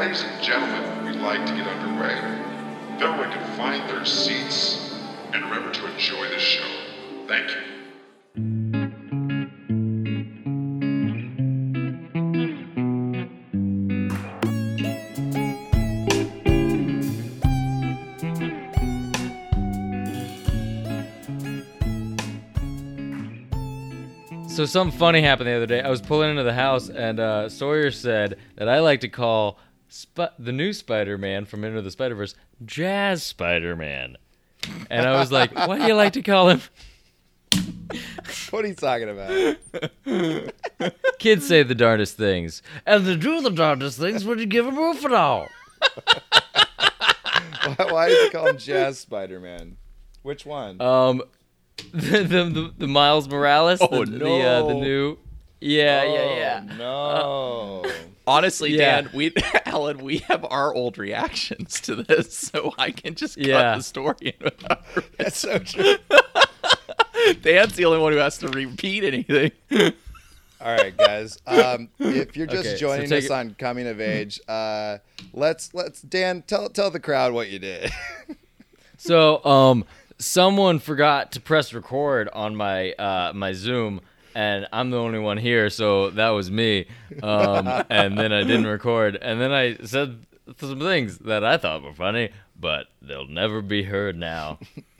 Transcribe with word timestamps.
ladies 0.00 0.22
and 0.22 0.42
gentlemen, 0.42 1.04
we'd 1.04 1.20
like 1.20 1.44
to 1.44 1.52
get 1.52 1.66
underway. 1.66 2.14
If 2.96 3.02
everyone 3.02 3.30
can 3.32 3.56
find 3.58 3.86
their 3.90 4.06
seats 4.06 4.98
and 5.34 5.44
remember 5.44 5.70
to 5.72 5.92
enjoy 5.92 6.26
the 6.26 6.38
show. 6.38 6.64
Thank 7.28 7.50
you. 7.50 7.56
So 24.48 24.64
something 24.64 24.98
funny 24.98 25.20
happened 25.20 25.48
the 25.48 25.56
other 25.56 25.66
day. 25.66 25.82
I 25.82 25.90
was 25.90 26.00
pulling 26.00 26.30
into 26.30 26.42
the 26.42 26.54
house, 26.54 26.88
and 26.88 27.20
uh, 27.20 27.50
Sawyer 27.50 27.90
said 27.90 28.38
that 28.56 28.66
I 28.66 28.80
like 28.80 29.00
to 29.00 29.08
call 29.10 29.58
Sp- 29.90 30.38
the 30.38 30.52
new 30.52 30.72
Spider-Man 30.72 31.46
from 31.46 31.64
Into 31.64 31.82
the 31.82 31.90
Spider-Verse 31.90 32.36
Jazz 32.64 33.24
Spider-Man, 33.24 34.16
and 34.88 35.06
I 35.06 35.18
was 35.18 35.32
like, 35.32 35.52
"What 35.52 35.80
do 35.80 35.86
you 35.86 35.94
like 35.94 36.12
to 36.12 36.22
call 36.22 36.48
him?" 36.48 36.62
What 38.50 38.64
are 38.64 38.68
you 38.68 38.74
talking 38.74 39.08
about? 39.08 39.56
Kids 41.18 41.48
say 41.48 41.64
the 41.64 41.74
darndest 41.74 42.16
things, 42.16 42.62
and 42.86 43.04
they 43.04 43.16
do 43.16 43.40
the 43.40 43.50
darndest 43.50 43.98
things 43.98 44.24
when 44.24 44.38
you 44.38 44.46
give 44.46 44.64
them 44.64 44.78
all. 44.78 44.94
why, 47.64 47.76
why 47.88 48.08
did 48.08 48.24
you 48.26 48.30
call 48.30 48.46
him 48.46 48.58
Jazz 48.58 49.00
Spider 49.00 49.40
Man? 49.40 49.76
Which 50.22 50.46
one? 50.46 50.80
Um, 50.80 51.22
the 51.92 52.22
the, 52.22 52.44
the, 52.44 52.74
the 52.78 52.86
Miles 52.86 53.28
Morales. 53.28 53.80
Oh, 53.80 54.04
the, 54.04 54.18
the, 54.18 54.40
uh, 54.40 54.66
the 54.68 54.74
new. 54.74 55.18
Yeah, 55.60 56.04
yeah, 56.04 56.36
yeah. 56.36 56.76
Oh, 56.80 57.82
no. 57.84 57.90
Honestly, 58.30 58.76
Yeah. 58.76 59.02
Dan, 59.02 59.10
we 59.12 59.32
Alan, 59.66 59.98
we 59.98 60.18
have 60.18 60.44
our 60.48 60.72
old 60.74 60.98
reactions 60.98 61.80
to 61.82 61.96
this, 61.96 62.36
so 62.36 62.72
I 62.78 62.92
can 62.92 63.14
just 63.16 63.36
cut 63.36 63.46
Yeah. 63.46 63.76
the 63.76 63.82
story 63.82 64.36
in 64.40 64.50
That's 65.18 65.38
so 65.38 65.58
true. 65.58 65.96
Dan's 67.42 67.74
the 67.74 67.84
only 67.84 67.98
one 67.98 68.12
who 68.12 68.18
has 68.18 68.38
to 68.38 68.48
repeat 68.48 69.04
anything. 69.04 69.52
All 70.60 70.74
right, 70.76 70.96
guys. 70.96 71.38
Um, 71.46 71.88
if 71.98 72.36
you're 72.36 72.46
just 72.46 72.66
Okay, 72.68 72.76
joining 72.76 73.08
take 73.08 73.24
us 73.24 73.30
it- 73.30 73.30
on 73.32 73.54
coming 73.58 73.86
of 73.86 74.00
age, 74.00 74.40
uh, 74.48 74.98
let's 75.32 75.74
let's 75.74 76.00
Dan 76.02 76.42
tell 76.42 76.68
tell 76.68 76.90
the 76.90 77.00
crowd 77.00 77.32
what 77.32 77.48
you 77.50 77.58
did. 77.58 77.90
So, 78.96 79.42
um, 79.44 79.84
someone 80.18 80.78
forgot 80.78 81.32
to 81.32 81.40
press 81.40 81.72
record 81.72 82.28
on 82.34 82.54
my 82.54 82.92
uh 82.92 83.32
my 83.34 83.52
Zoom, 83.54 84.00
and 84.34 84.66
I'm 84.72 84.90
the 84.90 84.98
only 84.98 85.18
one 85.18 85.38
here, 85.38 85.70
so 85.70 86.10
that 86.10 86.30
was 86.30 86.50
me. 86.50 86.86
Um, 87.22 87.66
and 87.90 88.18
then 88.18 88.32
I 88.32 88.42
didn't 88.42 88.66
record, 88.66 89.16
and 89.20 89.40
then 89.40 89.52
I 89.52 89.76
said 89.84 90.26
some 90.58 90.78
things 90.80 91.18
that 91.18 91.44
I 91.44 91.56
thought 91.56 91.82
were 91.82 91.92
funny, 91.94 92.30
but 92.58 92.86
they'll 93.02 93.26
never 93.28 93.62
be 93.62 93.82
heard 93.84 94.16
now. 94.16 94.58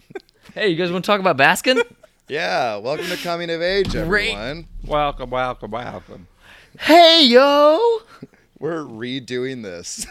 hey, 0.55 0.69
you 0.69 0.77
guys 0.77 0.91
want 0.91 1.05
to 1.05 1.07
talk 1.07 1.21
about 1.21 1.37
Baskin? 1.37 1.83
yeah, 2.29 2.77
welcome 2.77 3.07
to 3.07 3.17
coming 3.17 3.51
of 3.51 3.63
age, 3.63 3.91
Great. 3.93 4.35
everyone. 4.35 4.67
Welcome, 4.85 5.31
welcome, 5.31 5.71
welcome. 5.71 6.27
Hey, 6.79 7.25
yo! 7.27 7.99
We're 8.59 8.85
redoing 8.85 9.63
this. 9.63 10.07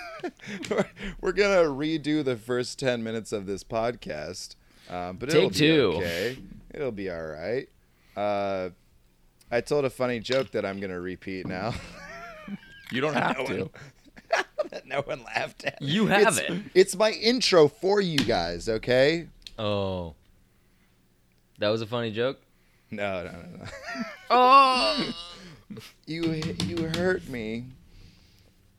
we're, 0.71 0.85
we're 1.21 1.31
gonna 1.33 1.69
redo 1.69 2.25
the 2.25 2.35
first 2.35 2.79
ten 2.79 3.03
minutes 3.03 3.31
of 3.31 3.45
this 3.45 3.63
podcast, 3.63 4.55
um, 4.89 5.17
but 5.17 5.29
it'll 5.29 5.43
Take 5.43 5.51
be 5.53 5.57
two. 5.59 5.93
okay. 5.97 6.37
It'll 6.73 6.91
be 6.91 7.11
all 7.11 7.21
right. 7.27 7.69
Uh, 8.17 8.69
I 9.51 9.61
told 9.61 9.85
a 9.85 9.89
funny 9.89 10.19
joke 10.19 10.51
that 10.51 10.65
I'm 10.65 10.79
gonna 10.79 10.99
repeat 10.99 11.45
now. 11.47 11.73
You 12.91 13.01
don't 13.01 13.13
have 13.13 13.45
to. 13.45 13.69
that 14.71 14.85
no 14.87 15.01
one 15.01 15.23
laughed 15.23 15.63
at. 15.63 15.79
You 15.79 16.07
have 16.07 16.39
It's- 16.39 16.39
it. 16.57 16.63
It's 16.73 16.95
my 16.95 17.11
intro 17.11 17.67
for 17.67 18.01
you 18.01 18.17
guys. 18.17 18.67
Okay. 18.67 19.27
Oh, 19.59 20.15
that 21.59 21.69
was 21.69 21.83
a 21.83 21.85
funny 21.85 22.09
joke. 22.11 22.39
No, 22.89 23.23
no, 23.25 23.31
no, 23.31 23.57
no. 23.59 23.65
Oh, 24.31 25.13
You 26.07 26.41
you 26.65 26.77
hurt 26.95 27.27
me. 27.29 27.65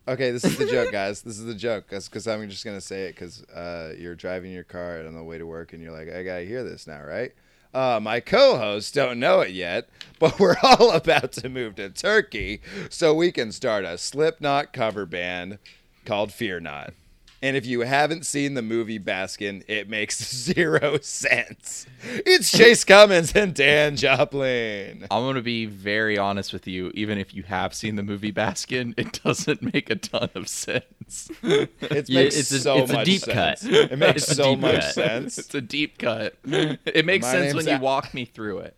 Okay, 0.08 0.32
this 0.32 0.44
is 0.44 0.56
the 0.58 0.66
joke, 0.66 0.90
guys. 0.90 1.22
This 1.22 1.38
is 1.38 1.44
the 1.44 1.54
joke. 1.54 1.84
Because 1.88 2.26
I'm 2.26 2.48
just 2.50 2.64
gonna 2.64 2.80
say 2.80 3.04
it 3.04 3.14
because 3.14 3.44
uh, 3.44 3.92
you're 3.96 4.16
driving 4.16 4.50
your 4.50 4.64
car 4.64 4.98
on 5.06 5.14
the 5.14 5.22
way 5.22 5.38
to 5.38 5.46
work, 5.46 5.72
and 5.72 5.80
you're 5.80 5.92
like, 5.92 6.08
I 6.12 6.24
gotta 6.24 6.42
hear 6.44 6.64
this 6.64 6.88
now, 6.88 7.00
right? 7.04 7.30
Uh, 7.72 8.00
my 8.02 8.20
co-hosts 8.20 8.90
don't 8.90 9.20
know 9.20 9.40
it 9.40 9.50
yet, 9.50 9.88
but 10.18 10.38
we're 10.40 10.56
all 10.62 10.90
about 10.90 11.32
to 11.32 11.48
move 11.48 11.76
to 11.76 11.88
Turkey 11.90 12.60
so 12.88 13.14
we 13.14 13.30
can 13.30 13.52
start 13.52 13.84
a 13.84 13.96
Slipknot 13.96 14.72
cover 14.72 15.06
band 15.06 15.58
called 16.04 16.32
Fear 16.32 16.60
Not. 16.60 16.94
And 17.42 17.56
if 17.56 17.64
you 17.64 17.80
haven't 17.80 18.26
seen 18.26 18.52
the 18.52 18.60
movie 18.60 18.98
Baskin, 18.98 19.62
it 19.66 19.88
makes 19.88 20.18
zero 20.44 20.98
sense. 21.00 21.86
It's 22.04 22.52
Chase 22.52 22.84
Cummins 22.84 23.32
and 23.34 23.54
Dan 23.54 23.96
Joplin. 23.96 25.06
I'm 25.10 25.22
gonna 25.24 25.40
be 25.40 25.64
very 25.64 26.18
honest 26.18 26.52
with 26.52 26.66
you. 26.66 26.90
Even 26.94 27.16
if 27.16 27.34
you 27.34 27.42
have 27.44 27.72
seen 27.72 27.96
the 27.96 28.02
movie 28.02 28.30
Baskin, 28.30 28.92
it 28.98 29.20
doesn't 29.24 29.62
make 29.72 29.88
a 29.88 29.96
ton 29.96 30.28
of 30.34 30.48
sense. 30.48 31.30
It 31.42 32.08
makes 32.10 32.36
it's 32.36 32.52
a- 32.52 32.60
so 32.60 32.76
it's 32.78 32.92
a 32.92 33.04
deep 33.04 33.22
sense. 33.22 33.62
cut. 33.62 33.72
It 33.72 33.98
makes 33.98 34.24
It's 34.28 34.36
so 34.36 34.54
much 34.54 34.80
cut. 34.82 34.94
sense. 34.94 35.38
it's 35.38 35.54
a 35.54 35.62
deep 35.62 35.96
cut. 35.96 36.36
It 36.44 37.06
makes 37.06 37.24
My 37.24 37.32
sense 37.32 37.54
when 37.54 37.64
name's 37.64 37.78
you 37.80 37.82
walk 37.84 38.12
me 38.12 38.26
through 38.26 38.58
it. 38.58 38.76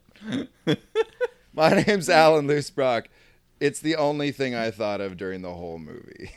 My 1.53 1.83
name's 1.83 2.09
Alan 2.09 2.47
Loosebrock. 2.47 3.07
It's 3.59 3.81
the 3.81 3.97
only 3.97 4.31
thing 4.31 4.55
I 4.55 4.71
thought 4.71 5.01
of 5.01 5.17
during 5.17 5.43
the 5.43 5.53
whole 5.53 5.79
movie. 5.81 6.31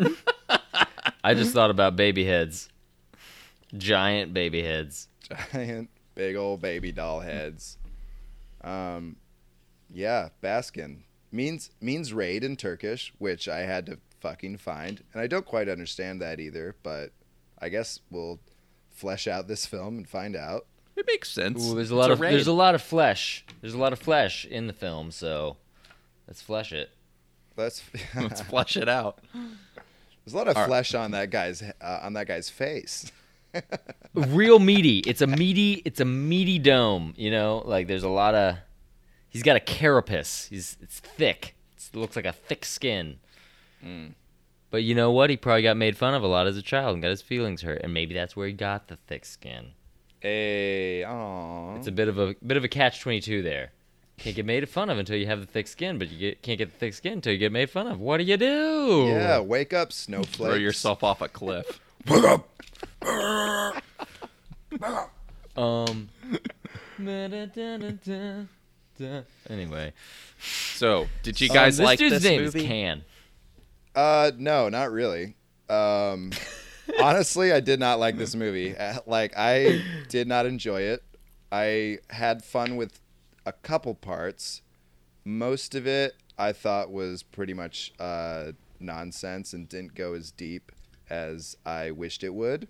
I 1.24 1.34
just 1.34 1.52
thought 1.52 1.70
about 1.70 1.96
baby 1.96 2.24
heads, 2.24 2.68
giant 3.76 4.32
baby 4.34 4.62
heads. 4.62 5.08
Giant, 5.52 5.90
big 6.14 6.36
old 6.36 6.62
baby 6.62 6.92
doll 6.92 7.20
heads. 7.20 7.76
Um, 8.62 9.16
yeah, 9.92 10.28
Baskin 10.42 10.98
means 11.30 11.70
means 11.80 12.12
raid 12.12 12.44
in 12.44 12.56
Turkish, 12.56 13.12
which 13.18 13.48
I 13.48 13.60
had 13.60 13.86
to 13.86 13.98
fucking 14.20 14.56
find, 14.58 15.02
and 15.12 15.20
I 15.22 15.26
don't 15.26 15.44
quite 15.46 15.68
understand 15.68 16.20
that 16.22 16.40
either. 16.40 16.74
But 16.82 17.12
I 17.58 17.68
guess 17.68 18.00
we'll 18.10 18.38
flesh 18.90 19.26
out 19.28 19.48
this 19.48 19.66
film 19.66 19.96
and 19.98 20.08
find 20.08 20.34
out. 20.36 20.66
It 20.96 21.06
makes 21.06 21.30
sense. 21.30 21.64
Ooh, 21.64 21.74
there's 21.74 21.90
a 21.90 21.94
It's 21.94 21.98
lot 22.00 22.10
of 22.10 22.20
raid. 22.20 22.32
there's 22.32 22.46
a 22.48 22.52
lot 22.52 22.74
of 22.74 22.82
flesh. 22.82 23.44
There's 23.60 23.74
a 23.74 23.78
lot 23.78 23.92
of 23.92 23.98
flesh 24.00 24.44
in 24.44 24.66
the 24.66 24.72
film, 24.72 25.10
so 25.12 25.56
let's 26.26 26.42
flesh 26.42 26.72
it. 26.72 26.90
Let's. 27.56 27.82
Let's 28.16 28.40
flesh 28.40 28.76
it 28.76 28.88
out. 28.88 29.18
There's 30.28 30.34
a 30.34 30.36
lot 30.36 30.48
of 30.48 30.56
All 30.58 30.64
right. 30.64 30.68
flesh 30.68 30.94
on 30.94 31.12
that 31.12 31.30
guy's 31.30 31.62
uh, 31.62 32.00
on 32.02 32.12
that 32.12 32.26
guy's 32.26 32.50
face. 32.50 33.10
Real 34.14 34.58
meaty. 34.58 34.98
It's 34.98 35.22
a 35.22 35.26
meaty. 35.26 35.80
It's 35.86 36.00
a 36.00 36.04
meaty 36.04 36.58
dome. 36.58 37.14
You 37.16 37.30
know, 37.30 37.62
like 37.64 37.86
there's 37.86 38.02
a 38.02 38.10
lot 38.10 38.34
of. 38.34 38.56
He's 39.30 39.42
got 39.42 39.56
a 39.56 39.60
carapace. 39.60 40.46
He's 40.50 40.76
it's 40.82 41.00
thick. 41.00 41.56
It's, 41.76 41.88
it 41.88 41.96
looks 41.96 42.14
like 42.14 42.26
a 42.26 42.34
thick 42.34 42.66
skin. 42.66 43.20
Hmm. 43.82 44.08
But 44.70 44.82
you 44.82 44.94
know 44.94 45.10
what? 45.12 45.30
He 45.30 45.38
probably 45.38 45.62
got 45.62 45.78
made 45.78 45.96
fun 45.96 46.12
of 46.12 46.22
a 46.22 46.26
lot 46.26 46.46
as 46.46 46.58
a 46.58 46.62
child 46.62 46.92
and 46.92 47.02
got 47.02 47.08
his 47.08 47.22
feelings 47.22 47.62
hurt, 47.62 47.80
and 47.82 47.94
maybe 47.94 48.14
that's 48.14 48.36
where 48.36 48.48
he 48.48 48.52
got 48.52 48.88
the 48.88 48.96
thick 49.06 49.24
skin. 49.24 49.68
Hey, 50.20 51.04
aw. 51.04 51.74
It's 51.76 51.86
a 51.86 51.92
bit 51.92 52.08
of 52.08 52.18
a 52.18 52.34
bit 52.46 52.58
of 52.58 52.64
a 52.64 52.68
catch 52.68 53.00
twenty 53.00 53.22
two 53.22 53.40
there. 53.40 53.72
Can't 54.18 54.34
get 54.36 54.44
made 54.44 54.68
fun 54.68 54.90
of 54.90 54.98
until 54.98 55.16
you 55.16 55.26
have 55.26 55.40
the 55.40 55.46
thick 55.46 55.66
skin, 55.68 55.98
but 55.98 56.10
you 56.10 56.18
get, 56.18 56.42
can't 56.42 56.58
get 56.58 56.70
the 56.72 56.76
thick 56.76 56.92
skin 56.94 57.14
until 57.14 57.32
you 57.32 57.38
get 57.38 57.52
made 57.52 57.70
fun 57.70 57.86
of. 57.86 58.00
What 58.00 58.18
do 58.18 58.24
you 58.24 58.36
do? 58.36 59.06
Yeah, 59.08 59.38
wake 59.40 59.72
up, 59.72 59.92
snowflake. 59.92 60.48
Throw 60.50 60.54
yourself 60.54 61.02
off 61.04 61.22
a 61.22 61.28
cliff. 61.28 61.80
wake 62.08 62.24
up. 62.24 62.48
Um. 65.56 66.08
anyway, 69.48 69.92
So, 70.74 71.06
did 71.22 71.40
you 71.40 71.48
Um, 71.50 71.54
guys 71.54 71.76
this 71.76 71.84
like 71.84 71.98
dude's 71.98 72.16
this 72.16 72.24
name 72.24 72.42
movie? 72.42 72.60
is 72.60 72.66
Can. 72.66 73.04
Uh, 73.94 74.30
no, 74.36 74.68
not 74.68 74.90
really. 74.92 75.34
Um, 75.68 76.32
honestly, 77.00 77.52
I 77.52 77.60
did 77.60 77.78
not 77.80 77.98
like 77.98 78.16
this 78.18 78.34
movie. 78.34 78.76
Uh, 78.76 78.98
Like, 79.06 79.32
I 79.36 79.82
did 80.08 80.26
not 80.28 80.46
enjoy 80.46 80.82
it. 80.82 81.02
I 81.50 81.98
had 82.10 82.44
fun 82.44 82.76
with 82.76 82.98
a 83.48 83.52
couple 83.52 83.94
parts. 83.94 84.62
Most 85.24 85.74
of 85.74 85.86
it 85.86 86.14
I 86.38 86.52
thought 86.52 86.92
was 86.92 87.22
pretty 87.22 87.54
much 87.54 87.92
uh, 87.98 88.52
nonsense 88.78 89.52
and 89.52 89.68
didn't 89.68 89.94
go 89.94 90.14
as 90.14 90.30
deep 90.30 90.70
as 91.10 91.56
I 91.66 91.90
wished 91.90 92.22
it 92.22 92.34
would. 92.34 92.68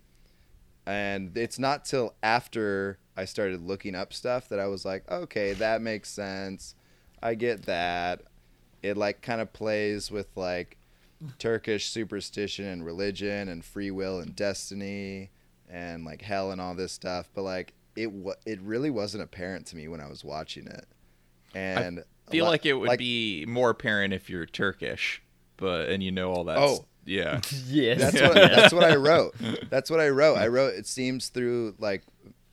And 0.85 1.37
it's 1.37 1.59
not 1.59 1.85
till 1.85 2.15
after 2.23 2.97
I 3.15 3.25
started 3.25 3.61
looking 3.61 3.93
up 3.93 4.11
stuff 4.11 4.49
that 4.49 4.59
I 4.59 4.67
was 4.67 4.85
like, 4.85 5.09
okay, 5.11 5.53
that 5.53 5.81
makes 5.81 6.09
sense. 6.09 6.73
I 7.21 7.35
get 7.35 7.63
that. 7.63 8.21
It 8.81 8.97
like 8.97 9.21
kind 9.21 9.41
of 9.41 9.53
plays 9.53 10.09
with 10.09 10.29
like 10.35 10.77
Turkish 11.37 11.89
superstition 11.89 12.65
and 12.65 12.85
religion 12.85 13.49
and 13.49 13.63
free 13.63 13.91
will 13.91 14.19
and 14.19 14.35
destiny 14.35 15.29
and 15.69 16.05
like 16.05 16.21
hell 16.21 16.51
and 16.51 16.59
all 16.61 16.73
this 16.73 16.93
stuff, 16.93 17.29
but 17.35 17.43
like 17.43 17.73
it 17.99 18.11
wa- 18.11 18.35
it 18.45 18.61
really 18.61 18.89
wasn't 18.89 19.23
apparent 19.23 19.65
to 19.67 19.75
me 19.75 19.87
when 19.87 19.99
I 20.01 20.07
was 20.07 20.23
watching 20.23 20.67
it. 20.67 20.85
And 21.53 22.03
I 22.27 22.31
feel 22.31 22.45
li- 22.45 22.51
like 22.51 22.65
it 22.65 22.73
would 22.73 22.97
be 22.97 23.45
more 23.47 23.69
apparent 23.71 24.13
if 24.13 24.29
you're 24.29 24.45
Turkish, 24.45 25.21
but 25.57 25.89
and 25.89 26.01
you 26.03 26.11
know 26.11 26.31
all 26.31 26.43
that. 26.45 26.57
Oh, 26.57 26.85
Yeah. 27.05 27.41
Yes. 27.67 27.99
That's 27.99 28.21
what 28.21 28.33
that's 28.35 28.73
what 28.73 28.83
I 28.83 28.95
wrote. 28.95 29.35
That's 29.69 29.89
what 29.89 29.99
I 29.99 30.09
wrote. 30.09 30.37
I 30.37 30.47
wrote 30.47 30.73
it 30.75 30.85
seems 30.87 31.29
through 31.29 31.75
like 31.79 32.03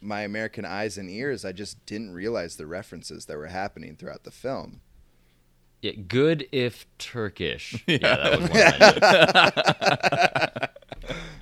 my 0.00 0.22
American 0.22 0.64
eyes 0.64 0.96
and 0.98 1.10
ears, 1.10 1.44
I 1.44 1.52
just 1.52 1.84
didn't 1.86 2.12
realize 2.12 2.56
the 2.56 2.66
references 2.66 3.26
that 3.26 3.36
were 3.36 3.46
happening 3.48 3.96
throughout 3.96 4.24
the 4.24 4.30
film. 4.30 4.80
Yeah, 5.82 5.92
good 5.92 6.46
if 6.52 6.86
Turkish. 6.98 7.84
Yeah, 7.86 7.98
that 7.98 8.40
was 8.40 8.50
one. 8.50 8.60
I 10.52 10.68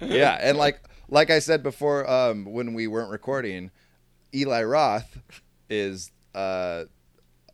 yeah, 0.01 0.39
and 0.41 0.59
like 0.59 0.81
like 1.09 1.31
I 1.31 1.39
said 1.39 1.63
before, 1.63 2.09
um, 2.11 2.45
when 2.47 2.75
we 2.75 2.87
weren't 2.87 3.11
recording, 3.11 3.71
Eli 4.35 4.63
Roth 4.65 5.19
is 5.71 6.11
uh, 6.35 6.85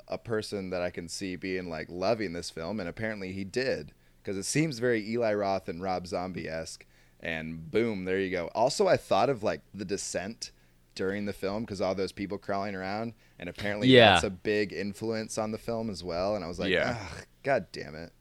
a 0.09 0.19
person 0.19 0.71
that 0.71 0.83
I 0.83 0.91
can 0.91 1.09
see 1.09 1.37
being 1.37 1.69
like 1.69 1.87
loving 1.91 2.33
this 2.33 2.51
film, 2.51 2.81
and 2.81 2.89
apparently 2.89 3.33
he 3.33 3.45
did 3.45 3.93
because 4.23 4.37
it 4.37 4.45
seems 4.45 4.79
very 4.79 5.07
Eli 5.11 5.35
Roth 5.35 5.69
and 5.69 5.83
Rob 5.83 6.07
Zombie 6.07 6.49
esque. 6.49 6.85
And 7.21 7.71
boom, 7.71 8.05
there 8.07 8.19
you 8.19 8.31
go. 8.31 8.47
Also, 8.55 8.87
I 8.87 8.97
thought 8.97 9.29
of 9.29 9.43
like 9.43 9.61
The 9.75 9.85
Descent 9.85 10.53
during 10.95 11.27
the 11.27 11.33
film 11.33 11.63
because 11.65 11.81
all 11.81 11.95
those 11.95 12.13
people 12.13 12.39
crawling 12.39 12.75
around, 12.75 13.13
and 13.39 13.49
apparently 13.49 13.89
Yeah. 13.89 14.13
that's 14.13 14.25
a 14.25 14.31
big 14.31 14.73
influence 14.73 15.39
on 15.39 15.51
the 15.53 15.59
film 15.59 15.91
as 15.91 16.03
well. 16.03 16.35
And 16.35 16.45
I 16.45 16.49
was 16.49 16.59
like, 16.59 16.71
Yeah. 16.71 16.99
God 17.43 17.67
damn 17.73 17.95
it! 17.95 18.13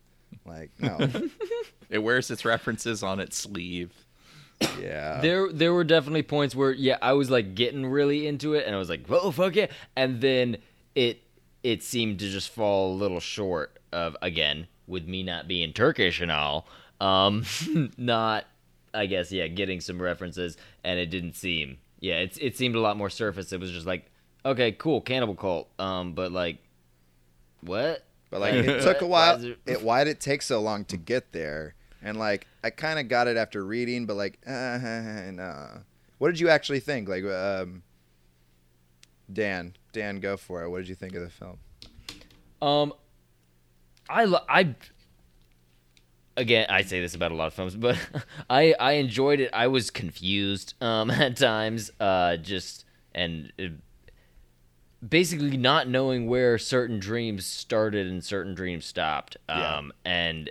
Like, 0.45 0.71
no, 0.79 0.97
It 1.89 1.99
wears 1.99 2.29
its 2.31 2.45
references 2.45 3.03
on 3.03 3.19
its 3.19 3.35
sleeve. 3.37 3.91
Yeah, 4.81 5.19
there 5.21 5.51
there 5.51 5.73
were 5.73 5.83
definitely 5.83 6.23
points 6.23 6.55
where 6.55 6.71
yeah, 6.71 6.97
I 7.01 7.13
was 7.13 7.29
like 7.29 7.55
getting 7.55 7.85
really 7.85 8.27
into 8.27 8.53
it 8.53 8.65
and 8.65 8.75
I 8.75 8.77
was 8.79 8.89
like, 8.89 9.07
"Whoa, 9.07 9.31
fuck 9.31 9.55
yeah." 9.55 9.67
And 9.95 10.21
then 10.21 10.57
it 10.95 11.21
it 11.63 11.83
seemed 11.83 12.19
to 12.19 12.29
just 12.29 12.49
fall 12.49 12.93
a 12.93 12.95
little 12.95 13.19
short 13.19 13.77
of 13.91 14.15
again, 14.21 14.67
with 14.87 15.07
me 15.07 15.23
not 15.23 15.47
being 15.47 15.73
Turkish 15.73 16.19
and 16.21 16.31
all, 16.31 16.67
um 17.01 17.45
not 17.97 18.45
I 18.93 19.05
guess 19.05 19.31
yeah, 19.31 19.47
getting 19.47 19.79
some 19.81 20.01
references 20.01 20.57
and 20.83 20.99
it 20.99 21.07
didn't 21.07 21.35
seem 21.35 21.77
yeah, 21.99 22.19
it's 22.19 22.37
it 22.37 22.57
seemed 22.57 22.75
a 22.75 22.79
lot 22.79 22.97
more 22.97 23.09
surface. 23.09 23.51
It 23.53 23.59
was 23.59 23.71
just 23.71 23.85
like, 23.85 24.09
"Okay, 24.45 24.71
cool, 24.73 25.01
cannibal 25.01 25.35
cult." 25.35 25.69
Um 25.79 26.13
but 26.13 26.31
like 26.31 26.57
what? 27.61 28.03
But 28.29 28.41
like 28.41 28.53
it 28.53 28.81
took 28.83 29.01
a 29.01 29.07
while. 29.07 29.41
it- 29.65 29.81
why 29.83 30.03
did 30.03 30.11
it 30.11 30.19
take 30.19 30.41
so 30.41 30.61
long 30.61 30.85
to 30.85 30.97
get 30.97 31.31
there? 31.31 31.75
And 32.01 32.17
like 32.17 32.47
I 32.63 32.69
kind 32.69 32.99
of 32.99 33.07
got 33.07 33.27
it 33.27 33.37
after 33.37 33.63
reading, 33.63 34.05
but 34.05 34.15
like 34.15 34.39
uh, 34.47 34.79
no. 35.31 35.81
What 36.17 36.29
did 36.29 36.39
you 36.39 36.49
actually 36.49 36.79
think? 36.81 37.07
Like 37.07 37.23
um, 37.25 37.83
Dan, 39.31 39.75
Dan, 39.93 40.19
go 40.19 40.37
for 40.37 40.63
it. 40.63 40.69
What 40.69 40.79
did 40.79 40.89
you 40.89 40.95
think 40.95 41.15
of 41.15 41.21
the 41.21 41.29
film? 41.29 41.57
Um, 42.61 42.93
I 44.09 44.25
lo- 44.25 44.45
I 44.47 44.75
again 46.35 46.65
I 46.69 46.81
say 46.81 46.99
this 47.01 47.15
about 47.15 47.31
a 47.31 47.35
lot 47.35 47.47
of 47.47 47.53
films, 47.53 47.75
but 47.75 47.97
I 48.49 48.73
I 48.79 48.93
enjoyed 48.93 49.39
it. 49.39 49.49
I 49.53 49.67
was 49.67 49.89
confused 49.89 50.73
um 50.81 51.09
at 51.11 51.37
times, 51.37 51.91
uh, 51.99 52.37
just 52.37 52.85
and 53.13 53.51
uh, 53.59 53.67
basically 55.07 55.57
not 55.57 55.87
knowing 55.87 56.27
where 56.27 56.57
certain 56.57 56.99
dreams 56.99 57.45
started 57.45 58.07
and 58.07 58.23
certain 58.23 58.55
dreams 58.55 58.85
stopped. 58.85 59.37
Yeah. 59.47 59.77
Um, 59.77 59.93
and 60.03 60.49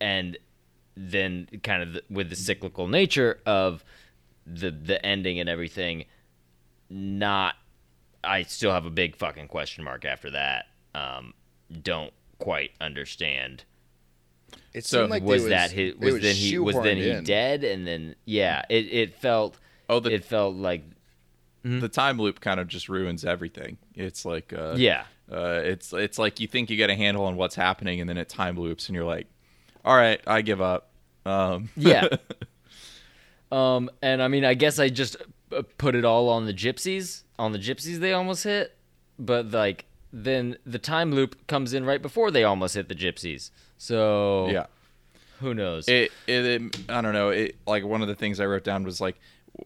and 0.00 0.38
then 0.96 1.48
kind 1.62 1.82
of 1.82 1.92
the, 1.94 2.02
with 2.08 2.30
the 2.30 2.36
cyclical 2.36 2.88
nature 2.88 3.40
of 3.46 3.84
the 4.46 4.70
the 4.70 5.04
ending 5.04 5.38
and 5.38 5.48
everything, 5.48 6.04
not 6.88 7.54
I 8.24 8.42
still 8.42 8.72
have 8.72 8.86
a 8.86 8.90
big 8.90 9.16
fucking 9.16 9.48
question 9.48 9.84
mark 9.84 10.04
after 10.04 10.30
that. 10.30 10.66
Um, 10.94 11.34
don't 11.82 12.12
quite 12.38 12.72
understand. 12.80 13.64
It 14.72 14.84
So 14.84 15.00
seemed 15.00 15.10
like 15.10 15.22
was, 15.22 15.44
it 15.44 15.48
that 15.50 15.70
his, 15.70 15.92
it 15.94 16.00
was, 16.00 16.20
then 16.22 16.34
he 16.34 16.58
was 16.58 16.76
then 16.76 16.96
he 16.96 17.10
in. 17.10 17.24
dead 17.24 17.64
and 17.64 17.86
then 17.86 18.14
yeah 18.24 18.62
it 18.68 18.86
it 18.92 19.14
felt 19.14 19.58
Oh, 19.88 20.00
the 20.00 20.12
it 20.12 20.24
felt 20.24 20.56
like 20.56 20.82
the 21.62 21.88
time 21.88 22.18
loop 22.18 22.40
kind 22.40 22.60
of 22.60 22.68
just 22.68 22.88
ruins 22.88 23.24
everything. 23.24 23.76
It's 23.94 24.24
like 24.24 24.52
uh, 24.52 24.74
yeah 24.76 25.04
uh, 25.30 25.60
it's 25.64 25.92
it's 25.92 26.16
like 26.18 26.38
you 26.38 26.46
think 26.46 26.70
you 26.70 26.76
get 26.76 26.90
a 26.90 26.94
handle 26.94 27.24
on 27.24 27.36
what's 27.36 27.56
happening, 27.56 28.00
and 28.00 28.08
then 28.08 28.16
it 28.16 28.28
time 28.28 28.56
loops, 28.56 28.88
and 28.88 28.94
you're 28.94 29.04
like, 29.04 29.26
all 29.86 29.96
right, 29.96 30.20
I 30.26 30.42
give 30.42 30.60
up. 30.60 30.90
Um, 31.24 31.70
yeah 31.76 32.06
um 33.52 33.90
and 34.00 34.22
I 34.22 34.28
mean 34.28 34.44
I 34.44 34.54
guess 34.54 34.78
I 34.78 34.88
just 34.88 35.16
uh, 35.50 35.62
put 35.76 35.96
it 35.96 36.04
all 36.04 36.28
on 36.28 36.46
the 36.46 36.54
gypsies 36.54 37.24
on 37.36 37.50
the 37.50 37.58
gypsies 37.58 37.98
they 37.98 38.12
almost 38.12 38.44
hit 38.44 38.76
but 39.18 39.50
like 39.50 39.86
then 40.12 40.56
the 40.64 40.78
time 40.78 41.12
loop 41.12 41.48
comes 41.48 41.74
in 41.74 41.84
right 41.84 42.00
before 42.00 42.30
they 42.30 42.44
almost 42.44 42.76
hit 42.76 42.88
the 42.88 42.94
gypsies 42.94 43.50
so 43.76 44.48
yeah. 44.50 44.66
who 45.40 45.52
knows 45.52 45.88
it, 45.88 46.12
it, 46.26 46.44
it 46.44 46.76
I 46.88 47.00
don't 47.00 47.12
know. 47.12 47.30
It 47.30 47.56
like 47.66 47.84
one 47.84 48.02
of 48.02 48.08
the 48.08 48.14
things 48.14 48.40
I 48.40 48.46
wrote 48.46 48.64
down 48.64 48.84
was 48.84 49.00
like, 49.00 49.16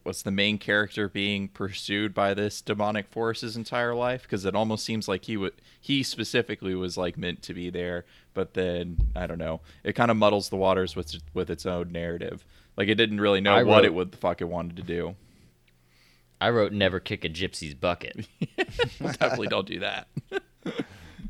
was 0.05 0.23
the 0.23 0.31
main 0.31 0.59
character 0.59 1.09
being 1.09 1.49
pursued 1.49 2.15
by 2.15 2.35
this 2.35 2.61
demonic 2.61 3.09
force 3.09 3.41
his 3.43 3.57
entire 3.57 3.95
life? 3.95 4.23
Because 4.23 4.45
it 4.45 4.55
almost 4.55 4.85
seems 4.85 5.09
like 5.09 5.25
he 5.25 5.37
would 5.37 5.55
he 5.81 6.03
specifically 6.03 6.75
was 6.75 6.97
like 6.97 7.17
meant 7.19 7.43
to 7.43 7.55
be 7.55 7.71
there, 7.71 8.05
but 8.35 8.55
then 8.55 8.97
I 9.17 9.27
don't 9.27 9.39
know. 9.39 9.61
It 9.85 9.95
kind 9.95 10.11
of 10.11 10.17
muddles 10.17 10.49
the 10.49 10.57
waters 10.57 10.95
with 10.97 11.15
with 11.35 11.51
its 11.51 11.67
own 11.67 11.93
narrative. 11.93 12.45
Like 12.77 12.89
it 12.89 12.95
didn't 12.95 13.21
really 13.21 13.41
know 13.41 13.55
I 13.55 13.63
what 13.63 13.77
wrote- 13.77 13.85
it 13.87 13.95
would 13.95 14.13
the 14.13 14.17
fuck 14.19 14.41
it 14.41 14.49
wanted 14.49 14.77
to 14.77 14.83
do. 14.83 15.17
I 16.41 16.49
wrote 16.51 16.73
never 16.73 17.01
kick 17.01 17.25
a 17.25 17.29
gypsy's 17.29 17.75
bucket 17.75 18.27
Definitely 18.99 19.49
don't 19.49 19.67
do 19.67 19.81
that. 19.81 20.09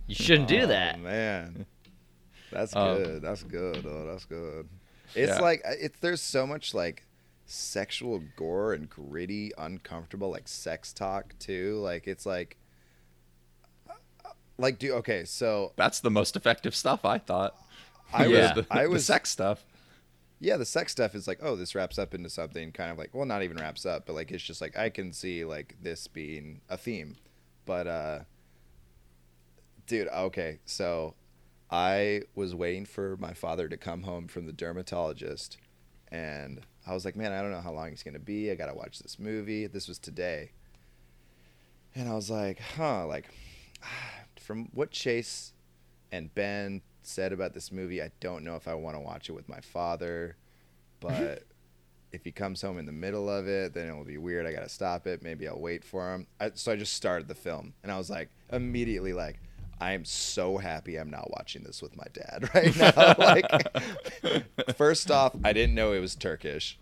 you 0.07 0.15
shouldn't 0.15 0.47
do 0.49 0.61
Oh, 0.63 0.67
that 0.67 1.01
man. 1.01 1.67
That's 2.53 2.75
Um, 2.77 2.97
good. 3.03 3.23
That's 3.23 3.43
good. 3.43 3.85
Oh, 3.87 4.07
that's 4.07 4.25
good. 4.25 4.69
It's 5.15 5.33
Yeah. 5.33 5.41
like 5.41 5.63
it's 5.65 5.99
there's 6.01 6.21
so 6.21 6.47
much 6.47 6.75
like 6.75 7.05
sexual 7.51 8.21
gore 8.37 8.73
and 8.73 8.89
gritty, 8.89 9.53
uncomfortable 9.59 10.31
like 10.31 10.49
sex 10.49 10.93
talk 10.93 11.35
too. 11.39 11.79
Like 11.81 12.07
it's 12.07 12.25
like 12.27 12.57
like 14.59 14.79
do 14.79 14.93
okay, 14.95 15.25
so 15.25 15.73
That's 15.77 16.01
the 16.01 16.11
most 16.11 16.37
effective 16.37 16.75
stuff 16.75 17.05
I 17.05 17.19
thought. 17.19 17.55
I 18.13 18.27
Yeah. 18.27 18.55
was 18.55 18.67
the, 18.67 18.67
I 18.71 18.87
was 18.87 19.05
sex 19.05 19.31
stuff. 19.31 19.65
yeah, 20.39 20.57
the 20.57 20.65
sex 20.65 20.93
stuff 20.93 21.15
is 21.15 21.29
like, 21.29 21.39
oh, 21.43 21.57
this 21.57 21.75
wraps 21.75 21.99
up 21.99 22.15
into 22.15 22.31
something 22.31 22.73
kind 22.73 22.91
of 22.91 22.99
like, 22.99 23.15
well, 23.15 23.27
not 23.27 23.43
even 23.43 23.57
wraps 23.59 23.85
up, 23.87 24.07
but 24.07 24.15
like 24.15 24.31
it's 24.31 24.43
just 24.43 24.61
like 24.61 24.77
I 24.79 24.91
can 24.91 25.13
see 25.13 25.45
like 25.45 25.77
this 25.83 26.07
being 26.07 26.61
a 26.69 26.77
theme. 26.77 27.17
But 27.67 27.87
uh 27.87 28.21
dude, 29.87 30.09
okay, 30.09 30.59
so 30.65 31.15
I 31.71 32.23
was 32.35 32.55
waiting 32.55 32.85
for 32.85 33.17
my 33.17 33.33
father 33.33 33.69
to 33.69 33.77
come 33.77 34.03
home 34.03 34.29
from 34.29 34.47
the 34.47 34.53
dermatologist 34.53 35.57
and 36.09 36.61
I 36.87 36.95
was 36.95 37.05
like, 37.05 37.17
man, 37.17 37.33
I 37.33 37.43
don't 37.43 37.51
know 37.51 37.61
how 37.61 37.73
long 37.73 37.89
it's 37.89 38.03
going 38.03 38.15
to 38.15 38.21
be. 38.21 38.51
I 38.51 38.55
got 38.55 38.67
to 38.67 38.75
watch 38.75 38.99
this 39.01 39.19
movie. 39.19 39.67
This 39.67 39.89
was 39.89 39.99
today. 39.99 40.53
And 41.95 42.09
I 42.09 42.15
was 42.15 42.31
like, 42.31 42.61
huh, 42.77 43.07
like 43.07 43.27
from 44.41 44.69
what 44.73 44.91
Chase 44.91 45.53
and 46.13 46.35
Ben 46.35 46.83
said 47.03 47.33
about 47.33 47.55
this 47.55 47.71
movie, 47.71 48.03
I 48.03 48.11
don't 48.21 48.45
know 48.45 48.57
if 48.57 48.69
I 48.69 48.75
want 48.75 48.97
to 48.97 49.01
watch 49.01 49.29
it 49.29 49.33
with 49.33 49.49
my 49.49 49.61
father, 49.61 50.37
but 51.01 51.45
if 52.13 52.25
he 52.25 52.33
comes 52.33 52.61
home 52.61 52.79
in 52.79 52.87
the 52.87 52.93
middle 52.93 53.31
of 53.31 53.47
it, 53.47 53.73
then 53.73 53.87
it'll 53.87 54.05
be 54.05 54.19
weird. 54.19 54.47
I 54.47 54.53
got 54.53 54.63
to 54.63 54.69
stop 54.69 55.07
it. 55.07 55.23
Maybe 55.23 55.47
I'll 55.47 55.61
wait 55.61 55.85
for 55.85 56.13
him. 56.13 56.27
I, 56.41 56.51
so 56.55 56.73
I 56.73 56.77
just 56.77 56.95
started 56.95 57.29
the 57.29 57.35
film 57.35 57.75
and 57.83 57.93
I 57.93 57.99
was 57.99 58.11
like, 58.11 58.29
immediately 58.53 59.13
like, 59.13 59.39
I 59.81 59.93
am 59.93 60.05
so 60.05 60.59
happy 60.59 60.97
I'm 60.97 61.11
not 61.11 61.31
watching 61.31 61.63
this 61.63 61.81
with 61.81 61.97
my 61.97 62.07
dad 62.13 62.51
right 62.55 62.77
now. 62.77 63.15
like, 63.19 64.77
first 64.77 65.11
off, 65.11 65.35
I 65.43 65.53
didn't 65.53 65.75
know 65.75 65.93
it 65.93 66.01
was 66.01 66.15
Turkish. 66.15 66.79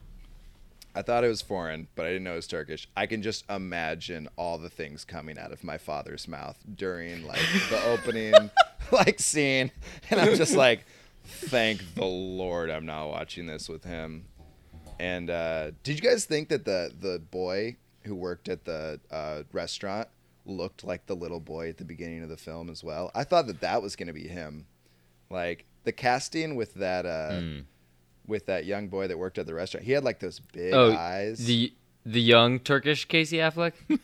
I 0.95 1.03
thought 1.03 1.23
it 1.23 1.29
was 1.29 1.43
foreign, 1.43 1.87
but 1.95 2.07
I 2.07 2.09
didn't 2.09 2.25
know 2.25 2.33
it 2.33 2.37
was 2.37 2.49
Turkish. 2.49 2.89
I 2.97 3.07
can 3.07 3.23
just 3.23 3.45
imagine 3.49 4.29
all 4.37 4.59
the 4.59 4.71
things 4.71 5.05
coming 5.05 5.39
out 5.39 5.53
of 5.53 5.63
my 5.63 5.79
father's 5.79 6.27
mouth 6.27 6.59
during 6.75 7.25
like 7.25 7.41
the 7.71 7.81
opening 7.87 8.51
like 8.91 9.21
scene, 9.21 9.71
and 10.11 10.21
I'm 10.21 10.35
just 10.35 10.57
like, 10.57 10.85
thank 11.25 11.95
the 11.95 12.05
Lord 12.05 12.69
I'm 12.71 12.87
not 12.87 13.09
watching 13.11 13.47
this 13.47 13.69
with 13.69 13.85
him. 13.85 14.25
And 14.99 15.31
uh, 15.31 15.71
did 15.85 16.03
you 16.03 16.11
guys 16.11 16.25
think 16.25 16.49
that 16.49 16.65
the 16.65 16.93
the 16.99 17.21
boy 17.21 17.77
who 18.03 18.17
worked 18.17 18.49
at 18.49 18.65
the 18.65 18.99
uh, 19.11 19.43
restaurant 19.53 20.09
looked 20.49 20.83
like 20.85 21.07
the 21.07 21.15
little 21.17 21.41
boy 21.41 21.69
at 21.69 21.77
the 21.79 21.85
beginning 21.85 22.23
of 22.23 22.29
the 22.29 22.37
film 22.37 22.69
as 22.71 22.83
well? 22.83 23.11
I 23.15 23.25
thought 23.25 23.47
that 23.47 23.61
that 23.61 23.83
was 23.83 23.95
going 23.97 24.07
to 24.09 24.13
be 24.13 24.27
him. 24.29 24.67
Like 25.31 25.67
the 25.85 25.93
casting 25.93 26.57
with 26.57 26.75
that 26.75 27.05
uh, 27.07 27.41
Hmm. 27.41 27.59
with 28.27 28.47
that 28.47 28.65
young 28.65 28.89
boy 28.89 29.09
that 29.09 29.19
worked 29.19 29.39
at 29.39 29.47
the 29.47 29.55
restaurant, 29.55 29.85
he 29.87 29.93
had 29.93 30.05
like 30.05 30.21
those 30.21 30.41
big 30.41 30.73
oh 30.75 30.93
eyes. 30.95 31.45
the 31.47 31.73
the 32.07 32.21
young 32.21 32.59
Turkish 32.61 33.05
Casey 33.05 33.37
Affleck 33.39 33.73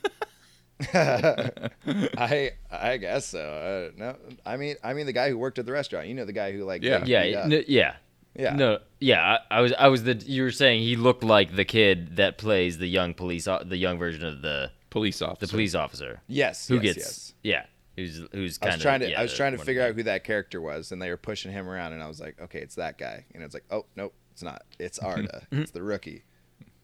I 0.92 2.52
I 2.70 2.96
guess 2.96 3.26
so. 3.26 3.38
Uh, 3.40 3.98
no, 3.98 4.16
I 4.44 4.56
mean 4.56 4.76
I 4.82 4.92
mean 4.94 5.06
the 5.06 5.12
guy 5.12 5.28
who 5.30 5.38
worked 5.38 5.58
at 5.58 5.66
the 5.66 5.72
restaurant. 5.72 6.08
You 6.08 6.14
know 6.14 6.24
the 6.24 6.32
guy 6.32 6.52
who 6.52 6.64
like 6.64 6.82
Yeah. 6.82 7.04
yeah 7.06 7.22
yeah 7.68 7.94
yeah 8.36 8.56
No, 8.56 8.78
yeah, 9.00 9.38
I, 9.50 9.58
I 9.58 9.60
was, 9.60 9.72
I 9.78 9.88
was 9.88 10.02
the. 10.02 10.14
You 10.14 10.42
were 10.42 10.50
saying 10.50 10.82
he 10.82 10.96
looked 10.96 11.22
like 11.22 11.54
the 11.54 11.64
kid 11.64 12.16
that 12.16 12.36
plays 12.36 12.78
the 12.78 12.88
young 12.88 13.14
police, 13.14 13.44
the 13.44 13.76
young 13.76 13.96
version 13.98 14.24
of 14.24 14.42
the 14.42 14.72
Police 14.94 15.20
officer. 15.20 15.46
the 15.46 15.50
police 15.50 15.74
officer 15.74 16.22
yes 16.28 16.68
who 16.68 16.76
yes, 16.76 16.82
gets, 16.94 16.98
yes. 16.98 17.34
yeah, 17.42 17.66
who's 17.96 18.22
who's 18.32 18.58
I 18.62 18.66
kind 18.66 18.76
was 18.76 18.82
trying 18.82 19.00
to 19.00 19.10
yeah, 19.10 19.18
I 19.18 19.22
was 19.22 19.34
trying 19.34 19.58
to 19.58 19.58
figure 19.58 19.82
out 19.82 19.94
who 19.96 20.04
that 20.04 20.22
character 20.22 20.60
was, 20.60 20.92
and 20.92 21.02
they 21.02 21.10
were 21.10 21.16
pushing 21.16 21.50
him 21.50 21.68
around, 21.68 21.94
and 21.94 22.02
I 22.02 22.06
was 22.06 22.20
like, 22.20 22.40
okay, 22.40 22.60
it's 22.60 22.76
that 22.76 22.96
guy, 22.96 23.24
and 23.34 23.42
it's 23.42 23.54
like, 23.54 23.64
oh 23.72 23.86
nope, 23.96 24.14
It's 24.30 24.42
not. 24.44 24.62
It's 24.78 24.98
Arda. 25.10 25.48
it's 25.50 25.72
the 25.72 25.82
rookie. 25.82 26.22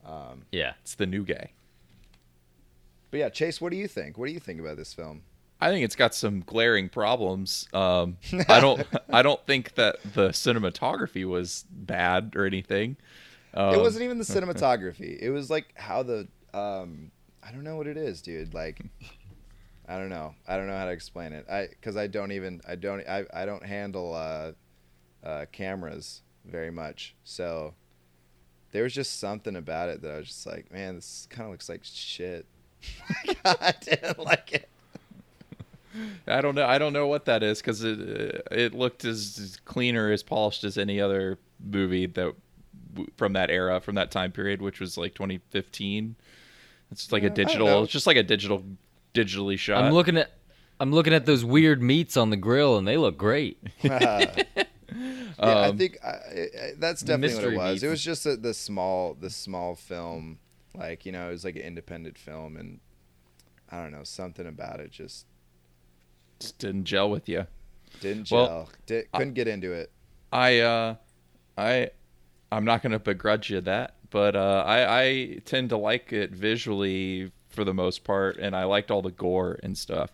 Um, 0.04 0.42
Yeah. 0.50 0.72
It's 0.82 0.96
the 0.96 1.06
new 1.06 1.24
guy. 1.24 1.52
but 3.12 3.20
yeah, 3.20 3.28
Chase, 3.28 3.60
what 3.60 3.70
do 3.70 3.76
you 3.76 3.86
think? 3.86 4.18
What 4.18 4.26
do 4.26 4.32
you 4.32 4.40
think 4.40 4.60
about 4.60 4.76
this 4.76 4.92
film? 4.92 5.22
I 5.60 5.70
think 5.70 5.84
it's 5.84 5.94
got 5.94 6.14
some 6.14 6.40
glaring 6.40 6.88
problems. 6.88 7.68
Um, 7.72 8.16
I 8.48 8.60
don't. 8.60 8.84
I 9.12 9.22
don't 9.22 9.44
think 9.46 9.74
that 9.74 9.98
the 10.14 10.30
cinematography 10.30 11.28
was 11.28 11.64
bad 11.70 12.32
or 12.34 12.44
anything. 12.46 12.96
Um, 13.52 13.74
it 13.74 13.80
wasn't 13.80 14.04
even 14.04 14.18
the 14.18 14.24
cinematography. 14.36 15.18
It 15.20 15.30
was 15.30 15.50
like 15.50 15.74
how 15.76 16.02
the 16.02 16.28
um, 16.54 17.10
I 17.42 17.52
don't 17.52 17.64
know 17.64 17.76
what 17.76 17.86
it 17.86 17.96
is, 17.96 18.22
dude. 18.22 18.54
Like 18.54 18.80
I 19.88 19.98
don't 19.98 20.08
know. 20.08 20.34
I 20.46 20.56
don't 20.56 20.66
know 20.66 20.76
how 20.76 20.84
to 20.84 20.92
explain 20.92 21.32
it. 21.32 21.46
I 21.50 21.68
because 21.68 21.96
I 21.96 22.06
don't 22.06 22.32
even 22.32 22.60
I 22.66 22.76
don't 22.76 23.06
I, 23.08 23.24
I 23.34 23.44
don't 23.44 23.64
handle 23.64 24.14
uh, 24.14 24.52
uh, 25.24 25.46
cameras 25.50 26.22
very 26.44 26.70
much. 26.70 27.14
So 27.24 27.74
there 28.72 28.84
was 28.84 28.94
just 28.94 29.18
something 29.18 29.56
about 29.56 29.88
it 29.88 30.02
that 30.02 30.12
I 30.12 30.18
was 30.18 30.28
just 30.28 30.46
like, 30.46 30.70
man, 30.72 30.94
this 30.96 31.26
kind 31.30 31.46
of 31.46 31.50
looks 31.50 31.68
like 31.68 31.80
shit. 31.82 32.46
I 33.44 33.74
didn't 33.80 34.18
like 34.18 34.52
it. 34.52 34.68
I 36.26 36.40
don't 36.40 36.54
know. 36.54 36.66
I 36.66 36.78
don't 36.78 36.92
know 36.92 37.08
what 37.08 37.24
that 37.24 37.42
is 37.42 37.60
because 37.60 37.82
it 37.82 37.98
uh, 37.98 38.54
it 38.54 38.74
looked 38.74 39.04
as 39.04 39.38
as 39.38 39.56
clean 39.64 39.96
or 39.96 40.12
as 40.12 40.22
polished 40.22 40.62
as 40.64 40.78
any 40.78 41.00
other 41.00 41.38
movie 41.58 42.06
that 42.06 42.34
from 43.16 43.32
that 43.32 43.50
era, 43.50 43.80
from 43.80 43.96
that 43.96 44.10
time 44.10 44.32
period, 44.32 44.62
which 44.62 44.80
was 44.80 44.96
like 44.96 45.14
2015. 45.14 46.16
It's 46.90 47.02
just 47.02 47.12
like 47.12 47.22
Yeah, 47.22 47.26
I 47.26 47.26
a 47.26 47.30
don't 47.30 47.46
digital. 47.46 47.82
It's 47.84 47.92
just 47.92 48.06
like 48.06 48.16
a 48.16 48.22
digital, 48.22 48.64
digitally 49.14 49.58
shot. 49.58 49.84
I'm 49.84 49.92
looking 49.92 50.16
at 50.16 50.30
I'm 50.80 50.92
looking 50.92 51.12
at 51.12 51.26
those 51.26 51.44
weird 51.44 51.82
meats 51.82 52.16
on 52.16 52.30
the 52.30 52.36
grill 52.36 52.76
and 52.78 52.86
they 52.88 52.96
look 52.96 53.16
great. 53.18 53.58
yeah, 53.82 54.30
I 55.38 55.68
Um, 55.68 55.78
think 55.78 55.98
I, 56.04 56.08
I, 56.08 56.72
that's 56.78 57.02
definitely 57.02 57.36
what 57.36 57.44
it 57.44 57.52
mystery 57.52 57.56
was. 57.56 57.82
It 57.82 57.88
was 57.88 58.02
just 58.02 58.26
a, 58.26 58.36
the 58.36 58.54
small, 58.54 59.14
the 59.14 59.30
small 59.30 59.74
film, 59.74 60.38
like 60.74 61.06
you 61.06 61.12
know, 61.12 61.28
it 61.28 61.32
was 61.32 61.44
like 61.44 61.56
an 61.56 61.62
independent 61.62 62.18
film, 62.18 62.56
and 62.56 62.80
I 63.70 63.82
don't 63.82 63.92
know, 63.92 64.04
something 64.04 64.46
about 64.46 64.80
it 64.80 64.90
just 64.90 65.26
just 66.40 66.58
didn't 66.58 66.84
gel 66.84 67.10
with 67.10 67.28
you. 67.28 67.46
didn't 68.00 68.30
Well, 68.30 68.46
gel. 68.46 68.68
Did, 68.86 69.12
couldn't 69.12 69.34
get 69.34 69.48
into 69.48 69.72
it. 69.72 69.90
I 70.32 70.60
uh 70.60 70.94
I 71.56 71.90
I'm 72.52 72.64
not 72.64 72.82
gonna 72.82 72.98
begrudge 72.98 73.50
you 73.50 73.60
that, 73.62 73.94
but 74.10 74.36
uh 74.36 74.64
I, 74.66 75.02
I 75.02 75.38
tend 75.44 75.70
to 75.70 75.76
like 75.76 76.12
it 76.12 76.30
visually 76.32 77.32
for 77.48 77.64
the 77.64 77.74
most 77.74 78.04
part 78.04 78.36
and 78.36 78.54
I 78.54 78.64
liked 78.64 78.90
all 78.90 79.02
the 79.02 79.10
gore 79.10 79.58
and 79.62 79.76
stuff. 79.76 80.10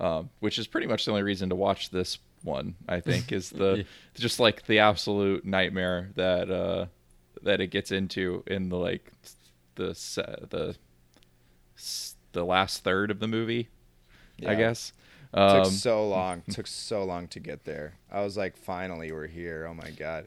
Um, 0.00 0.30
which 0.38 0.58
is 0.60 0.68
pretty 0.68 0.86
much 0.86 1.04
the 1.04 1.10
only 1.10 1.24
reason 1.24 1.48
to 1.48 1.56
watch 1.56 1.90
this 1.90 2.18
one, 2.44 2.76
I 2.88 3.00
think, 3.00 3.32
is 3.32 3.50
the 3.62 3.84
just 4.14 4.38
like 4.38 4.64
the 4.66 4.78
absolute 4.78 5.44
nightmare 5.44 6.10
that 6.14 6.50
uh 6.50 6.86
that 7.42 7.60
it 7.60 7.68
gets 7.68 7.90
into 7.90 8.44
in 8.46 8.68
the 8.68 8.76
like 8.76 9.12
the 9.74 9.88
the 10.50 10.76
the 12.32 12.44
last 12.44 12.84
third 12.84 13.10
of 13.10 13.18
the 13.20 13.28
movie, 13.28 13.68
I 14.46 14.52
Yeah. 14.52 14.54
guess. 14.54 14.92
took 15.32 15.40
Um, 15.40 15.70
so 15.70 16.06
long. 16.08 16.42
Took 16.50 16.66
so 16.66 17.04
long 17.04 17.26
to 17.28 17.40
get 17.40 17.64
there. 17.64 17.94
I 18.10 18.22
was 18.22 18.36
like, 18.36 18.56
finally, 18.56 19.10
we're 19.12 19.26
here. 19.26 19.66
Oh 19.68 19.74
my 19.74 19.90
god. 19.90 20.26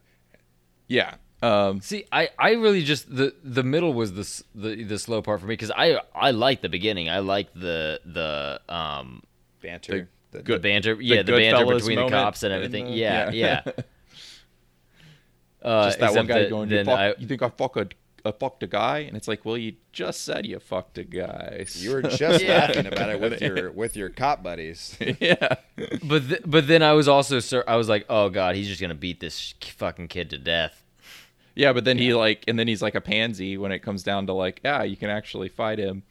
yeah. 0.88 1.16
Um, 1.42 1.82
See, 1.82 2.06
I, 2.12 2.30
I 2.38 2.52
really 2.52 2.84
just 2.84 3.14
the 3.16 3.34
the 3.44 3.64
middle 3.64 3.94
was 3.94 4.14
the 4.14 4.44
the, 4.54 4.84
the 4.84 5.00
slow 5.00 5.22
part 5.22 5.40
for 5.42 5.48
me 5.48 5.54
because 5.54 5.72
I 5.76 6.00
I 6.14 6.32
like 6.32 6.62
the 6.62 6.70
beginning. 6.70 7.10
I 7.10 7.20
like 7.20 7.54
the 7.54 8.00
the 8.06 8.62
um 8.74 9.24
Banter. 9.62 10.08
The, 10.32 10.38
the 10.38 10.44
Good- 10.44 10.62
banter. 10.62 10.98
Yeah, 11.02 11.24
the, 11.24 11.34
banter 11.34 11.66
between 11.66 11.98
the 12.00 12.10
cops 12.10 12.44
and 12.44 12.54
in 12.54 12.58
everything. 12.58 12.86
the- 12.86 12.92
yeah, 12.92 13.32
yeah. 13.32 13.62
yeah. 13.66 13.72
Uh, 15.62 15.86
just 15.86 16.00
that 16.00 16.14
one 16.16 16.26
guy 16.26 16.40
that 16.40 16.50
going, 16.50 16.70
you, 16.70 16.76
then 16.78 16.86
fuck, 16.86 17.00
I- 17.00 17.14
you 17.20 17.28
think 17.28 17.44
I 17.44 17.50
fuck 17.50 17.78
a, 17.78 17.88
I 18.26 18.32
fucked 18.32 18.64
a 18.64 18.68
guy? 18.68 19.00
And 19.00 19.16
it's 19.16 19.28
like, 19.28 19.46
well, 19.46 19.58
you 19.58 19.74
just 19.92 20.24
said 20.24 20.46
you 20.48 20.58
fucked 20.60 20.98
a 20.98 21.04
guy. 21.04 21.66
you 21.76 21.92
were 21.92 22.02
just 22.02 22.20
Yeah. 22.44 22.58
laughing 22.66 22.88
about 22.88 23.10
it 23.12 23.20
with 23.22 23.40
your 23.42 23.72
with 23.82 23.96
your 23.96 24.10
cop 24.10 24.42
buddies. 24.42 24.98
yeah. 25.20 25.56
but 26.04 26.28
th- 26.28 26.42
but 26.46 26.68
then 26.68 26.82
I 26.82 26.94
was 26.94 27.08
also 27.08 27.40
sur- 27.40 27.64
I 27.68 27.76
was 27.76 27.88
like, 27.90 28.06
oh 28.10 28.30
god, 28.30 28.56
he's 28.56 28.68
just 28.68 28.82
gonna 28.82 28.96
beat 28.96 29.20
this 29.20 29.38
sh- 29.38 29.54
fucking 29.78 30.08
kid 30.08 30.32
to 30.32 30.40
death. 30.40 30.81
Yeah, 31.56 31.74
but 31.74 31.84
then 31.86 31.98
he 31.98 32.14
like, 32.14 32.44
and 32.48 32.58
then 32.58 32.68
he's 32.68 32.82
like 32.82 32.96
a 32.96 33.02
pansy 33.02 33.58
when 33.58 33.72
it 33.72 33.80
comes 33.80 34.04
down 34.04 34.28
to 34.28 34.34
like, 34.34 34.62
yeah, 34.64 34.84
you 34.84 34.96
can 34.96 35.10
actually 35.10 35.50
fight 35.50 35.80
him. 35.80 36.04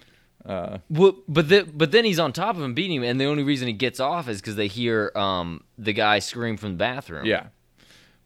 Uh, 0.45 0.79
Well, 0.89 1.17
but 1.29 1.49
then 1.49 1.71
but 1.75 1.93
then 1.93 2.05
he's 2.05 2.19
on 2.19 2.33
top 2.33 2.57
of 2.57 2.63
him, 2.63 2.75
beating 2.75 2.97
him, 2.97 3.03
and 3.05 3.21
the 3.21 3.27
only 3.27 3.43
reason 3.43 3.67
he 3.69 3.75
gets 3.75 4.01
off 4.01 4.29
is 4.29 4.41
because 4.41 4.57
they 4.57 4.69
hear 4.69 5.13
um 5.15 5.63
the 5.79 5.93
guy 5.93 6.19
scream 6.19 6.57
from 6.57 6.73
the 6.73 6.79
bathroom. 6.79 7.27
yeah. 7.27 7.47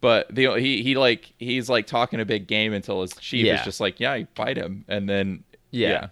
But 0.00 0.34
the 0.34 0.54
he 0.60 0.82
he 0.82 0.96
like 0.96 1.32
he's 1.38 1.68
like 1.68 1.86
talking 1.86 2.20
a 2.20 2.24
big 2.24 2.46
game 2.46 2.72
until 2.72 3.00
his 3.02 3.14
chief 3.14 3.46
Yeah. 3.46 3.58
is 3.58 3.64
just 3.64 3.80
like, 3.80 4.00
yeah, 4.00 4.22
fight 4.34 4.56
him, 4.56 4.84
and 4.86 5.08
then 5.08 5.44
Yeah. 5.70 5.88
yeah, 5.88 6.06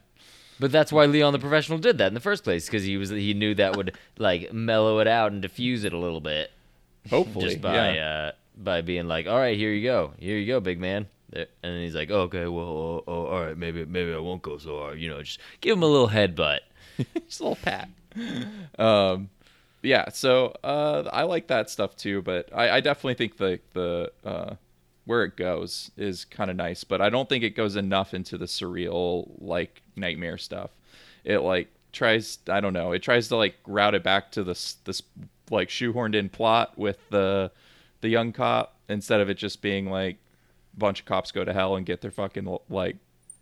But 0.59 0.73
that's 0.73 0.91
why 0.93 1.05
Leon 1.05 1.33
the 1.35 1.39
professional 1.39 1.79
did 1.79 1.99
that 1.99 2.07
in 2.09 2.15
the 2.15 2.21
first 2.21 2.43
place 2.43 2.67
because 2.67 2.85
he 2.85 2.97
was 2.97 3.11
he 3.11 3.35
knew 3.35 3.55
that 3.57 3.77
would 3.77 3.97
like 4.19 4.53
mellow 4.53 4.99
it 5.01 5.07
out 5.09 5.31
and 5.33 5.43
diffuse 5.43 5.85
it 5.85 5.93
a 5.93 5.99
little 5.99 6.21
bit 6.21 6.51
hopefully, 7.11 7.49
just 7.51 7.61
by 7.61 7.95
yeah. 7.95 8.03
uh 8.29 8.33
by 8.63 8.81
being 8.81 9.09
like, 9.09 9.27
all 9.27 9.39
right, 9.39 9.57
here 9.57 9.73
you 9.73 9.83
go, 9.83 10.13
here 10.19 10.39
you 10.39 10.47
go, 10.47 10.61
big 10.61 10.81
man. 10.81 11.07
And 11.33 11.47
then 11.63 11.81
he's 11.81 11.95
like, 11.95 12.11
okay, 12.11 12.47
well, 12.47 12.65
oh, 12.65 13.05
oh, 13.07 13.27
all 13.27 13.41
right, 13.47 13.57
maybe 13.57 13.85
maybe 13.85 14.13
I 14.13 14.19
won't 14.19 14.43
go 14.43 14.59
so 14.59 14.79
hard, 14.79 15.01
you 15.01 15.09
know, 15.09 15.23
just 15.23 15.41
give 15.61 15.77
him 15.77 15.83
a 15.83 15.87
little 15.87 16.09
headbutt. 16.09 16.61
just 17.27 17.41
a 17.41 17.45
little 17.45 17.57
pat. 17.57 17.89
Um, 18.79 19.31
yeah, 19.83 20.11
so 20.11 20.55
uh, 20.63 21.09
I 21.13 21.23
like 21.23 21.49
that 21.49 21.71
stuff 21.71 21.97
too, 21.97 22.23
but 22.23 22.51
I, 22.55 22.77
I 22.77 22.81
definitely 22.81 23.15
think 23.15 23.37
the 23.39 23.61
the 23.73 24.13
uh, 24.25 24.55
where 25.05 25.25
it 25.25 25.37
goes 25.37 25.91
is 25.97 26.25
kind 26.25 26.51
of 26.51 26.57
nice, 26.57 26.85
but 26.85 27.01
I 27.01 27.09
don't 27.11 27.29
think 27.29 27.43
it 27.43 27.57
goes 27.57 27.77
enough 27.77 28.15
into 28.15 28.39
the 28.39 28.45
surreal 28.45 29.31
like 29.39 29.83
nightmare 29.97 30.39
stuff. 30.39 30.71
It 31.25 31.39
like 31.39 31.69
tries, 31.93 32.39
I 32.49 32.61
don't 32.61 32.73
know, 32.73 32.93
it 32.93 33.03
tries 33.03 33.29
to 33.29 33.37
like 33.37 33.57
route 33.67 33.95
it 33.95 34.05
back 34.05 34.31
to 34.33 34.45
this 34.45 34.75
this 34.85 35.03
like 35.51 35.69
shoehorned 35.69 36.15
in 36.15 36.29
plot 36.29 36.79
with 36.79 36.99
the 37.11 37.51
the 38.03 38.09
young 38.09 38.33
cop 38.33 38.77
instead 38.89 39.21
of 39.21 39.31
it 39.31 39.35
just 39.39 39.63
being 39.63 39.87
like 39.91 40.17
a 40.77 40.79
bunch 40.79 41.01
of 41.01 41.07
cops 41.07 41.33
go 41.33 41.45
to 41.45 41.53
hell 41.53 41.77
and 41.77 41.87
get 41.87 42.03
their 42.03 42.11
fucking 42.11 42.59
like 42.69 42.97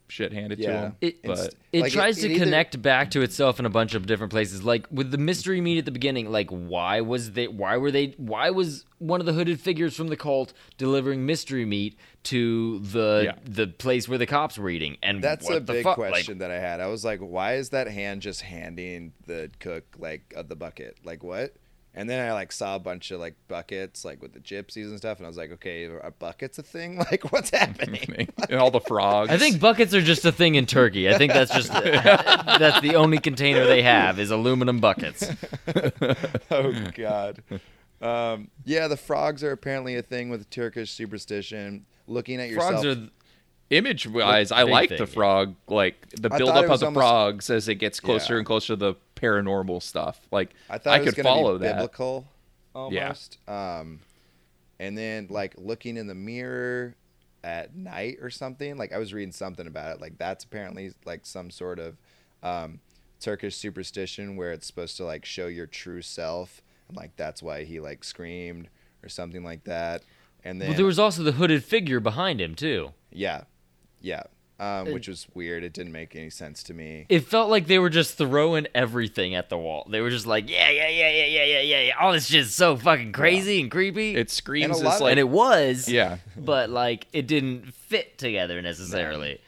shit 0.09 0.33
handed 0.33 0.59
to 0.59 0.67
them. 0.67 0.97
It- 1.01 1.23
but 1.23 1.55
It 1.73 1.83
Like, 1.83 1.93
tries 1.93 2.19
it 2.19 2.27
to 2.29 2.35
either- 2.35 2.45
connect 2.45 2.83
back 2.83 3.13
to 3.13 3.23
itself 3.23 3.61
in 3.61 3.65
a 3.67 3.71
bunch 3.71 3.95
of 3.95 4.07
different 4.07 4.33
places. 4.33 4.65
Like 4.65 4.85
with 4.91 5.13
the 5.13 5.19
mystery 5.19 5.61
meat 5.61 5.79
at 5.79 5.85
the 5.85 5.93
beginning, 5.93 6.33
like 6.33 6.51
why 6.51 7.01
was 7.01 7.31
they 7.33 7.47
why 7.47 7.77
were 7.77 7.93
they 7.93 8.15
why 8.17 8.51
was 8.51 8.85
one 8.99 9.21
of 9.21 9.27
the 9.27 9.33
hooded 9.35 9.61
figures 9.61 9.95
from 9.97 10.09
the 10.09 10.17
cult 10.17 10.53
delivering 10.79 11.25
mystery 11.27 11.65
meat 11.65 11.97
to 12.25 12.81
the 12.81 13.23
Yeah. 13.27 13.35
the 13.45 13.69
place 13.69 14.09
where 14.09 14.19
the 14.19 14.27
cops 14.27 14.59
were 14.59 14.69
eating? 14.69 14.97
And 15.01 15.23
That's 15.23 15.45
what 15.47 15.59
a 15.59 15.61
the 15.61 15.73
big 15.75 15.85
fuck? 15.85 15.97
Like, 15.99 16.11
question 16.11 16.39
that 16.39 16.51
I 16.51 16.59
had. 16.59 16.81
I 16.81 16.89
was 16.89 17.05
like, 17.05 17.21
why 17.21 17.55
is 17.55 17.69
that 17.71 17.87
hand 17.87 18.21
just 18.21 18.41
handing 18.43 19.13
the 19.29 19.49
cook 19.61 19.85
like 19.97 20.35
uh, 20.37 20.43
the 20.43 20.57
bucket? 20.57 20.99
Like 21.05 21.23
what? 21.23 21.55
And 21.93 22.09
then 22.09 22.25
I 22.25 22.33
like 22.33 22.53
saw 22.53 22.77
a 22.77 22.79
bunch 22.79 23.11
of 23.11 23.19
like 23.19 23.35
buckets 23.49 24.05
like 24.05 24.23
with 24.23 24.33
the 24.33 24.39
gypsies 24.39 24.87
and 24.87 24.99
stuff, 24.99 25.19
and 25.19 25.27
I 25.27 25.29
was 25.29 25.37
like, 25.37 25.51
okay, 25.53 25.87
are 25.87 26.15
buckets 26.19 26.59
a 26.59 26.63
thing? 26.63 26.99
Like 27.11 27.33
what's 27.33 27.51
happening? 27.51 28.29
and 28.49 28.61
all 28.61 28.71
the 28.71 28.81
frogs. 28.81 29.31
I 29.31 29.39
think 29.39 29.59
buckets 29.61 29.93
are 29.95 30.01
just 30.01 30.25
a 30.25 30.31
thing 30.31 30.55
in 30.55 30.67
Turkey. 30.67 31.09
I 31.09 31.19
think 31.19 31.33
that's 31.33 31.53
just 31.53 31.73
that's 31.73 32.81
the 32.81 32.95
only 32.95 33.19
container 33.19 33.65
they 33.67 33.83
have 33.83 34.21
is 34.21 34.31
aluminum 34.31 34.79
buckets. 34.79 35.29
oh 36.51 36.73
God. 36.95 37.43
Um, 38.01 38.49
yeah, 38.65 38.89
the 38.89 38.97
frogs 38.97 39.43
are 39.43 39.53
apparently 39.53 39.97
a 39.97 40.03
thing 40.03 40.31
with 40.31 40.49
Turkish 40.51 40.91
superstition. 40.93 41.87
Looking 42.07 42.41
at 42.41 42.49
yourself. 42.51 42.83
Frogs 42.83 42.87
are 42.87 43.09
image 43.71 44.07
wise, 44.07 44.51
I 44.53 44.63
like 44.63 44.89
thing, 44.91 44.99
the 44.99 45.05
yeah. 45.05 45.15
frog, 45.15 45.55
like 45.69 46.09
the 46.11 46.33
I 46.33 46.39
build 46.39 46.51
up 46.51 46.69
of 46.69 46.81
the 46.81 46.87
almost- 46.87 47.01
frogs 47.01 47.51
as 47.51 47.69
it 47.69 47.77
gets 47.77 48.01
closer 48.01 48.35
Yeah. 48.35 48.39
and 48.39 48.47
closer 48.47 48.69
to 48.69 48.77
the 48.77 48.95
paranormal 49.21 49.83
stuff. 49.83 50.21
Like 50.31 50.51
I 50.69 50.79
thought 50.79 50.99
it 51.01 51.05
was 51.05 51.15
could 51.15 51.25
gonna 51.25 51.37
follow 51.37 51.59
be 51.59 51.67
that. 51.67 51.77
biblical 51.77 52.27
almost. 52.75 53.39
Um, 53.49 54.01
and 54.79 54.97
then 54.97 55.27
like 55.31 55.55
looking 55.59 55.97
in 55.97 56.07
the 56.07 56.15
mirror 56.15 56.95
at 57.45 57.75
night 57.75 58.19
or 58.21 58.31
something. 58.31 58.77
Like 58.77 58.93
I 58.93 58.99
was 58.99 59.13
reading 59.13 59.33
something 59.33 59.67
about 59.67 59.95
it. 59.97 60.01
Like 60.01 60.19
that's 60.19 60.45
apparently 60.45 60.93
like 61.05 61.27
some 61.27 61.51
sort 61.51 61.79
of 61.79 61.97
um, 62.43 62.81
Turkish 63.21 63.57
superstition 63.57 64.37
where 64.37 64.53
it's 64.53 64.67
supposed 64.67 64.97
to 64.99 65.05
like 65.05 65.25
show 65.25 65.47
your 65.47 65.67
true 65.67 66.03
self, 66.03 66.63
and 66.89 66.97
like 66.97 67.17
that's 67.17 67.43
why 67.43 67.65
he 67.65 67.81
like 67.81 68.05
screamed 68.05 68.69
or 69.03 69.09
something 69.09 69.45
like 69.45 69.65
that. 69.65 70.03
And 70.45 70.61
then 70.61 70.69
well, 70.71 70.77
there 70.77 70.87
was 70.87 70.99
also 70.99 71.23
the 71.23 71.33
hooded 71.33 71.65
figure 71.65 72.01
behind 72.01 72.41
him 72.41 72.55
too. 72.55 72.93
yeah, 73.13 73.43
yeah, 74.01 74.23
um, 74.61 74.93
which 74.93 75.09
was 75.09 75.27
weird. 75.35 75.65
It 75.65 75.73
didn't 75.73 75.93
make 75.93 76.15
any 76.15 76.31
sense 76.31 76.63
to 76.65 76.75
me. 76.75 77.07
It 77.09 77.21
felt 77.21 77.49
like 77.51 77.67
they 77.67 77.79
were 77.79 77.91
just 77.91 78.17
throwing 78.19 78.67
everything 78.75 79.35
at 79.35 79.49
the 79.49 79.57
wall. 79.59 79.87
They 79.91 80.01
were 80.01 80.11
just 80.11 80.27
like, 80.27 80.49
yeah, 80.51 80.69
yeah, 80.71 80.89
yeah, 80.89 81.11
yeah, 81.11 81.25
yeah, 81.27 81.45
yeah, 81.45 81.61
yeah, 81.63 81.81
yeah. 81.83 81.93
All 82.01 82.13
this 82.13 82.27
shit's 82.27 82.55
so 82.55 82.77
fucking 82.77 83.13
crazy 83.13 83.61
and 83.61 83.71
creepy. 83.71 84.15
It 84.15 84.31
screams 84.31 84.77
And 84.79 84.85
a 84.87 84.89
lot 84.89 84.95
of- 84.97 85.01
like 85.01 85.11
and 85.13 85.19
it 85.21 85.29
was, 85.29 85.89
yeah, 85.89 86.19
but 86.37 86.71
like 86.71 87.07
it 87.13 87.27
didn't 87.27 87.73
fit 87.75 88.19
together 88.19 88.61
necessarily. 88.63 89.41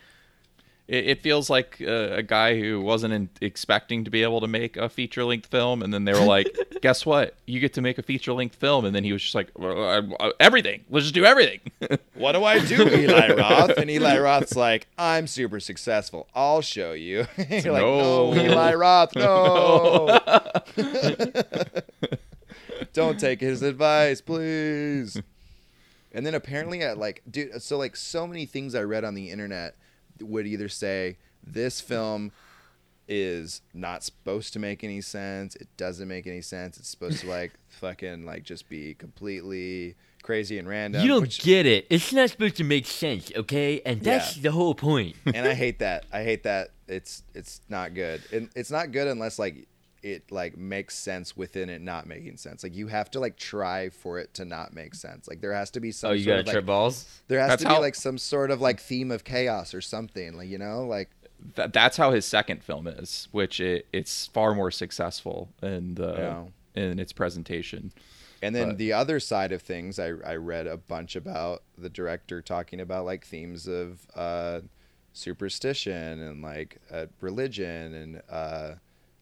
It, 0.88 1.06
it 1.06 1.22
feels 1.22 1.48
like 1.48 1.78
uh, 1.80 2.10
a 2.12 2.22
guy 2.22 2.58
who 2.58 2.80
wasn't 2.80 3.14
in, 3.14 3.28
expecting 3.40 4.04
to 4.04 4.10
be 4.10 4.22
able 4.22 4.40
to 4.40 4.48
make 4.48 4.76
a 4.76 4.88
feature 4.88 5.24
length 5.24 5.46
film, 5.46 5.82
and 5.82 5.92
then 5.94 6.04
they 6.04 6.12
were 6.12 6.24
like, 6.24 6.48
"Guess 6.82 7.06
what? 7.06 7.34
You 7.46 7.60
get 7.60 7.72
to 7.74 7.80
make 7.80 7.98
a 7.98 8.02
feature 8.02 8.32
length 8.32 8.56
film," 8.56 8.84
and 8.84 8.94
then 8.94 9.04
he 9.04 9.12
was 9.12 9.22
just 9.22 9.34
like, 9.34 9.50
well, 9.56 9.84
I, 10.20 10.26
I, 10.26 10.32
"Everything. 10.40 10.84
Let's 10.90 11.04
just 11.04 11.14
do 11.14 11.24
everything." 11.24 11.60
What 12.14 12.32
do 12.32 12.44
I 12.44 12.64
do, 12.64 12.88
Eli 12.88 13.34
Roth? 13.34 13.70
And 13.70 13.90
Eli 13.90 14.16
Roth's 14.18 14.54
like, 14.54 14.86
I'm 14.96 15.26
super 15.26 15.58
successful. 15.58 16.28
I'll 16.36 16.60
show 16.60 16.92
you. 16.92 17.26
You're 17.36 17.72
like, 17.72 17.82
no, 17.82 18.32
No. 18.32 18.42
Eli 18.44 18.74
Roth, 18.74 19.16
no. 19.16 20.20
Don't 22.92 23.18
take 23.18 23.40
his 23.40 23.62
advice, 23.62 24.20
please. 24.20 25.20
And 26.12 26.24
then 26.26 26.34
apparently, 26.34 26.82
at 26.82 26.98
like, 26.98 27.22
dude, 27.28 27.60
so 27.62 27.78
like, 27.78 27.96
so 27.96 28.26
many 28.26 28.46
things 28.46 28.74
I 28.74 28.82
read 28.82 29.02
on 29.02 29.14
the 29.14 29.30
internet 29.30 29.74
would 30.26 30.46
either 30.46 30.68
say 30.68 31.16
this 31.44 31.80
film 31.80 32.32
is 33.08 33.62
not 33.74 34.02
supposed 34.02 34.52
to 34.52 34.58
make 34.58 34.84
any 34.84 35.00
sense. 35.00 35.56
It 35.56 35.68
doesn't 35.76 36.08
make 36.08 36.26
any 36.26 36.40
sense. 36.40 36.78
It's 36.78 36.88
supposed 36.88 37.20
to 37.20 37.28
like 37.28 37.52
fucking 37.68 38.24
like 38.24 38.44
just 38.44 38.68
be 38.68 38.94
completely 38.94 39.96
crazy 40.22 40.56
and 40.58 40.68
random. 40.68 41.02
you 41.02 41.08
don't 41.08 41.22
which- 41.22 41.42
get 41.42 41.66
it. 41.66 41.86
It's 41.90 42.12
not 42.12 42.30
supposed 42.30 42.56
to 42.56 42.64
make 42.64 42.86
sense, 42.86 43.32
okay? 43.36 43.80
And 43.84 44.00
that's 44.02 44.36
Yeah. 44.36 44.42
the 44.44 44.52
whole 44.52 44.74
point. 44.74 45.16
and 45.26 45.46
I 45.48 45.54
hate 45.54 45.80
that. 45.80 46.06
I 46.12 46.22
hate 46.22 46.44
that. 46.44 46.68
It's 46.86 47.22
it's 47.34 47.60
not 47.68 47.94
good. 47.94 48.22
And 48.32 48.48
it's 48.54 48.70
not 48.70 48.92
good 48.92 49.08
unless 49.08 49.38
like 49.38 49.66
it 50.02 50.30
like 50.32 50.56
makes 50.56 50.96
sense 50.96 51.36
within 51.36 51.68
it 51.68 51.80
not 51.80 52.06
making 52.06 52.36
sense. 52.36 52.62
Like 52.62 52.74
you 52.74 52.88
have 52.88 53.10
to 53.12 53.20
like 53.20 53.36
try 53.36 53.88
for 53.88 54.18
it 54.18 54.34
to 54.34 54.44
not 54.44 54.74
make 54.74 54.94
sense. 54.94 55.28
Like 55.28 55.40
there 55.40 55.52
has 55.52 55.70
to 55.72 55.80
be 55.80 55.92
some. 55.92 56.10
oh, 56.10 56.14
you 56.14 56.24
sort 56.24 56.28
gotta 56.28 56.40
of, 56.40 56.46
like, 56.46 56.52
trip 56.54 56.66
balls? 56.66 57.20
There 57.28 57.40
has 57.40 57.50
That's 57.50 57.62
to 57.62 57.68
be 57.68 57.78
like 57.78 57.94
some 57.94 58.18
sort 58.18 58.50
of 58.50 58.60
like 58.60 58.80
theme 58.80 59.10
of 59.10 59.24
chaos 59.24 59.74
or 59.74 59.80
something. 59.80 60.36
Like 60.36 60.48
you 60.48 60.58
know, 60.58 60.86
like 60.86 61.10
that, 61.54 61.72
that's 61.72 61.96
how 61.96 62.10
his 62.10 62.24
second 62.24 62.62
film 62.62 62.86
is, 62.86 63.28
which 63.32 63.60
it, 63.60 63.86
it's 63.92 64.26
far 64.26 64.54
more 64.54 64.70
successful 64.70 65.48
in 65.62 65.94
the 65.94 66.46
in 66.74 66.98
its 66.98 67.12
presentation. 67.12 67.92
And 68.42 68.56
then 68.56 68.70
But- 68.70 68.78
the 68.78 68.92
other 68.92 69.20
side 69.20 69.52
of 69.52 69.62
things, 69.62 70.00
I, 70.00 70.08
I 70.26 70.34
read 70.34 70.66
a 70.66 70.76
bunch 70.76 71.14
about 71.14 71.62
the 71.78 71.88
director 71.88 72.42
talking 72.42 72.80
about 72.80 73.04
like 73.04 73.24
themes 73.24 73.68
of 73.68 74.04
uh, 74.16 74.62
superstition 75.12 76.20
and 76.20 76.42
like 76.42 76.78
uh, 76.90 77.06
religion 77.20 77.94
and 77.94 78.22
uh, 78.28 78.74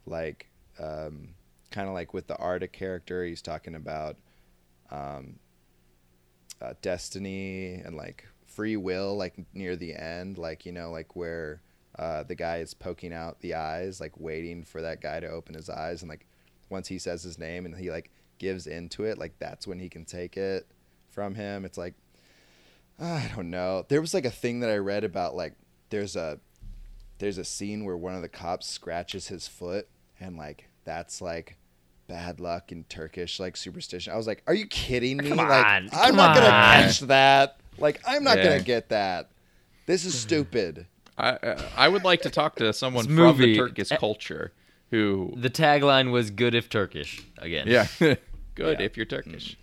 like 0.07 0.47
um, 0.81 1.35
kind 1.71 1.89
of 1.89 1.95
like 1.95 2.15
with 2.15 2.27
the 2.27 2.37
of 2.37 2.73
character, 2.73 3.25
he's 3.25 3.43
talking 3.43 3.75
about 3.75 4.17
um, 4.91 5.39
uh, 6.61 6.75
destiny 6.83 7.75
and 7.75 7.97
like 7.97 8.27
free 8.47 8.77
will, 8.77 9.17
like 9.17 9.35
near 9.55 9.77
the 9.77 9.95
end, 9.95 10.39
like 10.39 10.67
you 10.67 10.73
know, 10.73 10.91
like 10.91 11.15
where 11.15 11.63
uh, 11.99 12.23
the 12.23 12.35
guy 12.35 12.59
is 12.59 12.75
poking 12.75 13.13
out 13.13 13.41
the 13.41 13.55
eyes, 13.55 14.01
like 14.01 14.19
waiting 14.19 14.63
for 14.65 14.83
that 14.83 15.01
guy 15.01 15.21
to 15.21 15.29
open 15.29 15.55
his 15.55 15.69
eyes, 15.69 16.03
and 16.03 16.09
like 16.09 16.27
once 16.69 16.89
he 16.89 16.99
says 16.99 17.23
his 17.23 17.39
name 17.39 17.67
and 17.67 17.77
he 17.77 17.91
like 17.91 18.11
gives 18.39 18.67
into 18.67 19.05
it, 19.05 19.19
like 19.19 19.39
that's 19.39 19.67
when 19.67 19.79
he 19.79 19.89
can 19.89 20.05
take 20.05 20.37
it 20.37 20.67
from 21.11 21.35
him. 21.35 21.65
It's 21.65 21.79
like 21.79 21.95
I 22.99 23.31
don't 23.35 23.51
know. 23.51 23.87
There 23.89 24.01
was 24.01 24.15
like 24.15 24.27
a 24.27 24.31
thing 24.31 24.61
that 24.61 24.71
I 24.71 24.77
read 24.77 25.05
about 25.05 25.35
like 25.35 25.55
there's 25.91 26.17
a 26.17 26.41
there's 27.19 27.39
a 27.39 27.45
scene 27.45 27.85
where 27.85 27.97
one 27.97 28.15
of 28.15 28.23
the 28.23 28.29
cops 28.29 28.67
scratches 28.67 29.29
his 29.29 29.47
foot 29.47 29.89
and 30.19 30.37
like 30.37 30.70
that's 30.91 31.21
like 31.23 31.57
bad 32.09 32.41
luck 32.41 32.73
in 32.73 32.83
Turkish 32.85 33.39
like 33.39 33.57
superstition. 33.57 34.13
I 34.13 34.17
was 34.17 34.27
like, 34.27 34.43
"Are 34.49 34.55
you 34.55 34.67
kidding 34.67 35.19
me? 35.19 35.29
Come 35.29 35.37
like 35.39 35.49
on, 35.65 35.89
I'm 35.93 36.09
come 36.09 36.17
not 36.17 36.35
going 36.35 36.47
to 36.49 36.53
on. 36.53 36.83
catch 36.83 37.01
that. 37.01 37.59
Like 37.79 38.01
I'm 38.07 38.25
not 38.25 38.39
Yeah. 38.39 38.45
going 38.45 38.59
to 38.59 38.65
get 38.65 38.89
that. 38.89 39.31
This 39.87 40.05
is 40.05 40.19
stupid." 40.19 40.87
I 41.17 41.31
I- 41.43 41.65
I 41.77 41.89
would 41.89 42.03
like 42.05 42.23
to 42.23 42.31
talk 42.31 42.57
to 42.57 42.73
someone 42.73 43.05
from 43.05 43.15
movie- 43.15 43.53
the 43.53 43.59
Turkish 43.59 43.93
eh, 43.93 43.97
culture 43.97 44.53
who 44.91 45.33
The 45.37 45.51
tagline 45.51 46.11
was 46.11 46.31
"Good 46.31 46.55
if 46.57 46.69
Turkish." 46.69 47.23
Again. 47.39 47.67
yeah 47.69 47.87
good 48.01 48.19
Yeah. 48.59 48.85
if 48.87 48.97
you're 48.97 49.07
Turkish. 49.07 49.57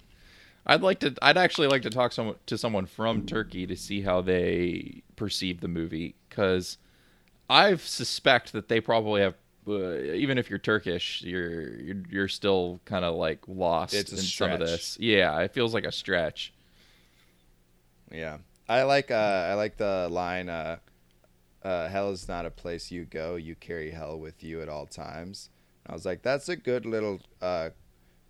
I'd 0.66 0.82
like 0.82 1.00
to. 1.00 1.14
I'd 1.22 1.38
actually 1.38 1.68
like 1.68 1.82
to 1.84 1.90
talk 1.90 2.12
someone 2.14 2.36
to 2.46 2.58
someone 2.58 2.86
from 2.86 3.26
Turkey 3.26 3.66
to 3.68 3.76
see 3.76 4.02
how 4.02 4.22
they 4.22 5.02
perceive 5.18 5.60
the 5.62 5.68
movie 5.68 6.16
because 6.30 6.78
I 7.50 7.76
suspect 7.76 8.52
that 8.54 8.68
they 8.70 8.80
probably 8.82 9.22
have. 9.22 9.36
Uh, 9.68 9.98
even 10.14 10.38
if 10.38 10.50
you're 10.50 10.60
Turkish, 10.60 11.22
you're 11.24 11.76
you're, 11.78 12.04
you're 12.10 12.28
still 12.28 12.80
kind 12.86 13.04
of 13.04 13.16
like 13.16 13.40
lost 13.48 13.94
It's 13.94 14.14
a 14.14 14.16
in 14.16 14.22
some 14.22 14.52
of 14.52 14.60
this. 14.60 14.98
Yeah, 15.00 15.38
it 15.42 15.54
feels 15.54 15.74
like 15.74 15.84
a 15.84 15.92
stretch. 15.92 16.54
Yeah. 18.12 18.38
I 18.70 18.84
like 18.84 19.12
uh 19.12 19.48
I 19.50 19.54
like 19.56 19.78
the 19.78 20.08
line 20.10 20.50
uh 20.50 20.78
uh 21.64 21.88
hell 21.90 22.12
is 22.12 22.28
not 22.28 22.46
a 22.46 22.50
place 22.50 22.92
you 22.92 23.06
go, 23.06 23.36
you 23.36 23.56
carry 23.56 23.92
hell 23.92 24.18
with 24.20 24.44
you 24.44 24.62
at 24.62 24.70
all 24.70 24.86
times. 24.86 25.50
I 25.86 25.94
was 25.94 26.06
like 26.06 26.22
that's 26.22 26.50
a 26.50 26.56
good 26.56 26.86
little 26.86 27.20
uh 27.42 27.70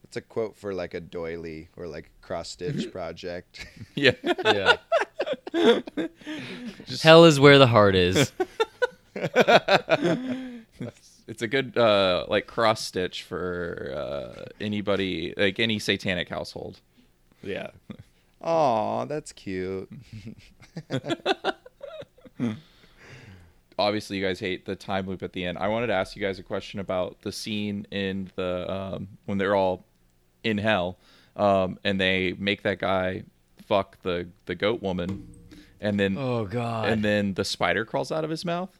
it's 0.04 0.16
a 0.16 0.22
quote 0.22 0.56
for 0.56 0.74
like 0.74 0.94
a 0.94 1.02
doily 1.02 1.70
or 1.76 1.88
like 1.88 2.12
a 2.22 2.26
cross 2.26 2.50
stitch 2.50 2.92
project. 2.94 3.66
Yeah, 3.96 4.12
Yeah. 4.24 4.78
Hell 7.02 7.26
is 7.26 7.40
where 7.40 7.58
the 7.58 7.68
heart 7.68 7.96
is. 7.96 8.32
It's 11.28 11.42
a 11.42 11.48
good 11.48 11.78
uh, 11.78 12.26
like 12.28 12.48
cross 12.48 12.82
stitch 12.84 13.24
for 13.24 13.94
uh, 13.96 14.46
anybody 14.60 15.34
like 15.38 15.60
any 15.60 15.80
satanic 15.80 16.30
household. 16.30 16.80
yeah. 17.44 17.70
Aw, 18.42 19.06
that's 19.06 19.32
cute. 19.32 19.90
obviously 23.80 24.18
you 24.18 24.24
guys 24.26 24.40
hate 24.40 24.66
the 24.66 24.76
time 24.76 25.08
loop 25.08 25.24
at 25.24 25.34
the 25.34 25.46
end. 25.46 25.58
I 25.58 25.68
wanted 25.68 25.88
to 25.88 25.94
ask 25.94 26.16
you 26.16 26.22
guys 26.22 26.40
a 26.40 26.44
question 26.44 26.80
about 26.80 27.22
the 27.22 27.32
scene 27.32 27.86
in 27.92 28.30
the 28.36 28.72
um, 28.72 29.08
when 29.26 29.38
they're 29.38 29.56
all 29.56 29.86
in 30.44 30.58
hell, 30.58 30.98
um, 31.36 31.80
and 31.84 32.00
they 32.00 32.34
make 32.38 32.64
that 32.64 32.80
guy 32.80 33.24
fuck 33.66 34.02
the 34.04 34.28
the 34.46 34.56
goat 34.56 34.82
woman, 34.82 35.28
and 35.82 36.00
then 36.00 36.18
Oh 36.18 36.46
God. 36.46 36.90
and 36.90 37.04
then 37.04 37.34
the 37.34 37.46
spider 37.46 37.86
crawls 37.86 38.12
out 38.12 38.24
of 38.24 38.30
his 38.30 38.46
mouth. 38.46 38.78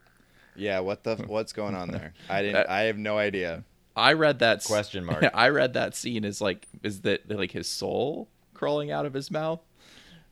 Yeah, 0.58 0.80
what 0.80 1.04
the 1.04 1.16
what's 1.28 1.54
going 1.54 1.76
on 1.76 1.90
there? 1.90 2.14
I 2.30 2.42
didn't 2.42 2.68
I 2.68 2.82
have 2.84 2.98
no 2.98 3.18
idea. 3.18 3.64
I 3.96 4.14
read 4.14 4.40
that 4.40 4.64
Question 4.64 5.06
mark. 5.06 5.26
I 5.34 5.50
read 5.50 5.74
that 5.74 5.96
scene 5.96 6.24
as 6.26 6.42
like 6.42 6.68
is 6.84 7.02
that 7.02 7.30
like 7.30 7.52
his 7.52 7.68
soul 7.68 8.28
crawling 8.54 8.92
out 8.92 9.06
of 9.06 9.14
his 9.14 9.32
mouth, 9.32 9.60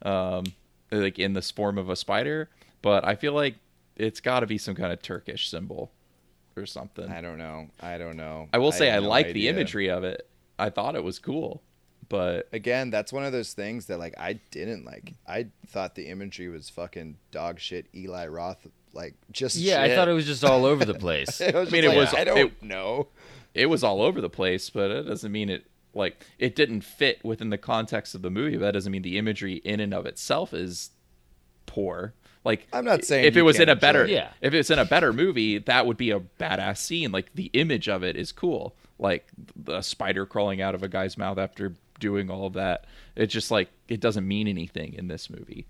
um, 0.02 0.46
like 0.92 1.20
in 1.20 1.34
this 1.34 1.52
form 1.52 1.78
of 1.78 1.90
a 1.90 1.96
spider. 1.96 2.50
But 2.82 3.06
I 3.06 3.16
feel 3.16 3.34
like 3.34 3.56
it's 3.96 4.20
got 4.20 4.42
to 4.42 4.48
be 4.48 4.58
some 4.58 4.76
kind 4.76 4.92
of 4.92 5.02
Turkish 5.02 5.50
symbol 5.50 5.92
or 6.56 6.66
something. 6.66 7.10
I 7.10 7.22
don't 7.22 7.38
know. 7.38 7.70
I 7.80 7.98
don't 7.98 8.18
know. 8.18 8.48
I 8.54 8.58
will 8.58 8.72
say 8.72 8.90
I, 8.90 8.94
have 8.94 9.04
no 9.04 9.10
like 9.10 9.34
the 9.34 9.48
imagery 9.48 9.90
of 9.90 10.04
it. 10.04 10.30
I 10.58 10.70
thought 10.70 10.96
it 10.96 11.04
was 11.04 11.20
cool, 11.20 11.62
but 12.10 12.48
Again, 12.54 12.90
that's 12.90 13.12
one 13.14 13.24
of 13.26 13.32
those 13.32 13.54
things 13.54 13.86
that 13.88 14.00
like 14.00 14.14
I 14.18 14.34
didn't 14.52 14.86
like. 14.86 15.14
I 15.28 15.48
thought 15.68 15.96
the 15.96 16.08
imagery 16.08 16.50
was 16.50 16.70
fucking 16.70 17.18
dog 17.32 17.60
shit 17.60 17.88
Eli 17.96 18.28
Roth 18.28 18.68
like 18.94 19.16
just 19.32 19.58
yeah, 19.58 19.82
I 19.82 19.94
thought 19.94 20.08
it 20.08 20.14
was 20.14 20.26
just 20.26 20.44
all 20.44 20.66
over 20.66 20.86
the 20.86 20.94
place. 21.06 21.42
I 21.42 21.52
mean, 21.52 21.54
just 21.56 21.74
it 21.74 21.96
was- 21.98 22.14
I 22.14 22.24
don't 22.24 22.38
it- 22.38 22.64
know. 22.64 23.08
it 23.54 23.66
was 23.68 23.84
all 23.84 24.02
over 24.02 24.22
the 24.22 24.30
place. 24.30 24.70
But 24.70 24.92
it 24.92 25.04
doesn't 25.04 25.32
mean 25.32 25.50
it 25.50 25.66
like 25.94 26.26
it 26.40 26.56
didn't 26.56 26.82
fit 26.82 27.24
within 27.24 27.50
the 27.50 27.58
context 27.58 28.16
of 28.16 28.22
the 28.22 28.30
movie. 28.30 28.58
That 28.58 28.72
doesn't 28.72 28.92
mean 28.92 29.02
the 29.02 29.18
imagery 29.18 29.56
in 29.56 29.80
and 29.80 29.94
of 29.94 30.06
itself 30.06 30.54
is 30.54 30.92
poor. 31.66 32.14
Like 32.44 32.68
I'm 32.72 32.86
not 32.86 33.04
saying 33.04 33.26
if 33.26 33.36
it 33.38 33.42
was 33.42 33.60
in 33.60 33.70
a 33.70 33.76
better. 33.76 34.06
Yeah. 34.06 34.30
if 34.40 34.54
it's 34.54 34.70
in 34.70 34.78
a 34.80 34.86
better 34.86 35.12
movie, 35.12 35.58
that 35.58 35.86
would 35.88 35.98
be 35.98 36.12
a 36.12 36.20
badass 36.20 36.78
scene. 36.78 37.12
Like 37.12 37.34
the 37.34 37.46
image 37.54 37.90
of 37.90 38.04
it 38.04 38.16
is 38.16 38.32
cool. 38.32 38.76
Like 39.00 39.28
the 39.56 39.82
spider 39.82 40.26
crawling 40.26 40.62
out 40.62 40.76
of 40.76 40.84
a 40.84 40.88
guy's 40.88 41.18
mouth 41.18 41.38
after 41.40 41.74
doing 42.00 42.30
all 42.30 42.46
of 42.48 42.54
that. 42.54 42.86
It's 43.16 43.34
just 43.34 43.52
like 43.52 43.70
it 43.88 44.00
doesn't 44.00 44.28
mean 44.28 44.48
anything 44.48 44.94
in 44.94 45.08
this 45.08 45.30
movie. 45.30 45.66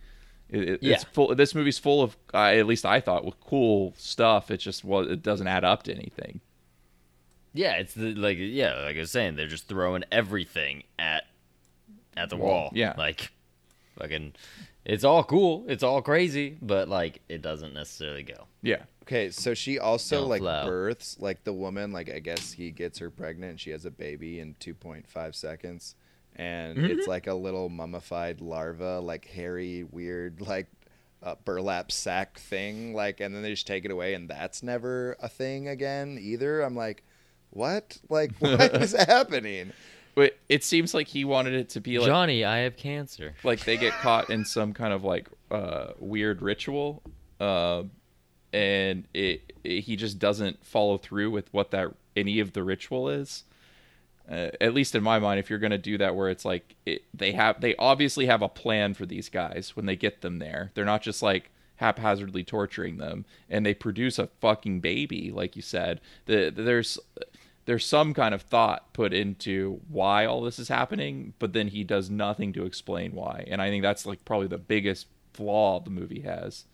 It, 0.49 0.61
it- 0.61 0.69
it's 0.73 0.83
Yeah. 0.83 0.97
full. 1.13 1.33
This 1.35 1.55
movie's 1.55 1.79
full 1.79 2.01
of, 2.03 2.15
uh, 2.33 2.38
at 2.53 2.65
least 2.67 2.85
I 2.85 2.99
thought, 2.99 3.25
with 3.25 3.39
cool 3.39 3.93
stuff. 3.97 4.51
It 4.51 4.57
just 4.57 4.83
was. 4.83 5.07
It 5.07 5.23
doesn't 5.23 5.47
add 5.47 5.63
up 5.63 5.83
to 5.83 5.93
anything. 5.93 6.39
yeah, 7.53 7.73
it's 7.77 7.93
the 7.93 8.13
like 8.15 8.38
yeah, 8.39 8.73
like 8.83 8.95
I 8.97 8.99
was 8.99 9.11
saying, 9.11 9.35
they're 9.35 9.47
just 9.47 9.67
throwing 9.67 10.03
everything 10.11 10.83
at 10.99 11.23
at 12.17 12.29
the 12.29 12.38
wall. 12.38 12.69
yeah. 12.73 12.93
Like 12.97 13.31
fucking 13.97 14.33
it's 14.83 15.03
all 15.03 15.23
cool, 15.23 15.65
it's 15.67 15.83
all 15.83 16.01
crazy, 16.01 16.57
but 16.61 16.88
like 16.89 17.21
it 17.29 17.41
doesn't 17.41 17.73
necessarily 17.73 18.23
go. 18.23 18.45
Yeah. 18.61 18.83
Okay, 19.03 19.29
so 19.29 19.53
she 19.53 19.77
also 19.79 20.21
Don't 20.21 20.29
like 20.29 20.41
flow. 20.41 20.65
births 20.65 21.17
like 21.19 21.43
the 21.43 21.53
woman 21.53 21.91
like 21.91 22.09
I 22.11 22.19
guess 22.19 22.51
he 22.53 22.71
gets 22.71 22.99
her 22.99 23.09
pregnant 23.09 23.51
and 23.51 23.59
she 23.59 23.69
has 23.71 23.85
a 23.85 23.91
baby 23.91 24.39
in 24.39 24.55
2.5 24.59 25.35
seconds 25.35 25.95
and 26.35 26.77
Mm-hmm. 26.77 26.85
it's 26.99 27.07
like 27.07 27.27
a 27.27 27.33
little 27.33 27.69
mummified 27.69 28.41
larva 28.41 28.99
like 28.99 29.25
hairy 29.25 29.83
weird 29.83 30.41
like 30.41 30.67
uh, 31.23 31.35
burlap 31.45 31.91
sack 31.91 32.37
thing 32.37 32.93
like 32.93 33.19
and 33.19 33.33
then 33.33 33.41
they 33.41 33.49
just 33.51 33.65
take 33.65 33.83
it 33.85 33.91
away 33.91 34.13
and 34.13 34.29
that's 34.29 34.61
never 34.61 35.15
a 35.21 35.27
thing 35.29 35.67
again 35.67 36.17
either. 36.21 36.61
I'm 36.61 36.75
like 36.75 37.03
what? 37.51 37.97
Like 38.09 38.31
what 38.39 38.75
is 38.81 38.91
happening? 39.07 39.71
But 40.13 40.37
it 40.49 40.63
seems 40.63 40.93
like 40.93 41.07
he 41.07 41.25
wanted 41.25 41.53
it 41.53 41.69
to 41.69 41.81
be 41.81 41.99
like 41.99 42.07
Johnny, 42.07 42.43
I 42.45 42.59
have 42.59 42.77
cancer. 42.77 43.33
like 43.43 43.65
they 43.65 43.75
get 43.77 43.93
caught 43.93 44.29
in 44.29 44.45
some 44.45 44.73
kind 44.73 44.93
of 44.93 45.03
like 45.03 45.27
uh, 45.51 45.87
weird 45.99 46.41
ritual, 46.41 47.01
uh, 47.39 47.83
and 48.53 49.05
it, 49.13 49.51
it 49.63 49.81
he 49.81 49.95
just 49.95 50.17
doesn't 50.19 50.63
follow 50.65 50.97
through 50.97 51.31
with 51.31 51.51
what 51.53 51.71
that 51.71 51.89
any 52.15 52.39
of 52.39 52.53
the 52.53 52.63
ritual 52.63 53.09
is. 53.09 53.43
Uh, 54.29 54.49
at 54.59 54.73
least 54.73 54.95
in 54.95 55.03
my 55.03 55.19
mind, 55.19 55.39
if 55.39 55.49
you're 55.49 55.59
gonna 55.59 55.77
do 55.77 55.97
that, 55.97 56.15
where 56.15 56.29
it's 56.29 56.45
like 56.45 56.75
it, 56.85 57.03
they 57.13 57.31
have 57.33 57.61
they 57.61 57.75
obviously 57.75 58.25
have 58.25 58.41
a 58.41 58.49
plan 58.49 58.93
for 58.93 59.05
these 59.05 59.29
guys 59.29 59.75
when 59.75 59.85
they 59.85 59.95
get 59.95 60.21
them 60.21 60.39
there. 60.39 60.71
They're 60.73 60.85
not 60.85 61.01
just 61.01 61.21
like 61.21 61.51
haphazardly 61.77 62.43
torturing 62.43 62.97
them, 62.97 63.25
and 63.49 63.65
they 63.65 63.73
produce 63.73 64.17
a 64.17 64.29
fucking 64.39 64.79
baby, 64.79 65.31
like 65.31 65.55
you 65.55 65.61
said. 65.61 66.01
The, 66.25 66.51
there's 66.55 66.97
there's 67.65 67.85
some 67.85 68.13
kind 68.13 68.33
of 68.33 68.41
thought 68.41 68.93
put 68.93 69.13
into 69.13 69.81
why 69.89 70.25
all 70.25 70.41
this 70.41 70.59
is 70.59 70.69
happening, 70.69 71.33
but 71.39 71.53
then 71.53 71.67
he 71.67 71.83
does 71.83 72.09
nothing 72.09 72.53
to 72.53 72.65
explain 72.65 73.13
why. 73.13 73.43
And 73.47 73.61
I 73.61 73.69
think 73.69 73.83
that's 73.83 74.05
like 74.05 74.23
probably 74.25 74.47
the 74.47 74.57
biggest 74.57 75.07
flaw 75.33 75.79
the 75.79 75.89
movie 75.89 76.21
has 76.21 76.65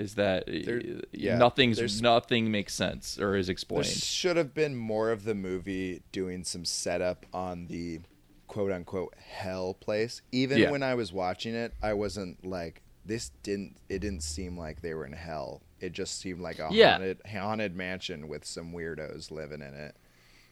is 0.00 0.14
that 0.14 0.46
There- 0.46 0.78
uh, 0.80 1.00
yeah, 1.12 1.36
nothing's 1.38 2.00
nothing 2.02 2.50
makes 2.50 2.74
sense 2.74 3.18
or 3.18 3.36
is 3.36 3.48
explained. 3.48 3.84
There 3.84 3.92
should 3.92 4.36
have 4.36 4.54
been 4.54 4.74
more 4.76 5.10
of 5.10 5.24
the 5.24 5.34
movie 5.34 6.02
doing 6.12 6.44
some 6.44 6.64
setup 6.64 7.26
on 7.32 7.66
the 7.68 8.00
quote 8.48 8.72
unquote 8.72 9.14
hell 9.16 9.74
place. 9.74 10.22
Even 10.32 10.58
Yeah. 10.58 10.70
when 10.70 10.82
I 10.82 10.94
was 10.94 11.12
watching 11.12 11.54
it, 11.54 11.72
I 11.82 11.92
wasn't 11.92 12.44
like 12.44 12.82
this 13.04 13.30
didn't 13.42 13.76
it 13.88 14.00
didn't 14.00 14.22
seem 14.22 14.56
like 14.58 14.82
they 14.82 14.94
were 14.94 15.06
in 15.06 15.12
hell. 15.12 15.62
It 15.80 15.92
just 15.92 16.18
seemed 16.20 16.40
like 16.40 16.58
a 16.58 16.68
Yeah. 16.70 16.92
haunted 16.92 17.20
haunted 17.26 17.76
mansion 17.76 18.28
with 18.28 18.44
some 18.44 18.72
weirdos 18.72 19.30
living 19.30 19.60
in 19.62 19.74
it. 19.74 19.94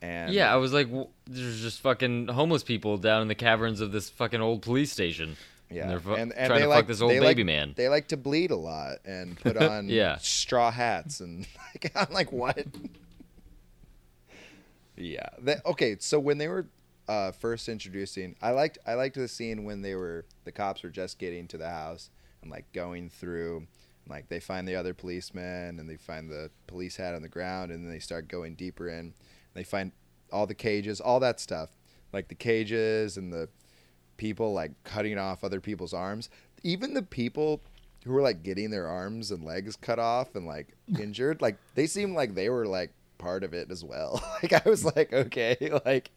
And 0.00 0.32
Yeah, 0.32 0.52
I 0.52 0.56
was 0.56 0.72
like, 0.72 0.86
w- 0.86 1.08
there's 1.26 1.60
just 1.60 1.80
fucking 1.80 2.28
homeless 2.28 2.62
people 2.62 2.98
down 2.98 3.20
in 3.22 3.26
the 3.28 3.34
caverns 3.34 3.80
of 3.80 3.90
this 3.92 4.08
fucking 4.08 4.40
old 4.40 4.62
police 4.62 4.92
station. 4.92 5.36
Yeah, 5.70 5.82
and 5.82 5.90
they're 5.90 6.00
fu- 6.00 6.14
and, 6.14 6.32
and 6.32 6.46
trying 6.48 6.60
they 6.60 6.64
to 6.64 6.68
like 6.68 6.78
fuck 6.80 6.86
this 6.88 7.00
old 7.00 7.10
they 7.12 7.18
baby 7.20 7.40
like, 7.42 7.46
man. 7.46 7.74
They 7.76 7.88
like 7.88 8.08
to 8.08 8.16
bleed 8.16 8.50
a 8.50 8.56
lot 8.56 8.98
and 9.04 9.38
put 9.38 9.56
on 9.62 9.88
Yeah. 9.88 10.16
straw 10.18 10.70
hats 10.70 11.20
and 11.20 11.46
like, 11.74 11.92
I'm 11.96 12.12
like 12.12 12.32
what? 12.32 12.64
yeah. 14.96 15.28
That, 15.40 15.64
okay, 15.66 15.96
so 16.00 16.18
when 16.18 16.38
they 16.38 16.48
were 16.48 16.66
uh, 17.08 17.32
first 17.32 17.68
introducing, 17.68 18.36
I 18.42 18.50
liked 18.50 18.78
I 18.86 18.94
liked 18.94 19.14
the 19.16 19.28
scene 19.28 19.64
when 19.64 19.82
they 19.82 19.94
were 19.94 20.24
the 20.44 20.52
cops 20.52 20.82
were 20.82 20.90
just 20.90 21.18
getting 21.18 21.46
to 21.48 21.58
the 21.58 21.68
house 21.70 22.10
and 22.42 22.50
like 22.50 22.70
going 22.72 23.08
through. 23.10 23.58
and, 23.58 23.66
Like 24.08 24.28
they 24.28 24.40
find 24.40 24.66
the 24.66 24.76
other 24.76 24.94
policeman 24.94 25.78
and 25.78 25.88
they 25.88 25.96
find 25.96 26.28
the 26.30 26.50
police 26.66 26.96
hat 26.96 27.14
on 27.14 27.22
the 27.22 27.28
ground 27.28 27.70
and 27.70 27.84
then 27.84 27.92
they 27.92 27.98
start 28.00 28.28
going 28.28 28.54
deeper 28.54 28.88
in. 28.88 29.14
They 29.54 29.64
find 29.64 29.92
all 30.32 30.46
the 30.46 30.54
cages, 30.54 31.00
all 31.00 31.20
that 31.20 31.40
stuff, 31.40 31.70
like 32.12 32.28
the 32.28 32.34
cages 32.34 33.16
and 33.16 33.32
the 33.32 33.48
people 34.18 34.52
like 34.52 34.72
cutting 34.84 35.16
off 35.16 35.42
other 35.42 35.60
people's 35.60 35.94
arms. 35.94 36.28
Even 36.62 36.92
the 36.92 37.02
people 37.02 37.62
who 38.04 38.12
were 38.12 38.20
like 38.20 38.42
getting 38.42 38.70
their 38.70 38.86
arms 38.86 39.30
and 39.30 39.42
legs 39.44 39.76
cut 39.76 39.98
off 39.98 40.34
and 40.34 40.46
like 40.46 40.74
injured, 41.00 41.40
like 41.40 41.56
they 41.74 41.86
seemed 41.86 42.14
like 42.14 42.34
they 42.34 42.50
were 42.50 42.66
like 42.66 42.92
part 43.16 43.42
of 43.42 43.54
it 43.54 43.70
as 43.70 43.82
well. 43.82 44.22
like 44.42 44.52
I 44.52 44.68
was 44.68 44.84
like, 44.84 45.12
okay, 45.12 45.56
like 45.86 46.10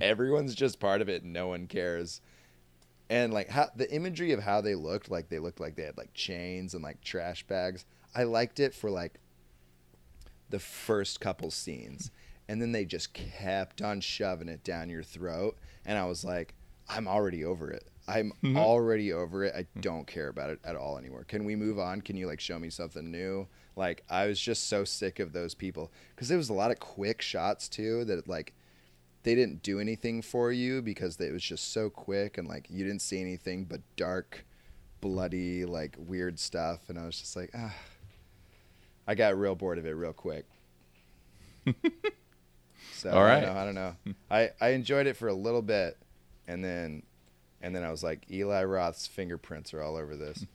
everyone's 0.00 0.54
just 0.54 0.78
part 0.78 1.00
of 1.00 1.08
it 1.08 1.24
and 1.24 1.32
no 1.32 1.48
one 1.48 1.66
cares. 1.66 2.20
And 3.08 3.32
like 3.32 3.48
how 3.48 3.70
the 3.74 3.92
imagery 3.92 4.32
of 4.32 4.40
how 4.40 4.60
they 4.60 4.74
looked, 4.74 5.10
like 5.10 5.28
they 5.28 5.38
looked 5.38 5.60
like 5.60 5.76
they 5.76 5.84
had 5.84 5.96
like 5.96 6.14
chains 6.14 6.74
and 6.74 6.82
like 6.82 7.02
trash 7.02 7.44
bags. 7.44 7.84
I 8.14 8.24
liked 8.24 8.60
it 8.60 8.74
for 8.74 8.90
like 8.90 9.20
the 10.50 10.58
first 10.58 11.20
couple 11.20 11.50
scenes. 11.50 12.10
And 12.48 12.62
then 12.62 12.72
they 12.72 12.84
just 12.84 13.12
kept 13.12 13.82
on 13.82 14.00
shoving 14.00 14.48
it 14.48 14.62
down 14.62 14.88
your 14.88 15.02
throat. 15.02 15.58
And 15.84 15.98
I 15.98 16.04
was 16.06 16.24
like, 16.24 16.54
I'm 16.88 17.08
already 17.08 17.44
over 17.44 17.70
it. 17.70 17.84
I'm 18.08 18.32
already 18.56 19.12
over 19.12 19.44
it. 19.44 19.54
I 19.56 19.66
don't 19.80 20.06
care 20.06 20.28
about 20.28 20.50
it 20.50 20.60
at 20.64 20.76
all 20.76 20.96
anymore. 20.96 21.24
Can 21.24 21.44
we 21.44 21.56
move 21.56 21.78
on? 21.78 22.00
Can 22.00 22.16
you 22.16 22.26
like 22.26 22.40
show 22.40 22.58
me 22.58 22.70
something 22.70 23.10
new? 23.10 23.48
Like 23.74 24.04
I 24.08 24.26
was 24.26 24.40
just 24.40 24.68
so 24.68 24.84
sick 24.84 25.18
of 25.18 25.32
those 25.32 25.54
people 25.54 25.90
because 26.14 26.28
there 26.28 26.38
was 26.38 26.48
a 26.48 26.54
lot 26.54 26.70
of 26.70 26.78
quick 26.78 27.20
shots 27.20 27.68
too 27.68 28.04
that 28.04 28.28
like 28.28 28.54
they 29.24 29.34
didn't 29.34 29.62
do 29.62 29.80
anything 29.80 30.22
for 30.22 30.52
you 30.52 30.80
because 30.80 31.20
it 31.20 31.32
was 31.32 31.42
just 31.42 31.72
so 31.72 31.90
quick 31.90 32.38
and 32.38 32.46
like 32.46 32.68
you 32.70 32.84
didn't 32.84 33.02
see 33.02 33.20
anything 33.20 33.64
but 33.64 33.80
dark, 33.96 34.46
bloody, 35.00 35.64
like 35.64 35.96
weird 35.98 36.38
stuff. 36.38 36.88
And 36.88 36.96
I 36.96 37.06
was 37.06 37.18
just 37.18 37.34
like, 37.34 37.50
ah, 37.52 37.74
I 39.06 39.16
got 39.16 39.36
real 39.36 39.56
bored 39.56 39.78
of 39.78 39.86
it 39.86 39.90
real 39.90 40.12
quick. 40.12 40.46
so 42.92 43.10
All 43.10 43.24
I 43.24 43.40
don't 43.40 43.54
know. 43.54 43.60
I 43.60 43.64
don't 43.64 43.74
know. 43.74 43.96
I, 44.30 44.50
I 44.60 44.68
enjoyed 44.70 45.08
it 45.08 45.16
for 45.16 45.26
a 45.26 45.34
little 45.34 45.62
bit, 45.62 45.96
and 46.48 46.64
then 46.64 47.02
and 47.62 47.74
then 47.74 47.82
I 47.84 47.90
was 47.90 48.02
like, 48.02 48.30
Eli 48.30 48.62
Roth's 48.64 49.06
fingerprints 49.06 49.72
are 49.74 49.82
all 49.82 49.96
over 49.96 50.14
this. 50.16 50.46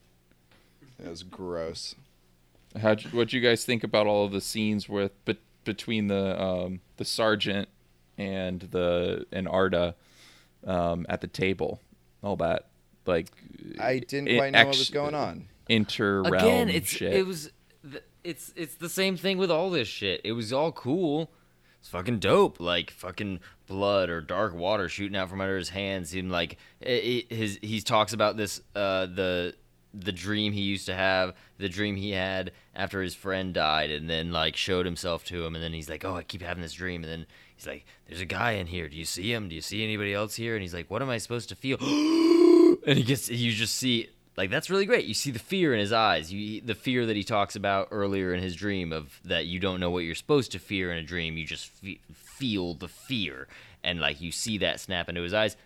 It 1.02 1.08
was 1.08 1.22
gross. 1.22 1.94
How 2.80 2.96
what 3.12 3.28
do 3.28 3.36
you 3.36 3.42
guys 3.42 3.64
think 3.64 3.84
about 3.84 4.06
all 4.06 4.24
of 4.24 4.32
the 4.32 4.40
scenes 4.40 4.88
with 4.88 5.12
but 5.24 5.38
between 5.64 6.06
the 6.08 6.40
um, 6.42 6.80
the 6.96 7.04
sergeant 7.04 7.68
and 8.18 8.60
the 8.70 9.26
and 9.32 9.46
Arda 9.48 9.94
um, 10.66 11.04
at 11.08 11.20
the 11.20 11.26
table, 11.26 11.80
all 12.22 12.36
that 12.36 12.68
like 13.06 13.28
I 13.80 13.98
didn't 13.98 14.28
i- 14.30 14.36
quite 14.38 14.52
know 14.52 14.58
what 14.66 14.78
was 14.78 14.90
going 14.90 15.14
on. 15.14 15.48
Inter 15.68 16.22
realm 16.22 16.34
Again, 16.34 16.68
it's 16.70 16.88
shit. 16.90 17.12
it 17.12 17.26
was 17.26 17.50
it's 18.24 18.52
it's 18.56 18.76
the 18.76 18.88
same 18.88 19.16
thing 19.16 19.38
with 19.38 19.50
all 19.50 19.68
this 19.70 19.88
shit. 19.88 20.20
It 20.24 20.32
was 20.32 20.52
all 20.52 20.72
cool. 20.72 21.30
It's 21.82 21.88
fucking 21.88 22.20
dope. 22.20 22.60
Like 22.60 22.92
fucking 22.92 23.40
blood 23.66 24.08
or 24.08 24.20
dark 24.20 24.54
water 24.54 24.88
shooting 24.88 25.16
out 25.16 25.28
from 25.28 25.40
under 25.40 25.56
his 25.56 25.70
hands. 25.70 26.10
Seemed 26.10 26.30
like 26.30 26.56
it, 26.80 27.26
his 27.28 27.58
he 27.60 27.80
talks 27.80 28.12
about 28.12 28.36
this 28.36 28.60
uh 28.76 29.06
the 29.06 29.56
the 29.92 30.12
dream 30.12 30.52
he 30.52 30.60
used 30.60 30.86
to 30.86 30.94
have, 30.94 31.34
the 31.58 31.68
dream 31.68 31.96
he 31.96 32.12
had 32.12 32.52
after 32.72 33.02
his 33.02 33.16
friend 33.16 33.52
died, 33.52 33.90
and 33.90 34.08
then 34.08 34.30
like 34.30 34.54
showed 34.54 34.86
himself 34.86 35.24
to 35.24 35.44
him, 35.44 35.56
and 35.56 35.62
then 35.62 35.72
he's 35.72 35.90
like, 35.90 36.04
"Oh, 36.04 36.14
I 36.14 36.22
keep 36.22 36.40
having 36.40 36.62
this 36.62 36.72
dream," 36.72 37.02
and 37.02 37.12
then 37.12 37.26
he's 37.56 37.66
like, 37.66 37.84
"There's 38.06 38.20
a 38.20 38.26
guy 38.26 38.52
in 38.52 38.68
here. 38.68 38.88
Do 38.88 38.96
you 38.96 39.04
see 39.04 39.32
him? 39.32 39.48
Do 39.48 39.56
you 39.56 39.60
see 39.60 39.82
anybody 39.82 40.14
else 40.14 40.36
here?" 40.36 40.54
And 40.54 40.62
he's 40.62 40.72
like, 40.72 40.88
"What 40.88 41.02
am 41.02 41.10
I 41.10 41.18
supposed 41.18 41.48
to 41.48 41.56
feel?" 41.56 41.78
and 42.86 42.96
he 42.96 43.02
gets, 43.02 43.28
you 43.28 43.50
just 43.50 43.74
see 43.74 44.08
like 44.36 44.50
that's 44.50 44.70
really 44.70 44.86
great. 44.86 45.04
You 45.04 45.14
see 45.14 45.30
the 45.30 45.38
fear 45.38 45.74
in 45.74 45.80
his 45.80 45.92
eyes. 45.92 46.32
You 46.32 46.60
the 46.60 46.74
fear 46.74 47.06
that 47.06 47.16
he 47.16 47.22
talks 47.24 47.54
about 47.56 47.88
earlier 47.90 48.32
in 48.32 48.42
his 48.42 48.54
dream 48.56 48.92
of 48.92 49.20
that 49.24 49.46
you 49.46 49.58
don't 49.58 49.80
know 49.80 49.90
what 49.90 50.00
you're 50.04 50.14
supposed 50.14 50.52
to 50.52 50.58
fear 50.58 50.90
in 50.90 50.98
a 50.98 51.02
dream. 51.02 51.36
You 51.36 51.44
just 51.46 51.66
fe- 51.68 52.00
feel 52.14 52.74
the 52.74 52.88
fear, 52.88 53.46
and 53.84 54.00
like 54.00 54.20
you 54.20 54.32
see 54.32 54.58
that 54.58 54.80
snap 54.80 55.08
into 55.08 55.22
his 55.22 55.34
eyes. 55.34 55.56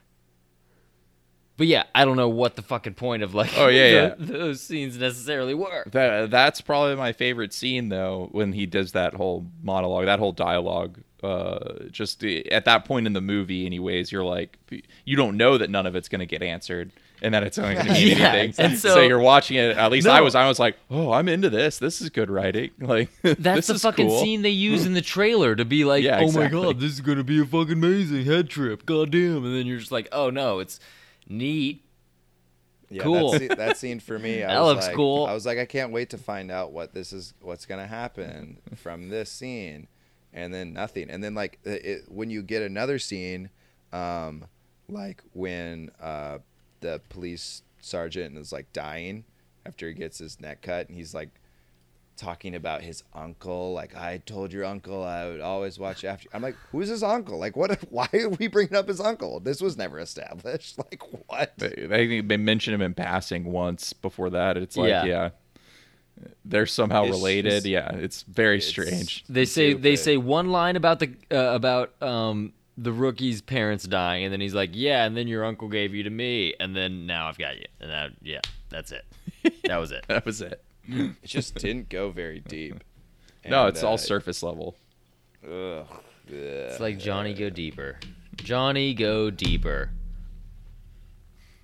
But 1.58 1.68
yeah, 1.68 1.84
I 1.94 2.04
don't 2.04 2.16
know 2.18 2.28
what 2.28 2.54
the 2.56 2.60
fucking 2.62 2.94
point 2.94 3.22
of 3.22 3.34
like 3.34 3.56
Oh, 3.56 3.68
yeah, 3.68 4.14
the- 4.18 4.24
those 4.26 4.60
scenes 4.60 4.98
necessarily 4.98 5.54
were. 5.54 5.84
That 5.90 6.30
that's 6.30 6.60
probably 6.60 6.96
my 6.96 7.12
favorite 7.12 7.52
scene 7.54 7.88
though 7.88 8.28
when 8.32 8.52
he 8.52 8.66
does 8.66 8.92
that 8.92 9.14
whole 9.14 9.46
monologue, 9.62 10.04
that 10.06 10.18
whole 10.18 10.32
dialogue. 10.32 11.00
Uh, 11.26 11.84
just 11.90 12.22
at 12.24 12.64
that 12.66 12.84
point 12.84 13.06
in 13.06 13.12
the 13.12 13.20
movie, 13.20 13.66
anyways, 13.66 14.12
you're 14.12 14.24
like, 14.24 14.58
you 15.04 15.16
don't 15.16 15.36
know 15.36 15.58
that 15.58 15.70
none 15.70 15.86
of 15.86 15.96
it's 15.96 16.08
gonna 16.08 16.26
get 16.26 16.42
answered, 16.42 16.92
and 17.22 17.34
that 17.34 17.42
it's 17.42 17.58
only 17.58 17.74
gonna 17.74 17.92
mean 17.92 18.16
Yeah, 18.18 18.32
anything. 18.32 18.64
and 18.66 18.78
so, 18.78 18.94
so- 18.94 19.00
you're 19.00 19.18
watching 19.18 19.56
it. 19.56 19.76
At 19.76 19.90
least 19.90 20.06
I 20.06 20.20
was. 20.20 20.34
I 20.34 20.46
was 20.48 20.58
like, 20.58 20.76
oh, 20.90 21.12
I'm 21.12 21.28
into 21.28 21.50
this. 21.50 21.78
This 21.78 22.00
is 22.00 22.10
good 22.10 22.30
writing. 22.30 22.70
Like 22.80 23.10
That's 23.22 23.40
this 23.42 23.66
the 23.68 23.74
is 23.74 23.82
fucking 23.82 24.08
cool. 24.08 24.20
scene 24.22 24.42
they 24.42 24.50
use 24.50 24.86
in 24.86 24.94
the 24.94 25.02
trailer 25.02 25.56
to 25.56 25.64
be 25.64 25.84
like, 25.84 26.04
Yeah, 26.04 26.18
"Oh 26.20 26.26
exactly. 26.26 26.58
my 26.58 26.64
god, 26.66 26.80
this 26.80 26.92
is 26.92 27.00
gonna 27.00 27.24
be 27.24 27.40
a 27.40 27.44
fucking 27.44 27.72
amazing 27.72 28.24
head 28.24 28.48
trip, 28.48 28.86
goddamn!" 28.86 29.44
And 29.44 29.54
then 29.56 29.66
you're 29.66 29.78
just 29.78 29.92
like, 29.92 30.08
"Oh 30.12 30.30
no, 30.30 30.60
it's 30.60 30.78
neat." 31.28 31.82
Yeah, 32.88 33.02
Cool. 33.02 33.32
That, 33.32 33.38
scene, 33.40 33.48
that 33.56 33.76
scene 33.78 33.98
for 34.00 34.16
me, 34.16 34.44
I 34.44 34.54
That 34.54 34.60
was 34.60 34.74
looks 34.74 34.86
like, 34.86 34.94
cool. 34.94 35.26
I 35.26 35.32
was 35.34 35.44
like, 35.44 35.58
I 35.58 35.64
can't 35.64 35.90
wait 35.90 36.10
to 36.10 36.18
find 36.18 36.52
out 36.52 36.70
what 36.70 36.94
this 36.94 37.12
is, 37.12 37.34
what's 37.40 37.66
gonna 37.66 37.86
happen 37.88 38.58
from 38.76 39.08
this 39.08 39.28
scene, 39.28 39.88
and 40.36 40.54
then 40.54 40.72
nothing, 40.72 41.10
and 41.10 41.24
then 41.24 41.34
like 41.34 41.58
it, 41.64 41.84
it, 41.84 42.04
when 42.08 42.30
you 42.30 42.42
get 42.42 42.62
another 42.62 43.00
scene, 43.00 43.50
um, 43.92 44.44
like 44.88 45.22
when 45.32 45.90
uh, 46.00 46.38
the 46.80 47.00
police 47.08 47.62
sergeant 47.80 48.36
is 48.38 48.52
like 48.52 48.72
dying 48.72 49.24
after 49.64 49.88
he 49.88 49.94
gets 49.94 50.18
his 50.18 50.40
neck 50.40 50.62
cut, 50.62 50.86
and 50.88 50.96
he's 50.96 51.12
like 51.14 51.30
talking 52.16 52.54
about 52.54 52.82
his 52.82 53.02
uncle. 53.14 53.72
Like 53.72 53.96
I 53.96 54.18
told 54.18 54.52
your 54.52 54.64
uncle 54.64 55.02
I 55.02 55.26
would 55.26 55.40
always 55.40 55.78
watch 55.78 56.04
after. 56.12 56.28
I'm 56.32 56.42
like, 56.42 56.56
who's 56.70 56.88
his 56.88 57.02
uncle? 57.02 57.38
Like 57.38 57.56
what? 57.56 57.78
Why 57.90 58.08
are 58.12 58.28
we 58.28 58.46
bringing 58.46 58.76
up 58.76 58.88
his 58.88 59.00
uncle? 59.00 59.40
This 59.40 59.60
was 59.60 59.76
never 59.76 59.98
established. 59.98 60.78
Like 60.90 61.02
what? 61.28 61.52
They, 61.56 61.86
they 61.88 62.20
they 62.20 62.36
mention 62.36 62.74
him 62.74 62.82
in 62.82 62.94
passing 62.94 63.44
once 63.50 63.92
before 63.94 64.30
that. 64.30 64.56
It's 64.56 64.76
like, 64.76 64.88
Yeah. 64.90 65.04
yeah, 65.04 65.30
they're 66.44 66.66
somehow 66.66 67.04
It's 67.04 67.10
related. 67.12 67.50
just- 67.50 67.66
yeah, 67.66 67.90
it's 67.94 68.22
very 68.22 68.56
It's- 68.58 68.68
strange. 68.70 69.24
They 69.28 69.44
say 69.44 69.72
they 69.74 69.96
say 69.96 70.16
one 70.16 70.50
line 70.50 70.76
about 70.76 70.98
the 71.00 71.10
uh, 71.30 71.54
about 71.54 72.00
um 72.02 72.52
the 72.78 72.92
rookie's 72.92 73.40
parents 73.40 73.84
dying, 73.84 74.24
and 74.24 74.32
then 74.32 74.40
he's 74.40 74.54
like, 74.54 74.70
"Yeah," 74.74 75.04
and 75.06 75.16
then 75.16 75.28
your 75.28 75.44
uncle 75.44 75.68
gave 75.68 75.94
you 75.94 76.02
to 76.02 76.10
me, 76.10 76.54
and 76.60 76.76
then 76.76 77.06
now 77.06 77.28
I've 77.28 77.38
got 77.38 77.56
you, 77.56 77.64
and 77.80 77.90
that, 77.90 78.10
yeah, 78.22 78.40
that's 78.68 78.92
it. 78.92 79.04
That 79.64 79.78
was 79.78 79.92
it. 79.92 80.04
That 80.08 80.26
was 80.26 80.40
it. 80.42 80.62
It 80.88 81.12
just 81.24 81.54
didn't 81.56 81.88
go 81.88 82.10
very 82.10 82.40
deep. 82.40 82.74
no, 83.48 83.66
And, 83.66 83.74
it's 83.74 83.82
all 83.82 83.94
uh, 83.94 83.96
surface 83.96 84.42
level. 84.42 84.76
Ugh, 85.44 85.86
It's 86.28 86.78
like 86.80 86.98
Johnny 86.98 87.32
go 87.34 87.50
deeper. 87.50 87.98
Johnny 88.36 88.92
go 88.94 89.30
deeper. 89.30 89.90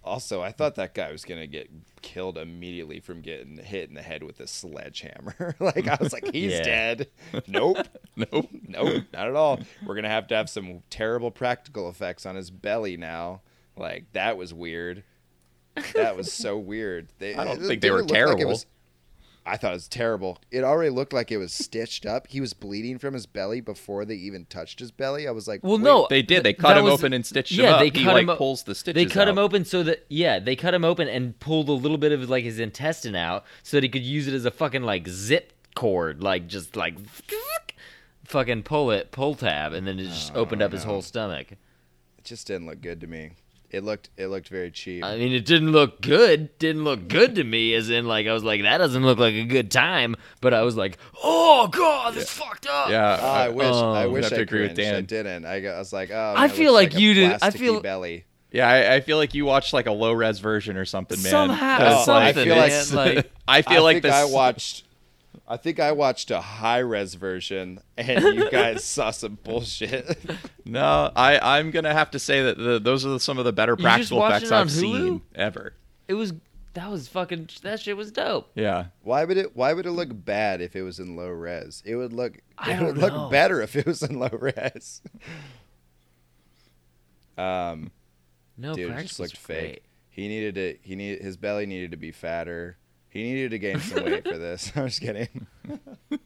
Also, 0.04 0.42
I 0.42 0.50
thought 0.50 0.74
that 0.76 0.94
guy 0.94 1.12
was 1.12 1.24
gonna 1.24 1.46
get 1.46 1.70
killed 2.02 2.36
immediately 2.36 2.98
from 3.00 3.20
getting 3.20 3.56
hit 3.58 3.88
in 3.88 3.94
the 3.94 4.02
head 4.02 4.22
with 4.24 4.40
a 4.40 4.46
sledgehammer. 4.48 5.54
like 5.60 5.86
I 5.86 5.96
was 6.00 6.12
like, 6.12 6.28
he's 6.32 6.52
Yeah. 6.52 6.62
dead. 6.62 7.08
Nope. 7.46 7.86
Nope. 8.16 8.48
nope, 8.66 9.04
not 9.12 9.28
at 9.28 9.36
all. 9.36 9.60
We're 9.86 9.94
gonna 9.94 10.08
have 10.08 10.26
to 10.28 10.34
have 10.34 10.50
some 10.50 10.82
terrible 10.90 11.30
practical 11.30 11.88
effects 11.88 12.26
on 12.26 12.34
his 12.34 12.50
belly 12.50 12.96
now. 12.96 13.42
Like 13.76 14.06
that 14.12 14.36
was 14.36 14.52
weird. 14.52 15.04
That 15.94 16.16
was 16.16 16.32
so 16.32 16.58
weird. 16.58 17.08
They, 17.18 17.34
I 17.34 17.44
don't 17.44 17.56
it 17.62 17.66
think 17.66 17.80
they 17.80 17.88
didn't 17.88 17.92
were 17.92 17.98
look 18.02 18.10
like 18.10 18.18
terrible. 18.18 18.46
was- 18.48 18.66
I 19.44 19.57
thought 19.57 19.72
it 19.72 19.74
was 19.74 19.88
terrible. 19.88 20.38
It 20.52 20.62
already 20.62 20.90
looked 20.90 21.12
like 21.12 21.33
it 21.33 21.37
was 21.37 21.52
stitched 21.52 22.07
up. 22.07 22.28
He 22.28 22.40
was 22.40 22.52
bleeding 22.52 22.98
from 22.98 23.14
his 23.14 23.26
belly 23.26 23.61
before 23.61 24.05
they 24.05 24.14
even 24.14 24.44
touched 24.44 24.78
his 24.78 24.92
belly. 24.92 25.26
I 25.26 25.33
was 25.33 25.48
like, 25.48 25.64
Well, 25.64 25.78
wait, 25.78 25.83
no, 25.83 26.07
They 26.09 26.22
did. 26.22 26.44
They 26.44 26.55
cut 26.55 26.76
him 26.76 26.85
was- 26.85 26.94
open 26.94 27.12
and 27.12 27.26
stitched 27.26 27.52
yeah, 27.52 27.66
him 27.66 27.74
up. 27.74 27.81
They 27.81 27.87
he 27.87 28.05
cut 28.05 28.14
like 28.14 28.22
him 28.22 28.31
o- 28.31 28.37
pulls 28.37 28.62
the 28.62 28.74
stitches. 28.74 29.02
They 29.02 29.12
cut 29.12 29.28
him 29.28 29.38
open 29.38 29.64
so 29.64 29.83
that 29.83 30.07
yeah, 30.09 30.38
they 30.38 30.55
cut 30.55 30.74
him 30.74 30.85
open 30.85 31.09
and 31.09 31.38
pulled 31.40 31.68
a 31.68 31.72
little 31.72 31.98
bit 31.98 32.12
of 32.12 32.31
like 32.31 32.44
his 32.44 32.61
intestine 32.61 33.16
out 33.16 33.44
so 33.64 33.76
that 33.76 33.83
he 33.83 33.88
could 33.88 34.05
use 34.05 34.28
it 34.28 34.35
as 34.35 34.44
a 34.44 34.50
fucking 34.52 34.83
like 34.83 35.09
zip 35.09 35.52
cord, 35.74 36.22
like 36.22 36.46
just 36.46 36.76
like 36.76 36.94
fucking 38.24 38.62
pull 38.62 38.90
it, 38.92 39.11
pull 39.11 39.35
tab, 39.35 39.72
and 39.72 39.87
then 39.87 39.98
it 39.98 40.05
just 40.05 40.33
oh, 40.35 40.40
opened 40.40 40.62
up 40.62 40.72
his 40.72 40.85
whole 40.85 41.02
stomach. 41.02 41.52
It 41.52 42.24
just 42.24 42.46
didn't 42.46 42.66
look 42.66 42.81
good 42.81 43.00
to 43.00 43.07
me. 43.09 43.33
It 43.72 43.85
looked 43.85 44.11
it 44.18 44.26
looked 44.26 44.48
very 44.48 44.70
cheap. 44.70 45.02
I 45.02 45.16
mean, 45.16 45.32
it 45.32 45.46
didn't 45.46 45.72
look 45.72 46.02
good. 46.02 46.56
Didn't 46.58 46.85
look 46.85 47.08
good 47.08 47.37
to 47.37 47.44
me, 47.44 47.72
as 47.74 47.88
in 47.88 48.06
like 48.06 48.26
I 48.26 48.32
was 48.35 48.44
like 48.44 48.62
that 48.62 48.78
doesn't 48.78 49.02
look 49.02 49.18
like 49.18 49.35
a 49.35 49.44
good 49.44 49.70
time. 49.70 50.14
But 50.42 50.52
I 50.52 50.61
was 50.61 50.76
like, 50.76 50.98
oh 51.24 51.68
god, 51.68 52.12
this 52.14 52.28
fucked 52.30 52.66
up. 52.66 52.90
Yeah. 52.90 53.18
Oh, 53.20 53.26
I 53.26 53.48
wish 53.48 53.66
Oh. 53.66 53.92
I 53.92 54.06
wish 54.06 54.24
have 54.24 54.35
I 54.35 54.37
to 54.37 54.42
agree 54.42 54.62
with 54.68 54.74
cringed. 54.74 54.92
I 54.94 55.00
didn't. 55.00 55.46
I, 55.46 55.66
I 55.66 55.78
was 55.78 55.90
like, 55.92 56.11
oh. 56.11 56.35
I 56.37 56.42
man, 56.42 56.50
it 56.50 56.52
feel 56.52 56.72
looks 56.74 56.92
like 56.94 57.00
you 57.00 57.14
did- 57.14 57.38
I 57.40 57.50
feel- 57.50 57.80
belly. 57.80 58.26
Yeah, 58.54 58.68
I, 58.68 58.96
I 58.96 59.00
feel 59.00 59.16
like 59.16 59.32
you 59.32 59.46
watched 59.46 59.72
like 59.72 59.87
a 59.87 59.92
low 59.92 60.12
res 60.12 60.38
version 60.38 60.76
or 60.76 60.85
something, 60.85 61.16
man. 61.22 61.30
Somehow, 61.30 61.78
'Cause, 61.78 62.08
Oh, 62.08 62.12
I 62.12 62.32
something, 62.32 62.44
feel 62.44 62.56
like- 62.56 62.70
man, 62.70 62.94
like 63.16 63.32
I 63.48 63.62
feel 63.62 63.78
I 63.78 63.80
like 63.80 63.94
think 63.94 64.02
this. 64.02 64.12
I 64.12 64.24
watched. 64.26 64.85
I 65.52 65.58
think 65.58 65.78
I 65.80 65.92
watched 65.92 66.30
a 66.30 66.40
high 66.40 66.78
res 66.78 67.12
version, 67.14 67.80
and 67.98 68.24
you 68.36 68.50
guys 68.50 68.84
saw 68.96 69.10
some 69.10 69.36
bullshit. 69.44 70.18
No, 70.64 71.12
I 71.14 71.58
I'm 71.58 71.70
gonna 71.70 71.92
have 71.92 72.10
to 72.12 72.18
say 72.18 72.42
that 72.44 72.56
the, 72.56 72.78
those 72.78 73.04
are 73.04 73.18
some 73.18 73.36
of 73.38 73.44
the 73.44 73.52
better 73.52 73.76
practical 73.76 74.24
effects 74.26 74.50
I've 74.50 74.68
Hulu? 74.68 74.70
seen 74.70 75.22
ever. 75.34 75.74
it 76.08 76.14
was 76.14 76.32
that 76.74 76.90
was 76.90 77.06
fucking 77.08 77.50
that 77.62 77.80
shit 77.80 77.98
was 77.98 78.10
dope. 78.10 78.50
Yeah. 78.54 78.86
why 79.02 79.24
would 79.26 79.36
it? 79.36 79.54
Why 79.54 79.74
would 79.74 79.84
it 79.84 79.90
look 79.92 80.08
bad 80.24 80.62
if 80.62 80.74
it 80.74 80.82
was 80.82 80.98
in 80.98 81.16
low 81.16 81.28
res? 81.28 81.82
It 81.84 81.96
would 81.96 82.14
look. 82.14 82.38
I 82.56 82.72
It 82.72 82.76
don't 82.76 82.86
would 82.86 82.96
know. 82.96 83.06
look 83.08 83.30
better 83.30 83.60
if 83.60 83.76
it 83.76 83.84
was 83.84 84.02
in 84.02 84.18
low 84.18 84.30
res. 84.32 85.02
um, 87.36 87.90
No, 88.56 88.74
dude, 88.74 88.90
it 88.90 89.02
just 89.02 89.20
looked 89.20 89.36
fake. 89.36 89.60
great. 89.60 89.82
He 90.08 90.28
needed 90.28 90.54
to. 90.54 90.76
He 90.88 90.96
needed 90.96 91.22
his 91.22 91.36
belly 91.36 91.66
needed 91.66 91.90
to 91.90 91.96
be 91.98 92.10
fatter. 92.10 92.78
He 93.12 93.25
needed 93.25 93.51
to 93.51 93.59
gain 93.59 93.79
some 93.79 94.07
weight 94.07 94.27
for 94.27 94.38
this. 94.38 94.72
I'm 94.77 94.87
just 94.87 95.03
kidding. 95.03 95.46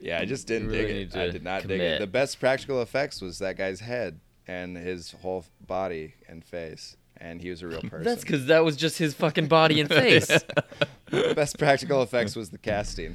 yeah, 0.00 0.18
I 0.18 0.24
just 0.24 0.48
didn't 0.48 0.66
really 0.66 1.04
dig 1.04 1.14
it. 1.14 1.16
I 1.16 1.30
did 1.30 1.44
not 1.44 1.64
dig 1.68 1.80
it. 1.80 2.00
The 2.00 2.08
best 2.08 2.40
practical 2.40 2.82
effects 2.82 3.20
was 3.20 3.38
that 3.38 3.56
guy's 3.56 3.78
head 3.78 4.18
and 4.48 4.76
his 4.76 5.12
whole 5.22 5.44
body 5.64 6.14
and 6.28 6.44
face, 6.44 6.96
and 7.16 7.40
he 7.40 7.50
was 7.50 7.62
a 7.62 7.68
real 7.68 7.80
person. 7.82 8.02
That's 8.02 8.22
because 8.22 8.46
that 8.46 8.64
was 8.64 8.76
just 8.76 8.98
his 8.98 9.14
fucking 9.14 9.46
body 9.46 9.80
and 9.80 9.88
face. 9.88 10.26
the 10.26 11.34
best 11.36 11.56
practical 11.56 12.02
effects 12.02 12.34
was 12.34 12.50
the 12.50 12.58
casting. 12.58 13.14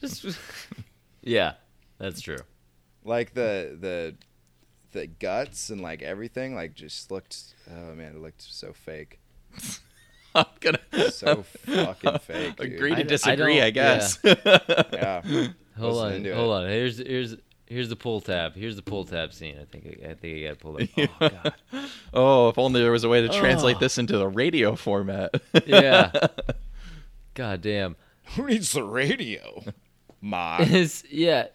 just, 0.00 0.26
yeah, 1.22 1.52
that's 1.98 2.20
true. 2.20 2.40
Like 3.04 3.34
the 3.34 3.78
the 3.80 4.16
the 4.90 5.06
guts 5.06 5.70
and 5.70 5.80
like 5.80 6.02
everything, 6.02 6.56
like 6.56 6.74
just 6.74 7.12
looked. 7.12 7.54
Oh 7.70 7.94
man, 7.94 8.16
it 8.16 8.20
looked 8.20 8.42
so 8.42 8.72
fake. 8.72 9.20
I'm 10.38 10.46
gonna 10.60 10.78
So 11.10 11.42
fucking 11.42 12.18
fake. 12.20 12.56
Dude. 12.56 12.72
agree 12.74 12.90
to 12.90 12.96
d- 12.96 13.00
I 13.02 13.04
disagree. 13.04 13.60
I, 13.60 13.70
don't- 13.70 13.74
guess. 13.74 14.18
Yeah. 14.24 15.22
Hold 15.78 15.94
Listen 15.94 16.26
on, 16.26 16.32
hold 16.36 16.62
it. 16.62 16.64
on. 16.64 16.68
Here's 16.68 16.98
here's 16.98 17.36
here's 17.66 17.88
the 17.88 17.96
pull 17.96 18.20
tab. 18.20 18.54
Here's 18.56 18.74
the 18.76 18.82
pull 18.82 19.04
tab 19.04 19.32
scene. 19.32 19.56
I 19.60 19.64
think 19.64 20.00
I, 20.04 20.10
I 20.10 20.14
think 20.14 20.44
I 20.44 20.48
got 20.48 20.58
pulled 20.58 20.82
up. 20.82 20.88
Oh 20.98 21.28
god. 21.28 21.54
oh, 22.14 22.48
if 22.48 22.58
only 22.58 22.80
there 22.82 22.90
was 22.92 23.04
a 23.04 23.08
way 23.08 23.20
to 23.20 23.28
translate 23.28 23.76
Oh. 23.76 23.80
this 23.80 23.96
into 23.98 24.18
the 24.18 24.26
radio 24.28 24.74
format. 24.74 25.34
Yeah. 25.66 26.10
God 27.34 27.60
damn. 27.62 27.96
Who 28.36 28.46
needs 28.46 28.72
the 28.72 28.82
radio? 28.82 29.62
Ma. 30.20 30.58
His 30.64 31.04
yeah. 31.10 31.46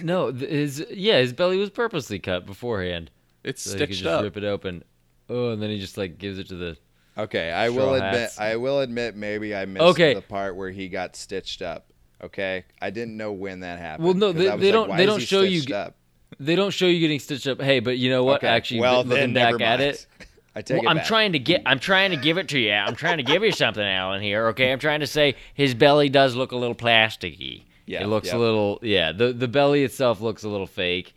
No, 0.00 0.32
his 0.32 0.84
yeah, 0.90 1.18
his 1.18 1.32
belly 1.34 1.58
was 1.58 1.68
purposely 1.70 2.18
cut 2.18 2.46
beforehand. 2.46 3.10
it's 3.44 3.60
So 3.62 3.72
he 3.72 3.76
could 3.78 3.88
stitched 3.88 4.02
just 4.04 4.10
up. 4.10 4.22
rip 4.22 4.36
it 4.38 4.44
open. 4.44 4.84
Oh, 5.28 5.50
and 5.50 5.60
then 5.60 5.68
he 5.70 5.78
just 5.78 5.98
like 5.98 6.16
gives 6.16 6.38
it 6.38 6.48
to 6.48 6.54
the 6.54 6.78
Okay, 7.18 7.50
I 7.50 7.70
Straw 7.70 7.84
will 7.86 7.94
admit. 7.94 8.12
hats. 8.14 8.38
I 8.40 8.56
will 8.56 8.80
admit. 8.80 9.16
Maybe 9.16 9.54
I 9.54 9.64
missed 9.64 9.82
Okay. 9.82 10.14
the 10.14 10.20
part 10.22 10.54
where 10.56 10.70
he 10.70 10.88
got 10.88 11.16
stitched 11.16 11.62
up. 11.62 11.86
Okay, 12.22 12.64
I 12.80 12.90
didn't 12.90 13.16
know 13.16 13.32
when 13.32 13.60
that 13.60 13.78
happened. 13.78 14.04
Well, 14.04 14.14
no, 14.14 14.32
'cause 14.32 14.42
they- 14.42 14.48
I 14.48 14.54
was 14.54 14.60
they 14.62 14.66
like, 14.68 14.72
don't- 14.72 14.88
why 14.90 14.96
they 14.96 15.02
is 15.04 15.08
don't 15.08 15.20
he 15.20 15.26
show 15.26 15.40
you 15.42 15.58
stitched 15.60 15.68
g- 15.68 15.74
Up? 15.74 15.94
They 16.40 16.56
don't 16.56 16.70
show 16.72 16.86
you 16.86 16.98
getting 17.00 17.20
stitched 17.20 17.46
up. 17.46 17.60
Hey, 17.62 17.80
but 17.80 17.98
you 17.98 18.10
know 18.10 18.24
what? 18.24 18.38
Okay, 18.38 18.48
Actually, 18.48 18.80
well, 18.80 18.98
looking 19.04 19.10
then 19.10 19.32
back 19.34 19.52
never 19.52 19.62
at 19.64 19.78
mind. 19.78 19.82
it, 19.90 20.06
I 20.56 20.62
take 20.62 20.78
well, 20.82 20.86
it 20.86 20.90
I'm 20.90 20.96
back. 20.98 21.06
trying 21.06 21.32
to 21.32 21.38
get. 21.38 21.62
I'm 21.66 21.78
trying 21.78 22.10
to 22.10 22.16
give 22.16 22.36
it 22.38 22.48
to 22.48 22.58
you. 22.58 22.72
I'm 22.72 22.96
trying 22.96 23.18
to 23.18 23.22
give 23.22 23.42
you 23.44 23.52
something, 23.52 23.82
Alan. 23.84 24.22
Here, 24.22 24.48
okay? 24.48 24.72
I'm 24.72 24.78
trying 24.78 25.00
to 25.00 25.06
say 25.06 25.36
his 25.54 25.74
belly 25.74 26.08
does 26.08 26.34
look 26.34 26.52
a 26.52 26.56
little 26.56 26.74
plasticky. 26.74 27.62
Yeah, 27.86 28.02
it 28.02 28.06
looks 28.08 28.28
yeah. 28.28 28.36
a 28.36 28.38
little. 28.38 28.78
Yeah, 28.82 29.12
the 29.12 29.32
the 29.32 29.46
belly 29.48 29.84
itself 29.84 30.20
looks 30.20 30.42
a 30.42 30.48
little 30.48 30.66
fake, 30.66 31.14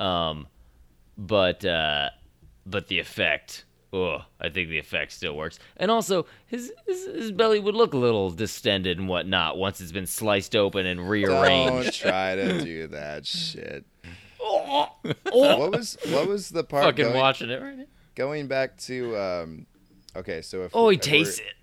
um, 0.00 0.46
but 1.18 1.64
uh, 1.64 2.10
but 2.66 2.88
the 2.88 2.98
effect. 2.98 3.64
Oh, 3.92 4.18
I 4.40 4.50
think 4.50 4.68
the 4.68 4.78
effect 4.78 5.10
still 5.12 5.34
works. 5.36 5.58
And 5.76 5.90
also, 5.90 6.26
his, 6.46 6.72
his 6.86 7.06
his 7.06 7.32
belly 7.32 7.58
would 7.58 7.74
look 7.74 7.92
a 7.92 7.96
little 7.96 8.30
distended 8.30 8.98
and 8.98 9.08
whatnot 9.08 9.58
once 9.58 9.80
it's 9.80 9.90
been 9.90 10.06
sliced 10.06 10.54
open 10.54 10.86
and 10.86 11.08
rearranged. 11.10 12.02
Don't 12.02 12.10
try 12.10 12.36
to 12.36 12.62
do 12.62 12.86
that 12.88 13.26
shit. 13.26 13.84
What 15.32 15.72
was 15.72 15.96
what 16.08 16.26
was 16.28 16.48
the 16.50 16.64
part 16.64 16.84
Fucking 16.84 17.04
going, 17.06 17.16
watching 17.16 17.50
it 17.50 17.60
right 17.62 17.76
now. 17.78 17.84
going 18.14 18.46
back 18.46 18.76
to? 18.78 19.16
Um, 19.16 19.66
okay, 20.16 20.40
so 20.42 20.62
if 20.64 20.70
Oh, 20.74 20.88
he 20.88 20.96
if 20.96 21.02
tastes 21.02 21.38
it. 21.40 21.54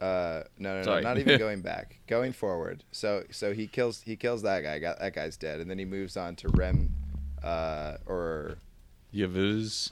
Uh, 0.00 0.42
no, 0.58 0.72
no, 0.72 0.76
no, 0.78 0.82
Sorry. 0.82 1.02
not 1.02 1.18
even 1.18 1.38
going 1.38 1.62
back. 1.62 2.00
Going 2.06 2.32
forward. 2.32 2.84
So, 2.92 3.24
so 3.30 3.52
he 3.54 3.66
kills 3.66 4.02
he 4.02 4.14
kills 4.16 4.42
that 4.42 4.60
guy. 4.62 4.78
Got 4.78 5.00
that 5.00 5.14
guy's 5.14 5.36
dead, 5.38 5.58
and 5.60 5.70
then 5.70 5.78
he 5.78 5.84
moves 5.86 6.16
on 6.16 6.36
to 6.36 6.48
Rem, 6.50 6.90
uh, 7.42 7.96
or 8.06 8.58
Yavuz. 9.14 9.90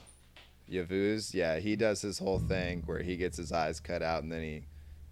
Yavuz. 0.71 1.35
Yeah, 1.35 1.59
he 1.59 1.77
does 1.77 2.03
his 2.03 2.19
whole 2.19 2.39
thing 2.39 2.83
where 2.87 3.01
he 3.03 3.17
gets 3.17 3.37
his 3.37 3.53
eyes 3.53 3.81
cut 3.81 4.03
out, 4.03 4.23
and 4.23 4.33
then 4.33 4.43
he 4.43 4.63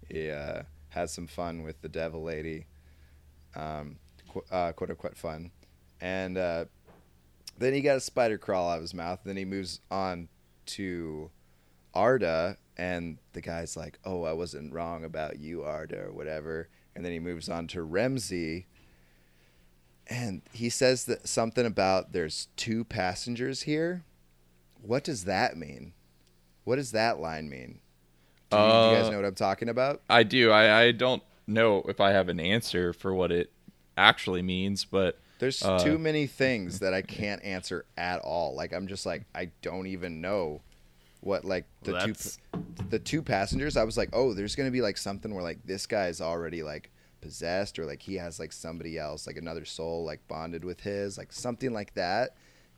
he 0.09 0.29
uh, 0.29 0.63
has 0.89 1.11
some 1.11 1.27
fun 1.27 1.63
with 1.63 1.81
the 1.81 1.89
devil 1.89 2.23
lady, 2.23 2.65
um, 3.55 3.97
qu- 4.31 4.43
uh, 4.51 4.71
quote 4.73 4.89
unquote 4.89 5.17
fun, 5.17 5.51
and 6.01 6.37
uh, 6.37 6.65
then 7.57 7.73
he 7.73 7.81
got 7.81 7.97
a 7.97 8.01
spider 8.01 8.37
crawl 8.37 8.69
out 8.69 8.77
of 8.77 8.81
his 8.81 8.93
mouth. 8.93 9.19
Then 9.23 9.37
he 9.37 9.45
moves 9.45 9.79
on 9.91 10.27
to 10.67 11.29
Arda, 11.93 12.57
and 12.77 13.17
the 13.33 13.41
guy's 13.41 13.77
like, 13.77 13.99
"Oh, 14.03 14.23
I 14.23 14.33
wasn't 14.33 14.73
wrong 14.73 15.03
about 15.03 15.39
you, 15.39 15.63
Arda, 15.63 16.05
or 16.05 16.11
whatever." 16.11 16.69
And 16.95 17.03
then 17.03 17.11
he 17.11 17.19
moves 17.19 17.49
on 17.49 17.67
to 17.69 17.79
Remzi, 17.79 18.65
and 20.07 20.41
he 20.51 20.69
says 20.69 21.05
that 21.05 21.27
something 21.27 21.65
about 21.65 22.11
there's 22.11 22.49
two 22.55 22.83
passengers 22.83 23.63
here. 23.63 24.03
What 24.83 25.03
does 25.03 25.23
that 25.25 25.57
mean? 25.57 25.93
What 26.65 26.75
does 26.75 26.91
that 26.91 27.19
line 27.19 27.49
mean? 27.49 27.79
Do 28.49 28.57
you, 28.57 28.63
do 28.63 28.67
you 28.67 28.95
guys 28.95 29.05
Uh, 29.07 29.11
know 29.11 29.15
what 29.17 29.25
I'm 29.25 29.35
talking 29.35 29.69
about? 29.69 30.01
I 30.09 30.23
do. 30.23 30.51
I, 30.51 30.81
I 30.83 30.91
don't 30.91 31.23
know 31.47 31.83
if 31.87 31.99
I 31.99 32.11
have 32.11 32.29
an 32.29 32.39
answer 32.39 32.93
for 32.93 33.13
what 33.13 33.31
it 33.31 33.51
actually 33.97 34.41
means, 34.41 34.85
but 34.85 35.17
There's 35.39 35.63
uh, 35.63 35.79
too 35.79 35.97
many 35.97 36.27
things 36.27 36.79
that 36.79 36.93
I 36.93 37.01
can't 37.01 37.43
answer 37.43 37.85
at 37.97 38.19
all. 38.21 38.55
Like 38.55 38.73
I'm 38.73 38.87
just 38.87 39.05
like 39.05 39.23
I 39.33 39.49
don't 39.61 39.87
even 39.87 40.21
know 40.21 40.61
what 41.21 41.45
like 41.45 41.65
the 41.83 41.93
Well, 41.93 42.07
two 42.07 42.13
the 42.89 42.99
two 42.99 43.21
passengers. 43.21 43.75
I 43.77 43.83
was 43.83 43.97
like, 43.97 44.09
oh, 44.13 44.33
there's 44.33 44.55
gonna 44.55 44.71
be 44.71 44.81
like 44.81 44.97
something 44.97 45.33
where 45.33 45.43
like 45.43 45.59
this 45.65 45.85
guy's 45.87 46.21
already 46.21 46.61
like 46.63 46.91
possessed 47.21 47.79
or 47.79 47.85
like 47.85 48.01
he 48.01 48.15
has 48.15 48.37
like 48.39 48.51
somebody 48.51 48.99
else 48.99 49.25
like 49.25 49.37
another 49.37 49.63
soul 49.63 50.03
like 50.03 50.27
bonded 50.27 50.65
with 50.65 50.81
his 50.81 51.17
like 51.17 51.31
something 51.31 51.71
like 51.73 51.93
that, 51.95 52.35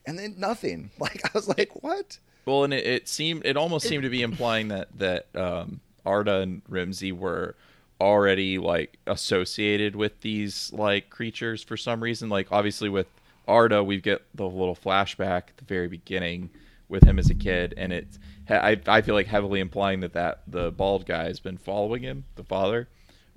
and 0.07 0.17
then 0.17 0.35
nothing. 0.37 0.91
Like 0.99 1.25
I 1.25 1.29
was 1.33 1.47
like, 1.47 1.83
what? 1.83 2.19
Well, 2.45 2.63
and 2.63 2.73
it, 2.73 2.85
it 2.85 3.07
seemed 3.07 3.45
it 3.45 3.57
almost 3.57 3.87
seemed 3.87 4.03
to 4.03 4.09
be 4.09 4.21
implying 4.21 4.69
that 4.69 4.87
that 4.97 5.27
um, 5.35 5.79
Arda 6.05 6.39
and 6.39 6.63
Remzi 6.65 7.11
were 7.11 7.55
already 7.99 8.57
like 8.57 8.97
associated 9.07 9.95
with 9.95 10.21
these 10.21 10.71
like 10.73 11.09
creatures 11.09 11.63
for 11.63 11.77
some 11.77 12.01
reason. 12.01 12.29
Like 12.29 12.51
obviously 12.51 12.89
with 12.89 13.07
Arda, 13.47 13.83
we 13.83 13.99
get 14.01 14.23
the 14.33 14.47
little 14.47 14.75
flashback 14.75 15.49
at 15.49 15.57
the 15.57 15.65
very 15.65 15.87
beginning 15.87 16.49
with 16.87 17.03
him 17.03 17.17
as 17.19 17.29
a 17.29 17.35
kid, 17.35 17.73
and 17.77 17.91
it's 17.91 18.19
I 18.49 18.79
I 18.87 19.01
feel 19.01 19.15
like 19.15 19.27
heavily 19.27 19.59
implying 19.59 20.01
that 20.01 20.13
that 20.13 20.41
the 20.47 20.71
bald 20.71 21.05
guy 21.05 21.25
has 21.25 21.39
been 21.39 21.57
following 21.57 22.03
him, 22.03 22.25
the 22.35 22.43
father, 22.43 22.87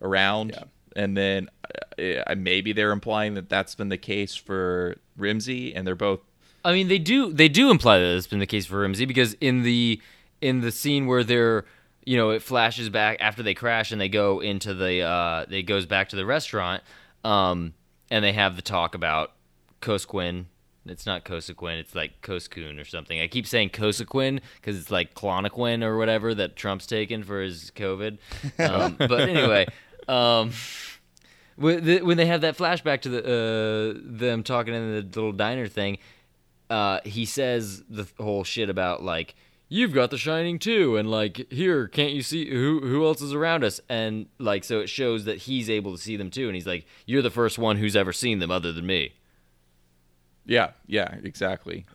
around. 0.02 0.52
Yeah. 0.54 0.64
And 0.96 1.16
then 1.16 1.48
uh, 1.98 2.35
maybe 2.37 2.72
they're 2.72 2.90
implying 2.90 3.35
that 3.35 3.48
that's 3.48 3.74
been 3.74 3.88
the 3.88 3.98
case 3.98 4.35
for 4.35 4.96
Remzi, 5.18 5.72
and 5.74 5.87
they're 5.87 5.94
both 5.94 6.20
I 6.68 6.74
mean, 6.74 6.88
they 6.88 6.98
do 6.98 7.33
they 7.33 7.48
do 7.48 7.70
imply 7.70 7.98
that 7.98 8.16
it's 8.16 8.26
been 8.26 8.40
the 8.40 8.46
case 8.46 8.66
for 8.66 8.87
Remzi 8.87 9.09
because 9.09 9.33
in 9.40 9.62
the 9.62 10.02
in 10.42 10.61
the 10.61 10.70
scene 10.70 11.07
where 11.07 11.24
they're 11.24 11.64
you 12.04 12.18
know 12.18 12.28
it 12.28 12.42
flashes 12.42 12.90
back 12.90 13.16
after 13.20 13.42
they 13.42 13.54
crash 13.54 13.90
and 13.90 13.98
they 13.98 14.11
go 14.11 14.40
into 14.40 14.74
the 14.74 15.00
uh, 15.00 15.46
they 15.48 15.62
goes 15.62 15.87
back 15.87 16.11
to 16.11 16.16
the 16.16 16.26
restaurant 16.26 16.83
um, 17.24 17.72
and 18.11 18.22
they 18.22 18.35
have 18.35 18.54
the 18.54 18.61
talk 18.61 18.94
about 18.94 19.33
Cosquin. 19.81 20.44
It's 20.85 21.07
not 21.07 21.24
Cosequin, 21.24 21.78
it's 21.78 21.94
like 21.94 22.20
Coskun 22.20 22.78
or 22.78 22.85
something. 22.85 23.18
I 23.18 23.28
keep 23.28 23.46
saying 23.46 23.70
Cosequin 23.70 24.40
because 24.57 24.78
it's 24.78 24.90
like 24.90 25.14
Klonopin 25.14 25.83
or 25.83 25.96
whatever 25.96 26.35
that 26.35 26.54
Trump's 26.54 26.87
taken 26.87 27.22
for 27.22 27.40
his 27.40 27.72
COVID. 27.74 28.18
Um, 28.59 28.96
but 28.98 29.20
anyway, 29.20 29.66
um, 30.07 30.52
when 31.57 32.04
when 32.04 32.18
they 32.18 32.26
have 32.26 32.42
that 32.42 32.59
flashback 32.59 33.00
to 33.02 33.09
the 33.09 33.94
uh, 33.96 34.00
them 34.04 34.42
talking 34.42 34.74
in 34.74 34.94
the 34.94 35.02
little 35.02 35.33
diner 35.33 35.66
thing, 35.66 35.96
uh, 36.70 37.00
he 37.04 37.24
says 37.24 37.83
the 37.88 38.07
whole 38.18 38.44
shit 38.44 38.68
about 38.68 39.02
like 39.02 39.35
you've 39.68 39.92
got 39.92 40.11
the 40.11 40.18
shining 40.18 40.59
too 40.59 40.96
and 40.96 41.11
like 41.11 41.50
here 41.50 41.88
can't 41.88 42.12
you 42.12 42.22
see 42.22 42.48
who 42.48 42.81
who 42.81 43.04
else 43.04 43.20
is 43.20 43.33
around 43.33 43.64
us? 43.64 43.81
And 43.88 44.26
like 44.38 44.64
so 44.64 44.81
it 44.81 44.88
shows 44.88 45.24
that 45.24 45.38
he's 45.38 45.70
able 45.70 45.92
to 45.96 46.02
see 46.02 46.16
them 46.16 46.31
too 46.31 46.46
and 46.46 46.54
he's 46.54 46.66
like 46.66 46.87
you're 47.07 47.22
the 47.22 47.31
first 47.31 47.59
one 47.59 47.76
who's 47.76 47.96
ever 47.96 48.12
seen 48.12 48.38
them 48.38 48.50
other 48.50 48.72
than 48.72 48.87
me. 48.87 49.14
Yeah, 50.44 50.70
yeah, 50.87 51.16
exactly. 51.22 51.87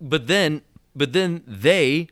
but 0.00 0.26
then 0.26 0.62
but 0.94 1.12
then 1.12 1.42
they 1.46 2.08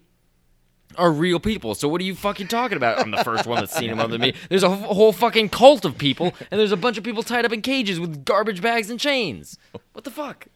are 0.96 1.10
real 1.10 1.40
people. 1.40 1.74
So 1.74 1.88
what 1.88 2.00
are 2.00 2.04
you 2.04 2.14
fucking 2.14 2.48
talking 2.48 2.76
about? 2.76 2.98
I'm 2.98 3.10
the 3.10 3.24
first 3.24 3.46
one 3.46 3.58
that's 3.60 3.74
seen 3.74 3.90
them 3.90 3.98
other 3.98 4.12
than 4.12 4.20
me. 4.20 4.34
There's 4.48 4.62
a 4.62 4.70
whole 4.70 5.12
fucking 5.12 5.50
cult 5.50 5.84
of 5.84 5.98
people 5.98 6.32
and 6.50 6.58
there's 6.58 6.72
a 6.72 6.76
bunch 6.76 6.96
of 6.96 7.04
people 7.04 7.22
tied 7.22 7.44
up 7.44 7.52
in 7.52 7.60
cages 7.60 8.00
with 8.00 8.24
garbage 8.24 8.62
bags 8.62 8.88
and 8.88 8.98
chains. 8.98 9.58
What 9.92 10.04
the 10.04 10.10
fuck 10.10 10.46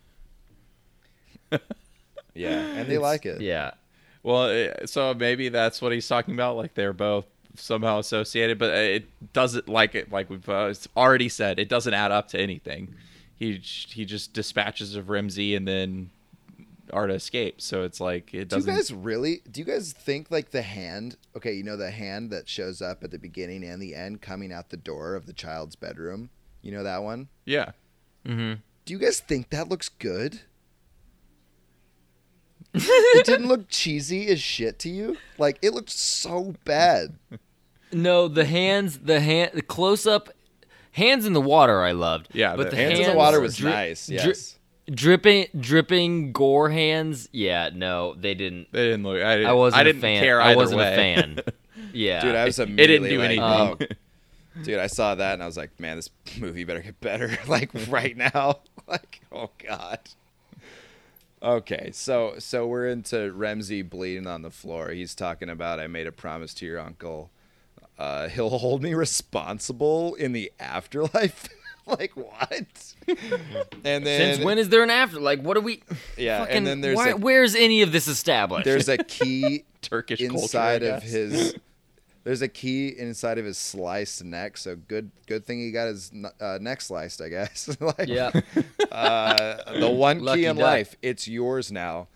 Yeah, 2.34 2.60
and 2.60 2.88
they 2.88 2.98
like 2.98 3.26
it. 3.26 3.40
yeah 3.40 3.72
Well, 4.22 4.44
eh, 4.44 4.86
so 4.86 5.14
maybe 5.14 5.48
that's 5.48 5.82
what 5.82 5.92
he's 5.92 6.06
talking 6.06 6.34
about. 6.34 6.56
Like 6.56 6.74
they're 6.74 6.92
both 6.92 7.26
somehow 7.56 7.98
associated, 7.98 8.58
but 8.58 8.70
it 8.70 9.32
doesn't 9.32 9.68
like 9.68 9.94
it. 9.94 10.10
Like 10.10 10.30
we've 10.30 10.48
uh, 10.48 10.72
already 10.96 11.28
said, 11.28 11.58
it 11.58 11.68
doesn't 11.68 11.94
add 11.94 12.12
up 12.12 12.28
to 12.28 12.40
anything. 12.40 12.94
He 13.36 13.54
he 13.62 14.04
just 14.04 14.32
dispatches 14.32 14.94
of 14.96 15.06
Remzi 15.06 15.56
and 15.56 15.66
then 15.66 16.10
Arda 16.92 17.14
escapes. 17.14 17.64
So 17.64 17.82
it's 17.82 18.00
like 18.00 18.34
it 18.34 18.48
doesn't. 18.48 18.66
Do 18.66 18.72
you 18.72 18.78
guys 18.78 18.92
really? 18.92 19.42
Do 19.50 19.60
you 19.60 19.64
guys 19.64 19.92
think 19.92 20.30
like 20.30 20.50
the 20.50 20.62
hand? 20.62 21.16
Okay, 21.36 21.52
you 21.54 21.62
know 21.62 21.76
the 21.76 21.90
hand 21.90 22.30
that 22.30 22.48
shows 22.48 22.82
up 22.82 23.02
at 23.02 23.10
the 23.10 23.18
beginning 23.18 23.64
and 23.64 23.80
the 23.80 23.94
end, 23.94 24.20
coming 24.20 24.52
out 24.52 24.68
the 24.70 24.76
door 24.76 25.14
of 25.14 25.26
the 25.26 25.32
child's 25.32 25.76
bedroom. 25.76 26.30
You 26.62 26.72
know 26.72 26.82
that 26.82 27.02
one. 27.02 27.28
yeah. 27.46 27.72
mm-hmm 28.26 28.60
Do 28.84 28.92
you 28.92 28.98
guys 28.98 29.20
think 29.20 29.48
that 29.48 29.70
looks 29.70 29.88
good? 29.88 30.40
It 32.74 33.26
didn't 33.26 33.48
look 33.48 33.68
cheesy 33.68 34.28
as 34.28 34.40
shit 34.40 34.78
to 34.80 34.88
you. 34.88 35.16
Like 35.38 35.58
it 35.62 35.72
looked 35.74 35.90
so 35.90 36.54
bad. 36.64 37.14
No, 37.92 38.28
the 38.28 38.44
hands, 38.44 38.98
the 39.00 39.20
hand, 39.20 39.50
the 39.54 39.62
close 39.62 40.06
up, 40.06 40.28
hands 40.92 41.26
in 41.26 41.32
the 41.32 41.40
water. 41.40 41.82
I 41.82 41.92
loved. 41.92 42.28
Yeah, 42.32 42.54
but 42.56 42.64
the 42.64 42.70
the, 42.70 42.76
Hands 42.76 42.92
hands 42.98 43.06
in 43.08 43.12
the 43.12 43.18
water 43.18 43.40
was 43.40 43.56
dri- 43.56 43.70
nice. 43.70 44.06
dri- 44.06 44.16
Yes. 44.16 44.58
dripping, 44.90 45.46
dripping 45.58 46.32
gore 46.32 46.70
hands. 46.70 47.28
Yeah, 47.32 47.70
no, 47.74 48.14
they 48.14 48.34
didn't. 48.34 48.68
They 48.72 48.84
didn't 48.84 49.02
look. 49.02 49.20
I, 49.22 49.34
didn't, 49.36 49.50
I 49.50 49.52
wasn't 49.54 49.80
I 49.80 49.84
didn't 49.84 49.98
a 49.98 50.02
fan. 50.02 50.22
care 50.22 50.40
I 50.40 50.54
wasn't 50.54 50.78
way. 50.80 50.92
a 50.92 50.96
fan. 50.96 51.40
Yeah, 51.92 52.20
Dude, 52.22 52.34
I 52.36 52.44
was 52.44 52.56
It 52.60 52.66
didn't 52.76 53.04
immediately 53.06 53.08
do 53.08 53.18
like, 53.18 53.24
anything. 53.78 53.88
oh, 53.90 54.62
dude, 54.62 54.78
I 54.78 54.86
saw 54.86 55.16
that 55.16 55.32
and 55.34 55.42
I 55.42 55.46
was 55.46 55.56
like, 55.56 55.80
man, 55.80 55.96
this 55.96 56.08
movie 56.38 56.62
better 56.62 56.80
get 56.82 57.00
better, 57.00 57.36
like 57.48 57.70
right 57.88 58.16
now. 58.16 58.60
Like, 58.86 59.20
oh 59.32 59.50
god. 59.66 59.98
Okay, 61.42 61.90
so 61.92 62.34
so 62.38 62.66
we're 62.66 62.86
into 62.88 63.32
Remzi 63.32 63.88
bleeding 63.88 64.26
on 64.26 64.42
the 64.42 64.50
floor. 64.50 64.90
He's 64.90 65.14
talking 65.14 65.48
about 65.48 65.80
I 65.80 65.86
made 65.86 66.06
a 66.06 66.12
promise 66.12 66.52
to 66.54 66.66
your 66.66 66.78
uncle. 66.78 67.30
Uh, 67.98 68.28
he'll 68.28 68.50
hold 68.50 68.82
me 68.82 68.94
responsible 68.94 70.14
in 70.16 70.32
the 70.32 70.52
afterlife. 70.60 71.48
like 71.86 72.12
what? 72.14 72.94
and 73.84 74.06
then 74.06 74.34
Since 74.34 74.44
when 74.44 74.58
is 74.58 74.68
there 74.68 74.82
an 74.82 74.90
after? 74.90 75.18
Like, 75.18 75.40
what 75.40 75.56
are 75.56 75.60
we? 75.60 75.82
Yeah, 76.16 76.40
fucking, 76.40 76.56
and 76.58 76.66
then 76.66 76.80
there's 76.82 76.96
why, 76.96 77.08
a- 77.10 77.16
where's 77.16 77.54
any 77.54 77.82
of 77.82 77.92
this 77.92 78.06
established? 78.06 78.64
there's 78.64 78.88
a 78.88 78.98
key 79.04 79.64
Turkish 79.80 80.20
culture, 80.20 80.42
inside 80.42 80.82
of 80.82 81.02
his 81.02 81.54
there's 82.24 82.42
a 82.42 82.48
key 82.48 82.88
inside 82.88 83.38
of 83.38 83.44
his 83.44 83.56
sliced 83.58 84.22
neck 84.24 84.56
so 84.56 84.76
good 84.76 85.10
good 85.26 85.44
thing 85.44 85.58
he 85.58 85.70
got 85.70 85.88
his 85.88 86.12
uh, 86.40 86.58
neck 86.60 86.80
sliced 86.80 87.20
i 87.20 87.28
guess. 87.28 87.76
Like 87.80 88.08
yeah, 88.08 88.30
uh, 88.92 89.78
the 89.78 89.88
one 89.90 90.20
Lucky 90.20 90.42
key 90.42 90.46
in 90.46 90.56
duck. 90.56 90.62
life 90.64 90.96
it's 91.02 91.26
yours 91.28 91.72
now. 91.72 92.08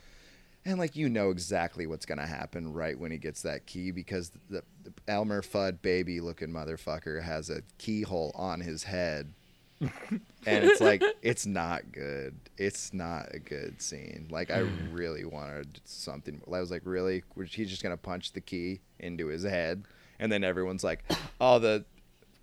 And 0.66 0.78
like 0.78 0.96
you 0.96 1.08
know 1.10 1.30
exactly 1.30 1.86
what's 1.86 2.06
gonna 2.06 2.26
happen 2.26 2.72
right 2.72 2.98
when 2.98 3.10
he 3.10 3.18
gets 3.18 3.42
that 3.42 3.66
key 3.66 3.90
because 3.90 4.32
the, 4.48 4.62
the 4.82 4.92
elmer 5.08 5.42
fudd 5.42 5.82
baby 5.82 6.20
looking 6.20 6.48
motherfucker 6.48 7.22
has 7.22 7.50
a 7.50 7.60
keyhole 7.78 8.32
on 8.34 8.60
his 8.60 8.84
head. 8.84 9.32
And 10.46 10.62
it's 10.64 10.80
like 10.80 11.02
it's 11.22 11.46
not 11.46 11.90
good. 11.90 12.34
It's 12.58 12.92
not 12.92 13.34
a 13.34 13.38
good 13.38 13.80
scene. 13.80 14.28
Like 14.30 14.50
i 14.50 14.58
really 14.92 15.24
wanted 15.24 15.80
something. 15.84 16.42
I 16.46 16.60
was 16.60 16.70
like 16.70 16.82
really? 16.84 17.22
Was 17.34 17.52
he 17.52 17.64
just 17.64 17.82
gonna 17.82 17.96
punch 17.96 18.32
the 18.32 18.40
key 18.42 18.80
into 18.98 19.28
his 19.28 19.42
head 19.42 19.84
and 20.18 20.30
then 20.30 20.44
everyone's 20.44 20.84
like 20.84 21.04
all 21.40 21.60
the 21.60 21.84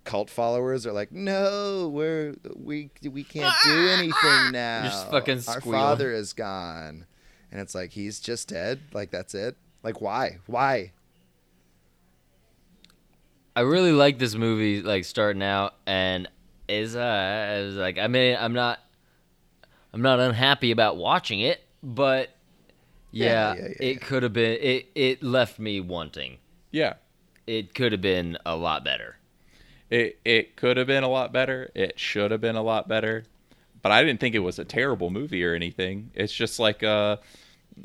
cult 0.04 0.28
followers 0.28 0.84
are 0.84 0.92
like 0.92 1.12
no 1.12 1.88
we're 1.92 2.34
we 2.56 2.90
we 3.08 3.22
can't 3.22 3.54
do 3.64 3.88
anything 3.88 4.12
now 4.52 4.82
just 4.82 5.08
fucking 5.10 5.40
our 5.48 5.60
father 5.60 6.12
is 6.12 6.32
gone. 6.32 7.06
And 7.52 7.60
it's 7.60 7.74
like 7.74 7.90
he's 7.90 8.18
just 8.18 8.48
dead. 8.48 8.80
Like 8.94 9.10
that's 9.10 9.34
it. 9.34 9.56
Like 9.82 10.00
why? 10.00 10.38
Why? 10.46 10.92
I 13.54 13.60
really 13.60 13.92
like 13.92 14.18
this 14.18 14.34
movie, 14.34 14.80
like 14.80 15.04
starting 15.04 15.42
out, 15.42 15.74
and 15.86 16.28
is 16.68 16.96
uh, 16.96 17.58
is 17.60 17.76
like 17.76 17.98
I 17.98 18.06
mean, 18.08 18.36
I'm 18.40 18.54
not, 18.54 18.80
I'm 19.92 20.00
not 20.00 20.18
unhappy 20.20 20.70
about 20.70 20.96
watching 20.96 21.40
it, 21.40 21.62
but 21.82 22.30
yeah, 23.10 23.52
Yeah, 23.54 23.54
yeah, 23.54 23.68
yeah, 23.68 23.86
it 23.86 24.00
could 24.00 24.22
have 24.22 24.32
been. 24.32 24.58
It 24.58 24.86
it 24.94 25.22
left 25.22 25.58
me 25.58 25.80
wanting. 25.80 26.38
yeah. 26.70 26.94
It 27.46 27.74
could 27.74 27.92
have 27.92 28.00
been 28.00 28.38
a 28.46 28.56
lot 28.56 28.84
better. 28.84 29.16
It 29.90 30.18
it 30.24 30.56
could 30.56 30.76
have 30.76 30.86
been 30.86 31.02
a 31.04 31.08
lot 31.08 31.32
better. 31.32 31.70
It 31.74 31.98
should 31.98 32.30
have 32.30 32.40
been 32.40 32.56
a 32.56 32.62
lot 32.62 32.88
better. 32.88 33.24
But 33.82 33.92
I 33.92 34.02
didn't 34.04 34.20
think 34.20 34.34
it 34.34 34.38
was 34.40 34.58
a 34.58 34.64
terrible 34.64 35.10
movie 35.10 35.44
or 35.44 35.54
anything. 35.54 36.10
It's 36.14 36.32
just 36.32 36.58
like 36.60 36.82
uh, 36.82 37.16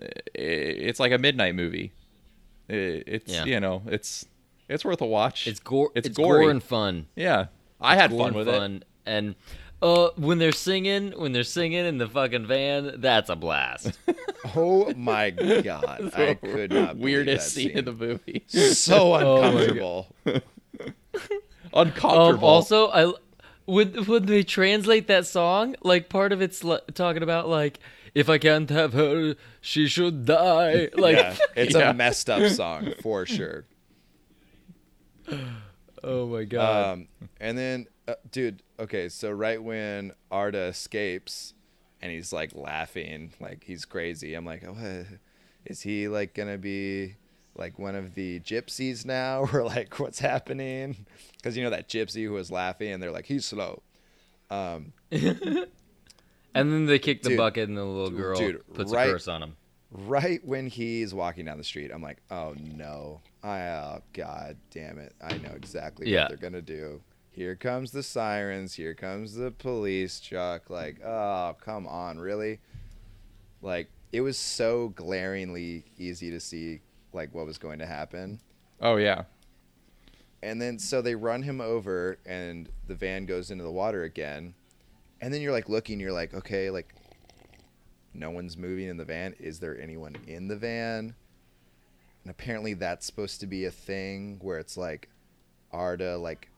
a 0.01 0.87
it's 0.87 0.99
like 0.99 1.11
a 1.11 1.17
midnight 1.17 1.55
movie. 1.55 1.91
It's 2.69 3.33
Yeah. 3.33 3.45
you 3.45 3.59
know, 3.59 3.81
it's 3.87 4.25
it's 4.69 4.85
worth 4.85 5.01
a 5.01 5.05
watch. 5.05 5.47
It's 5.47 5.59
gore. 5.59 5.91
It's, 5.95 6.07
It's, 6.09 6.17
gore 6.17 6.49
and 6.49 6.61
fun. 6.61 7.07
yeah. 7.15 7.47
I 7.79 7.95
had 7.95 8.09
Gore 8.11 8.19
fun 8.19 8.33
with 8.33 8.47
it. 8.49 8.83
And 9.05 9.35
uh, 9.81 10.09
when 10.15 10.37
they're 10.39 10.51
singing, 10.51 11.11
when 11.19 11.31
they're 11.33 11.43
singing 11.43 11.85
in 11.85 11.97
the 11.97 12.07
fucking 12.07 12.45
van, 12.47 12.95
that's 12.97 13.29
a 13.29 13.35
blast. 13.35 13.97
oh 14.55 14.93
my 14.95 15.29
god 15.31 16.11
i 16.15 16.33
could 16.35 16.71
not 16.71 16.97
weirdest 16.97 17.55
that 17.55 17.61
scene 17.61 17.71
in 17.71 17.85
the 17.85 17.91
movie. 17.93 18.43
so 18.47 19.13
Oh 19.15 19.41
uncomfortable 19.43 20.07
Uncomfortable. 21.73 22.37
Um, 22.37 22.43
also, 22.43 22.87
I 22.89 23.13
would 23.65 24.07
when 24.07 24.25
they 24.25 24.43
translate 24.43 25.07
that 25.07 25.25
song, 25.27 25.75
like 25.83 26.09
part 26.09 26.31
of 26.31 26.41
it's 26.41 26.63
talking 26.93 27.23
about 27.23 27.49
like 27.49 27.79
if 28.15 28.29
I 28.29 28.37
can't 28.37 28.69
have 28.69 28.93
her, 28.93 29.35
she 29.61 29.87
should 29.87 30.25
die. 30.25 30.89
Like, 30.95 31.17
yeah, 31.17 31.35
it's 31.55 31.75
Yeah. 31.75 31.89
a 31.91 31.93
messed 31.93 32.29
up 32.29 32.49
song 32.51 32.93
for 33.01 33.25
sure. 33.25 33.65
oh 36.03 36.27
my 36.27 36.45
god. 36.45 36.93
Um, 36.93 37.07
and 37.39 37.57
then, 37.57 37.87
uh, 38.07 38.15
dude, 38.31 38.63
okay, 38.79 39.09
so 39.09 39.29
right 39.31 39.61
when 39.61 40.13
Arda 40.31 40.63
escapes, 40.65 41.53
and 42.01 42.11
he's 42.11 42.31
like 42.31 42.53
laughing, 42.55 43.33
like 43.39 43.63
he's 43.63 43.85
crazy. 43.85 44.33
I'm 44.33 44.45
like, 44.45 44.63
oh, 44.67 45.05
is 45.65 45.81
he 45.81 46.07
like 46.07 46.33
gonna 46.33 46.57
be 46.57 47.15
like 47.55 47.79
one 47.79 47.95
of 47.95 48.13
the 48.15 48.39
gypsies 48.41 49.05
now, 49.05 49.47
or 49.53 49.63
like 49.63 49.99
what's 49.99 50.19
happening? 50.19 51.05
Because 51.37 51.57
you 51.57 51.63
know 51.63 51.69
that 51.71 51.89
gypsy 51.89 52.23
who 52.25 52.31
was 52.33 52.51
laughing, 52.51 52.91
and 52.91 53.01
they're 53.01 53.11
like, 53.11 53.25
he's 53.25 53.45
slow. 53.45 53.81
Um, 54.49 54.93
and 55.11 55.67
then 56.53 56.85
they 56.85 56.99
kick 56.99 57.23
the 57.23 57.29
dude, 57.29 57.37
bucket, 57.37 57.67
and 57.67 57.77
the 57.77 57.83
little 57.83 58.09
girl 58.09 58.37
dude, 58.37 58.61
puts 58.73 58.91
right- 58.91 59.09
a 59.09 59.13
curse 59.13 59.27
on 59.27 59.43
him. 59.43 59.57
right 59.91 60.43
when 60.45 60.67
he's 60.67 61.13
walking 61.13 61.45
down 61.45 61.57
the 61.57 61.63
street, 61.63 61.91
I'm 61.93 62.01
like, 62.01 62.17
oh 62.31 62.55
no, 62.75 63.21
I, 63.43 63.61
oh 63.67 64.01
god 64.13 64.57
damn 64.71 64.99
it, 64.99 65.13
I 65.21 65.37
know 65.37 65.51
exactly 65.55 66.09
Yeah. 66.09 66.23
what 66.23 66.29
they're 66.29 66.37
gonna 66.37 66.61
do. 66.61 67.01
Here 67.37 67.55
comes 67.55 67.91
the 67.91 68.01
sirens. 68.01 68.73
Here 68.73 68.95
comes 68.95 69.35
the 69.35 69.51
police 69.51 70.19
truck. 70.19 70.71
Like, 70.71 70.99
oh 71.05 71.55
come 71.61 71.85
on, 71.85 72.17
really? 72.17 72.59
Like, 73.61 73.91
it 74.11 74.21
was 74.21 74.39
so 74.39 74.89
glaringly 74.89 75.85
easy 75.99 76.31
to 76.31 76.39
see 76.39 76.81
like 77.13 77.35
what 77.35 77.45
was 77.45 77.59
going 77.59 77.77
to 77.77 77.85
happen. 77.85 78.39
oh 78.81 78.95
yeah. 78.95 79.25
And 80.41 80.59
then 80.59 80.79
so 80.79 81.03
they 81.03 81.13
run 81.13 81.43
him 81.43 81.61
over, 81.61 82.17
and 82.25 82.69
the 82.87 82.95
van 82.95 83.27
goes 83.27 83.51
into 83.51 83.63
the 83.63 83.71
water 83.71 84.01
again. 84.01 84.55
And 85.21 85.31
then 85.31 85.41
you're 85.41 85.51
like 85.51 85.69
looking, 85.69 85.99
you're 85.99 86.11
like, 86.11 86.33
okay, 86.33 86.71
like 86.71 86.91
no 88.15 88.31
one's 88.31 88.57
moving 88.57 88.87
in 88.87 88.97
the 88.97 89.05
van. 89.05 89.35
Is 89.39 89.59
there 89.59 89.79
anyone 89.79 90.15
in 90.25 90.47
the 90.47 90.55
van? 90.55 91.13
And 92.23 92.31
apparently 92.31 92.73
that's 92.73 93.05
supposed 93.05 93.41
to 93.41 93.45
be 93.45 93.65
a 93.65 93.71
thing 93.71 94.39
where 94.41 94.57
it's 94.57 94.75
like 94.75 95.09
Arda 95.71 96.17
like 96.17 96.49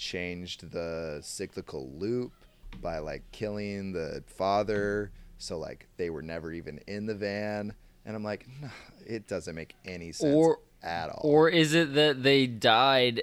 changed 0.00 0.72
the 0.72 1.20
cyclical 1.22 1.90
loop 1.96 2.32
by 2.80 2.98
like 2.98 3.22
killing 3.32 3.92
the 3.92 4.24
father, 4.26 5.12
so 5.38 5.58
like 5.58 5.86
they 5.98 6.08
were 6.10 6.22
never 6.22 6.50
even 6.52 6.80
in 6.86 7.06
the 7.06 7.14
van. 7.14 7.74
And 8.06 8.16
I'm 8.16 8.24
like, 8.24 8.46
no, 8.62 8.68
it 9.06 9.28
doesn't 9.28 9.54
make 9.54 9.74
any 9.84 10.10
sense 10.12 10.34
Or- 10.34 10.58
at 10.82 11.10
all. 11.10 11.20
Or 11.22 11.48
is 11.50 11.74
it 11.74 11.92
that 11.94 12.22
they 12.22 12.46
died 12.46 13.22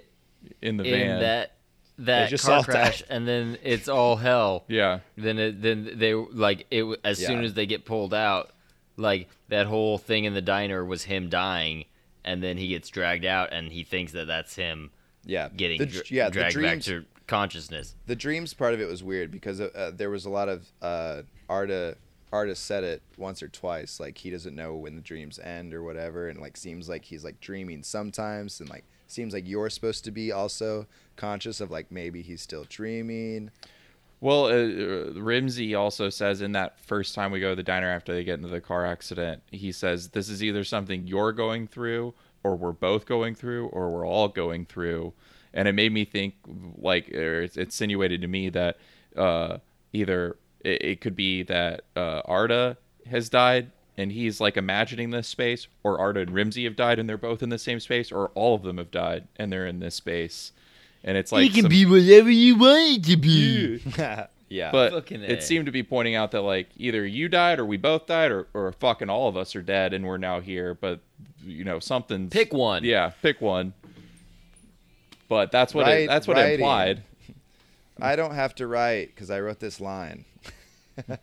in 0.62 0.78
the 0.78 0.84
in 0.84 0.92
van. 0.92 1.20
that 1.22 1.54
that 1.98 2.30
just 2.30 2.46
car 2.46 2.64
crash, 2.64 3.00
died. 3.00 3.08
and 3.10 3.28
then 3.28 3.58
it's 3.64 3.88
all 3.90 4.16
hell? 4.18 4.64
yeah. 4.68 5.00
Then 5.18 5.40
it, 5.40 5.62
then 5.64 5.94
they 5.96 6.14
like 6.14 6.68
it 6.70 6.82
w- 6.82 6.98
as 7.04 7.18
soon 7.18 7.44
as 7.44 7.56
they 7.56 7.66
get 7.66 7.86
pulled 7.86 8.14
out, 8.14 8.52
like 8.98 9.28
that 9.50 9.66
whole 9.66 9.98
thing 9.98 10.26
in 10.26 10.36
the 10.36 10.42
diner 10.44 10.86
was 10.86 11.04
him 11.06 11.30
dying, 11.30 11.86
and 12.24 12.44
then 12.44 12.58
he 12.58 12.68
gets 12.68 12.90
dragged 12.90 13.26
out, 13.26 13.52
and 13.52 13.72
he 13.72 13.84
thinks 13.84 14.12
that 14.12 14.28
that's 14.28 14.56
him 14.56 14.92
yeah, 15.28 15.50
getting 15.56 15.78
the, 15.80 15.86
dr- 15.86 16.12
yeah, 16.12 16.26
the 16.26 16.32
dragged 16.32 16.56
back 16.56 16.72
dreams, 16.72 16.86
to 16.86 17.06
consciousness. 17.28 17.96
the 18.08 18.16
dreams 18.16 18.54
part 18.54 18.74
of 18.74 18.82
it 18.82 18.88
was 18.88 19.04
weird 19.04 19.32
because 19.32 19.62
uh, 19.62 19.70
uh, 19.76 19.92
there 19.92 20.10
was 20.10 20.26
a 20.26 20.30
lot 20.30 20.50
of 20.50 20.66
uh, 20.82 21.22
Arda. 21.50 21.96
Arda 22.34 22.56
said 22.56 22.84
it 22.84 23.02
once 23.18 23.42
or 23.42 23.48
twice, 23.48 24.02
like 24.02 24.18
he 24.18 24.30
doesn't 24.30 24.54
know 24.54 24.76
when 24.76 24.96
the 24.96 25.02
dreams 25.02 25.40
end 25.40 25.74
or 25.74 25.82
whatever, 25.84 26.28
and 26.28 26.42
like 26.42 26.58
seems 26.58 26.90
like 26.90 27.06
he's 27.06 27.24
like 27.24 27.40
dreaming 27.40 27.84
sometimes, 27.84 28.60
and 28.60 28.70
like 28.70 28.84
seems 29.08 29.34
like 29.34 29.48
you're 29.48 29.70
supposed 29.70 30.04
to 30.04 30.12
be 30.12 30.32
also 30.34 30.88
conscious 31.16 31.62
of 31.62 31.72
like 31.72 31.90
maybe 31.92 32.22
he's 32.22 32.42
still 32.42 32.66
dreaming. 32.68 33.50
Well, 34.20 34.46
uh, 34.46 34.50
uh, 34.50 35.14
Remzi 35.14 35.78
also 35.78 36.10
says 36.10 36.42
in 36.42 36.54
that 36.54 36.80
first 36.80 37.14
time 37.14 37.32
we 37.32 37.40
go 37.40 37.52
to 37.52 37.56
the 37.56 37.64
diner 37.64 37.90
after 37.90 38.14
they 38.14 38.24
get 38.24 38.36
into 38.36 38.48
the 38.48 38.62
car 38.62 38.86
accident, 38.86 39.44
he 39.52 39.72
says 39.72 40.10
this 40.10 40.28
is 40.28 40.44
either 40.44 40.64
something 40.64 41.06
you're 41.06 41.32
going 41.32 41.68
through, 41.68 42.14
or 42.48 42.56
we're 42.56 42.72
both 42.72 43.06
going 43.06 43.36
through, 43.36 43.68
or 43.68 43.92
we're 43.92 44.08
all 44.08 44.28
going 44.30 44.66
through. 44.66 45.14
And 45.54 45.68
it 45.68 45.74
made 45.74 45.92
me 45.92 46.06
think, 46.06 46.36
like, 46.78 47.10
or 47.14 47.42
it's 47.42 47.58
insinuated 47.58 48.22
to 48.22 48.28
me 48.28 48.50
that 48.50 48.78
uh, 49.16 49.58
either 49.92 50.38
it, 50.64 50.82
it 50.84 51.02
could 51.02 51.16
be 51.16 51.44
that 51.44 51.82
uh, 51.96 52.22
Arda 52.26 52.78
has 53.10 53.30
died 53.30 53.72
and 53.98 54.12
he's 54.12 54.40
like 54.40 54.58
imagining 54.58 55.10
this 55.10 55.28
space, 55.28 55.68
or 55.84 56.00
Arda 56.00 56.20
and 56.22 56.30
Remzi 56.32 56.66
have 56.66 56.76
died 56.76 57.00
and 57.00 57.10
they're 57.10 57.18
both 57.18 57.42
in 57.42 57.50
the 57.50 57.58
same 57.58 57.80
space, 57.80 58.12
or 58.12 58.28
all 58.36 58.54
of 58.54 58.62
them 58.62 58.78
have 58.78 58.92
died 58.92 59.28
and 59.38 59.52
they're 59.52 59.66
in 59.66 59.80
this 59.80 59.96
space. 59.96 60.52
And 61.04 61.18
it's 61.18 61.32
like 61.32 61.46
you 61.46 61.64
can 61.64 61.72
some- 61.72 61.92
whatever 61.92 62.30
you 62.30 62.58
want 62.58 62.98
it 63.00 63.04
to 63.06 63.18
be. 63.18 63.82
yeah, 64.50 64.72
but 64.72 64.92
Fucking 64.94 65.22
it 65.24 65.44
seemed 65.44 65.66
to 65.66 65.72
be 65.72 65.84
pointing 65.84 66.16
out 66.16 66.32
that 66.32 66.42
like 66.42 66.70
either 66.78 67.06
you 67.06 67.28
died 67.30 67.60
or 67.60 67.66
we 67.66 67.78
both 67.78 68.06
died 68.06 68.32
or, 68.32 68.48
or 68.54 68.72
fucking 68.72 69.10
all 69.10 69.28
of 69.28 69.36
us 69.38 69.56
are 69.56 69.62
dead 69.62 69.94
and 69.94 70.06
we're 70.06 70.18
now 70.18 70.40
here 70.40 70.74
but 70.74 71.00
you 71.44 71.64
know 71.64 71.80
something 71.80 72.30
Pick 72.30 72.54
one. 72.54 72.84
yeah 72.84 73.12
pick 73.22 73.42
one 73.42 73.74
but 75.28 75.52
that's 75.52 75.74
what 75.74 75.86
Right- 75.86 76.04
it, 76.04 76.08
that's 76.08 76.28
what 76.28 76.38
it 76.38 76.54
implied 76.60 77.04
I 78.02 78.16
don't 78.16 78.36
have 78.36 78.54
to 78.56 78.68
write 78.68 79.08
because 79.16 79.32
I 79.32 79.40
wrote 79.40 79.60
this 79.60 79.82
line. 79.82 80.24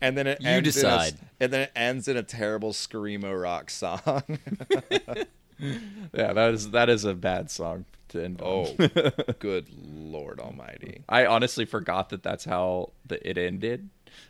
and 0.00 0.16
then 0.16 0.26
it 0.26 0.40
You 0.40 0.48
ends 0.48 0.76
in 0.76 0.86
a 0.86 0.88
s- 0.94 1.10
decide. 1.10 1.26
and 1.40 1.52
then 1.52 1.60
it 1.62 1.72
ends 1.74 2.08
in 2.08 2.16
a 2.16 2.22
terrible 2.22 2.72
screamo 2.72 3.40
rock 3.40 3.70
song. 3.70 4.00
yeah 6.14 6.32
that 6.32 6.54
is 6.54 6.70
that 6.70 6.88
is 6.88 7.04
a 7.04 7.14
bad 7.14 7.50
song 7.50 7.84
to 8.10 8.24
end 8.24 8.40
oh, 8.44 8.74
good 9.38 9.66
lord 9.84 10.40
almighty! 10.40 11.02
I 11.08 11.26
honestly 11.26 11.64
forgot 11.64 12.10
that 12.10 12.22
that's 12.22 12.44
how 12.44 12.92
the, 13.06 13.26
it 13.28 13.36
ended 13.38 13.88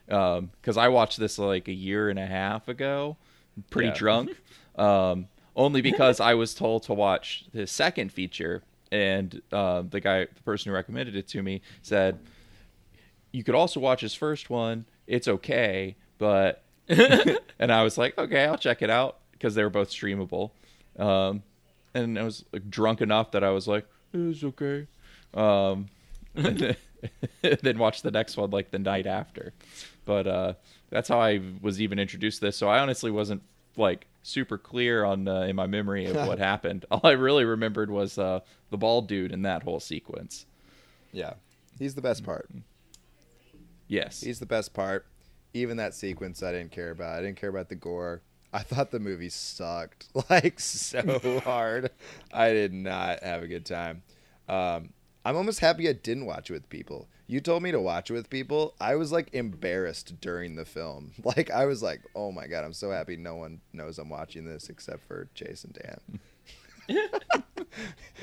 Um, 0.09 0.51
because 0.61 0.77
I 0.77 0.89
watched 0.89 1.19
this 1.19 1.39
like 1.39 1.69
a 1.69 1.73
year 1.73 2.09
and 2.11 2.19
a 2.19 2.27
half 2.27 2.69
ago, 2.69 3.17
pretty 3.71 3.89
Yeah. 3.89 3.95
drunk. 3.95 4.31
Um, 4.77 5.27
only 5.57 5.83
because 5.83 6.21
I 6.21 6.35
was 6.35 6.55
told 6.55 6.85
to 6.85 6.95
watch 6.95 7.45
the 7.53 7.67
second 7.67 8.13
feature, 8.13 8.63
and 8.91 9.43
uh, 9.53 9.83
the 9.83 10.01
guy, 10.01 10.21
the 10.25 10.43
person 10.43 10.71
who 10.71 10.75
recommended 10.75 11.17
it 11.17 11.27
to 11.29 11.43
me, 11.43 11.61
said 11.83 12.19
you 13.33 13.45
could 13.45 13.55
also 13.57 13.79
watch 13.81 14.01
his 14.01 14.15
first 14.15 14.49
one. 14.49 14.87
It's 15.07 15.29
okay, 15.29 15.97
but 16.19 16.63
and 16.89 17.71
I 17.73 17.83
was 17.83 17.99
like, 17.99 18.17
okay, 18.17 18.45
I'll 18.45 18.57
check 18.57 18.81
it 18.81 18.91
out 18.91 19.19
because 19.33 19.55
they 19.55 19.63
were 19.65 19.71
both 19.71 19.91
streamable. 19.91 20.53
Um, 20.99 21.43
and 21.95 22.19
I 22.19 22.23
was 22.23 22.45
like, 22.53 22.71
drunk 22.71 23.01
enough 23.01 23.33
that 23.33 23.45
I 23.45 23.51
was 23.51 23.67
like, 23.69 23.87
it's 24.13 24.45
okay. 24.45 24.87
Um, 25.35 25.89
then, 26.35 26.77
then 27.63 27.79
watch 27.79 28.03
the 28.03 28.11
next 28.11 28.37
one 28.37 28.51
like 28.51 28.71
the 28.71 28.79
night 28.79 29.07
after. 29.07 29.53
But 30.05 30.27
uh, 30.27 30.53
that's 30.91 31.09
how 31.09 31.21
I 31.21 31.41
was 31.61 31.81
even 31.81 31.99
introduced 31.99 32.41
to 32.41 32.47
this. 32.47 32.57
So 32.57 32.69
I 32.69 32.81
honestly 32.81 33.11
wasn't 33.11 33.43
like 33.77 34.07
super 34.23 34.59
clear 34.59 35.05
on 35.05 35.29
uh, 35.29 35.43
in 35.43 35.57
my 35.57 35.67
memory 35.67 36.07
of 36.07 36.17
what 36.27 36.39
happened. 36.51 36.85
All 36.91 37.01
I 37.05 37.13
really 37.13 37.45
remembered 37.45 37.91
was 37.91 38.19
uh, 38.19 38.41
the 38.71 38.77
bald 38.77 39.09
dude 39.09 39.33
in 39.33 39.43
that 39.43 39.63
whole 39.63 39.81
sequence. 39.81 40.47
Yeah, 41.13 41.35
he's 41.79 41.95
the 41.95 42.03
best 42.03 42.25
part. 42.25 42.49
Yes. 43.89 44.21
He's 44.21 44.39
the 44.39 44.47
best 44.47 44.73
part. 44.73 45.07
Even 45.53 45.77
that 45.79 45.95
sequence, 45.95 46.45
I 46.45 46.53
didn't 46.53 46.71
care 46.71 46.93
about. 46.93 47.19
I 47.19 47.23
didn't 47.23 47.41
care 47.41 47.51
about 47.51 47.69
the 47.69 47.75
gore. 47.75 48.23
I 48.53 48.61
thought 48.61 48.91
the 48.91 49.01
movie 49.01 49.29
sucked 49.29 50.09
like 50.31 50.59
so 50.61 51.41
hard. 51.41 51.91
I 52.33 52.51
did 52.53 52.73
not 52.73 53.23
have 53.23 53.43
a 53.43 53.49
good 53.49 53.65
time. 53.65 54.03
Um, 54.49 54.91
I'm 55.25 55.37
almost 55.37 55.61
happy 55.61 55.89
I 55.89 55.93
didn't 55.93 56.27
watch 56.27 56.51
it 56.51 56.55
with 56.55 56.69
people. 56.69 57.07
You 57.27 57.41
told 57.41 57.63
me 57.63 57.71
to 57.71 57.81
watch 57.81 58.11
it 58.11 58.15
with 58.15 58.29
people. 58.31 58.75
I 58.81 58.97
was 58.97 59.13
like 59.13 59.33
embarrassed 59.33 60.21
during 60.21 60.57
the 60.57 60.65
film. 60.65 61.13
Like 61.25 61.51
I 61.51 61.67
was 61.67 61.83
like, 61.83 62.01
"Oh 62.17 62.33
my 62.33 62.47
god, 62.49 62.65
I'm 62.65 62.73
so 62.73 62.91
happy 62.91 63.17
no 63.17 63.37
one 63.37 63.61
knows 63.73 63.99
I'm 63.99 64.09
watching 64.09 64.45
this 64.45 64.69
except 64.69 65.05
for 65.07 65.29
Jason 65.35 65.73
Dan." 66.89 66.99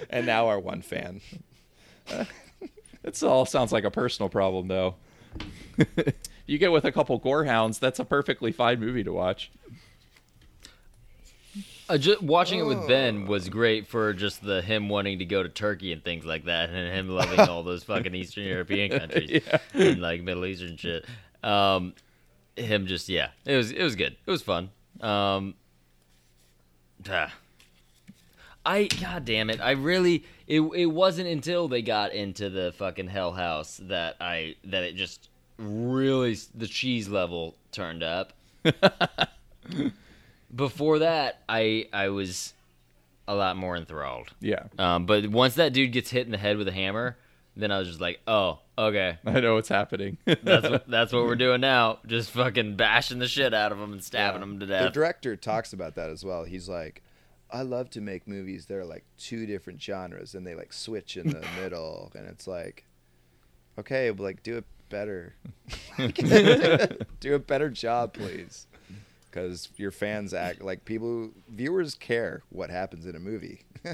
and 0.09 0.25
now 0.25 0.47
our 0.47 0.59
one 0.59 0.82
fan. 0.82 1.21
It 3.03 3.23
all 3.23 3.45
sounds 3.45 3.71
like 3.71 3.86
a 3.86 3.91
personal 3.91 4.28
problem, 4.28 4.67
though. 4.67 4.95
you 6.45 6.57
get 6.57 6.73
with 6.73 6.84
a 6.84 6.91
couple 6.91 7.17
gorehounds, 7.19 7.80
that's 7.80 7.99
a 7.99 8.05
perfectly 8.05 8.51
fine 8.51 8.82
movie 8.82 9.03
to 9.03 9.13
watch. 9.13 9.49
Uh, 11.89 11.97
ju- 11.97 12.17
watching 12.21 12.59
it 12.59 12.65
with 12.65 12.85
Ben 12.88 13.27
was 13.27 13.47
great 13.47 13.88
for 13.88 14.13
just 14.13 14.43
the 14.43 14.61
him 14.61 14.89
wanting 14.89 15.19
to 15.19 15.25
go 15.25 15.41
to 15.41 15.47
Turkey 15.47 15.93
and 15.93 16.03
things 16.03 16.25
like 16.25 16.45
that, 16.45 16.69
and 16.69 16.93
him 16.93 17.07
loving 17.09 17.39
all 17.39 17.63
those 17.63 17.83
fucking 17.85 18.13
Eastern 18.13 18.43
European 18.43 18.99
countries 18.99 19.41
and 19.73 20.01
like 20.01 20.21
Middle 20.21 20.45
Eastern 20.45 20.75
shit. 20.75 21.05
Um, 21.43 21.93
him 22.57 22.88
just 22.88 23.07
yeah, 23.07 23.29
it 23.45 23.55
was 23.55 23.71
it 23.71 23.83
was 23.83 23.95
good. 23.95 24.17
It 24.25 24.31
was 24.31 24.41
fun. 24.41 24.69
Um, 24.99 25.55
ah. 27.09 27.33
I 28.65 28.88
god 28.99 29.23
damn 29.23 29.49
it, 29.49 29.61
I 29.61 29.71
really 29.71 30.25
it 30.45 30.59
it 30.59 30.88
wasn't 30.88 31.29
until 31.29 31.69
they 31.69 31.81
got 31.81 32.11
into 32.11 32.49
the 32.49 32.73
fucking 32.73 33.07
Hell 33.07 33.31
House 33.31 33.79
that 33.83 34.17
I 34.19 34.55
that 34.65 34.83
it 34.83 34.95
just 34.95 35.29
really 35.57 36.35
the 36.53 36.67
cheese 36.67 37.07
level 37.07 37.55
turned 37.71 38.03
up. 38.03 38.33
Before 40.56 41.00
that, 41.00 41.41
I 41.50 41.88
I 41.91 42.10
was 42.10 42.54
a 43.28 43.36
lot 43.36 43.58
more 43.58 43.76
enthralled. 43.76 44.32
Yeah, 44.39 44.64
Um, 44.80 45.06
but 45.06 45.28
once 45.28 45.56
that 45.56 45.74
dude 45.74 45.91
gets 45.91 46.10
hit 46.10 46.26
in 46.26 46.32
the 46.32 46.38
head 46.38 46.56
with 46.58 46.68
a 46.70 46.72
hammer, 46.72 47.18
then 47.58 47.72
I 47.72 47.80
was 47.80 47.89
just 47.89 48.00
like, 48.00 48.22
oh, 48.26 48.60
okay, 48.78 49.18
I 49.26 49.41
know 49.41 49.56
what's 49.56 49.68
happening. 49.68 50.18
that's 50.26 50.70
what, 50.70 50.88
that's 50.89 51.12
what 51.12 51.26
we're 51.26 51.36
doing 51.36 51.60
now. 51.60 52.00
Just 52.06 52.32
fucking 52.32 52.78
bashing 52.78 53.20
the 53.20 53.28
shit 53.28 53.54
out 53.54 53.74
of 53.74 53.80
him 53.80 53.91
and 53.91 54.02
stabbing 54.02 54.41
him 54.41 54.60
to 54.62 54.66
death. 54.66 54.84
The 54.84 54.89
director 54.91 55.36
talks 55.36 55.74
about 55.74 55.95
that 55.95 56.10
as 56.10 56.24
well. 56.24 56.45
He's 56.45 56.70
like, 56.70 57.02
I 57.52 57.64
love 57.64 57.89
to 57.91 58.02
make 58.02 58.28
movies 58.28 58.68
that 58.68 58.76
are 58.78 58.86
like 58.86 59.04
two 59.18 59.45
different 59.45 59.82
genres 59.82 60.34
and 60.34 60.48
they 60.48 60.56
like 60.56 60.72
switch 60.72 61.18
in 61.18 61.30
the 61.30 61.45
middle. 61.62 62.12
And 62.16 62.28
it's 62.28 62.48
like, 62.48 62.86
okay, 63.78 64.10
but 64.12 64.24
like 64.24 64.41
do 64.43 64.56
it 64.58 64.66
better. 64.89 65.36
do 67.20 67.34
a 67.36 67.39
better 67.39 67.70
job, 67.70 68.14
please. 68.14 68.68
Because 69.30 69.69
your 69.78 69.91
fans 69.91 70.34
act 70.34 70.61
like 70.61 70.86
people, 70.86 71.32
viewers 71.49 71.95
care 71.95 72.41
what 72.49 72.69
happens 72.69 73.05
in 73.05 73.15
a 73.15 73.19
movie. 73.19 73.65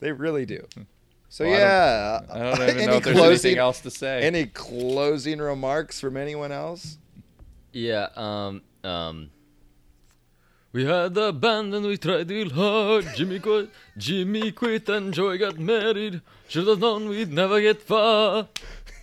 they 0.00 0.12
really 0.12 0.46
do. 0.46 0.66
So 1.28 1.44
Well, 1.44 1.54
I 1.54 2.26
don't- 2.26 2.28
yeah, 2.40 2.52
I 2.52 2.56
don't 2.56 2.68
even 2.76 2.86
know 2.86 2.96
if 2.96 3.04
there's 3.04 3.16
closing- 3.16 3.30
anything 3.50 3.58
else 3.58 3.80
to 3.80 3.90
say. 3.90 4.22
Any 4.22 4.46
closing 4.46 5.38
remarks 5.38 6.00
from 6.00 6.16
anyone 6.16 6.50
else? 6.52 6.98
Yeah, 7.72 8.08
um, 8.16 8.62
um. 8.82 9.30
We 10.72 10.84
had 10.84 11.14
the 11.14 11.32
band 11.32 11.74
and 11.74 11.84
we 11.84 11.96
tried 11.96 12.30
real 12.30 12.50
hard. 12.50 13.04
Jimmy 13.16 13.40
quit, 13.40 13.70
Jimmy 13.98 14.52
quit, 14.52 14.88
and 14.88 15.12
Joy 15.12 15.36
got 15.38 15.58
married. 15.58 16.20
Should 16.48 16.68
have 16.68 16.78
known 16.78 17.08
we'd 17.08 17.32
never 17.32 17.60
get 17.60 17.82
far. 17.82 18.48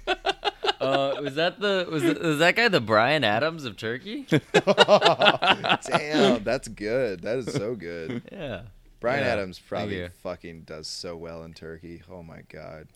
uh, 0.80 1.16
was 1.22 1.36
that 1.36 1.60
the 1.60 1.88
was, 1.90 2.02
th- 2.04 2.18
was 2.20 2.40
that 2.40 2.56
guy 2.56 2.68
the 2.68 2.82
Bryan 2.82 3.24
Adams 3.24 3.66
of 3.66 3.78
Turkey? 3.78 4.26
Damn, 4.54 6.44
that's 6.44 6.68
good. 6.68 7.22
That 7.22 7.38
is 7.40 7.52
so 7.54 7.76
good. 7.76 8.24
yeah. 8.32 8.62
Bryan 9.00 9.24
Yeah, 9.24 9.34
Adams 9.34 9.60
probably 9.60 10.10
fucking 10.24 10.62
does 10.64 10.88
so 10.88 11.16
well 11.16 11.44
in 11.44 11.54
Turkey. 11.54 12.02
Oh 12.10 12.24
my 12.24 12.42
god. 12.50 12.88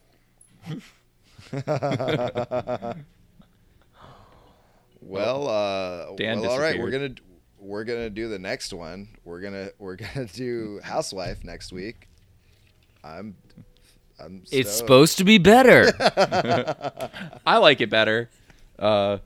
well, 5.02 5.48
uh, 5.48 6.16
Dan 6.16 6.40
well, 6.42 6.52
all 6.52 6.60
right, 6.60 6.80
we're 6.80 6.92
gonna 6.92 7.16
we're 7.60 7.84
gonna 7.84 8.10
do 8.10 8.28
the 8.30 8.40
next 8.40 8.74
one. 8.74 9.10
We're 9.24 9.42
gonna 9.42 9.70
we're 9.80 9.96
gonna 9.96 10.26
do 10.34 10.80
Housewife 10.84 11.44
next 11.44 11.72
week. 11.72 12.08
I'm 13.04 13.36
I'm 14.24 14.44
It's 14.52 14.72
supposed 14.72 15.18
to 15.18 15.24
be 15.24 15.38
better. 15.38 15.92
I 17.46 17.58
like 17.58 17.82
it 17.82 17.90
better. 17.90 18.30
Uh, 18.78 19.20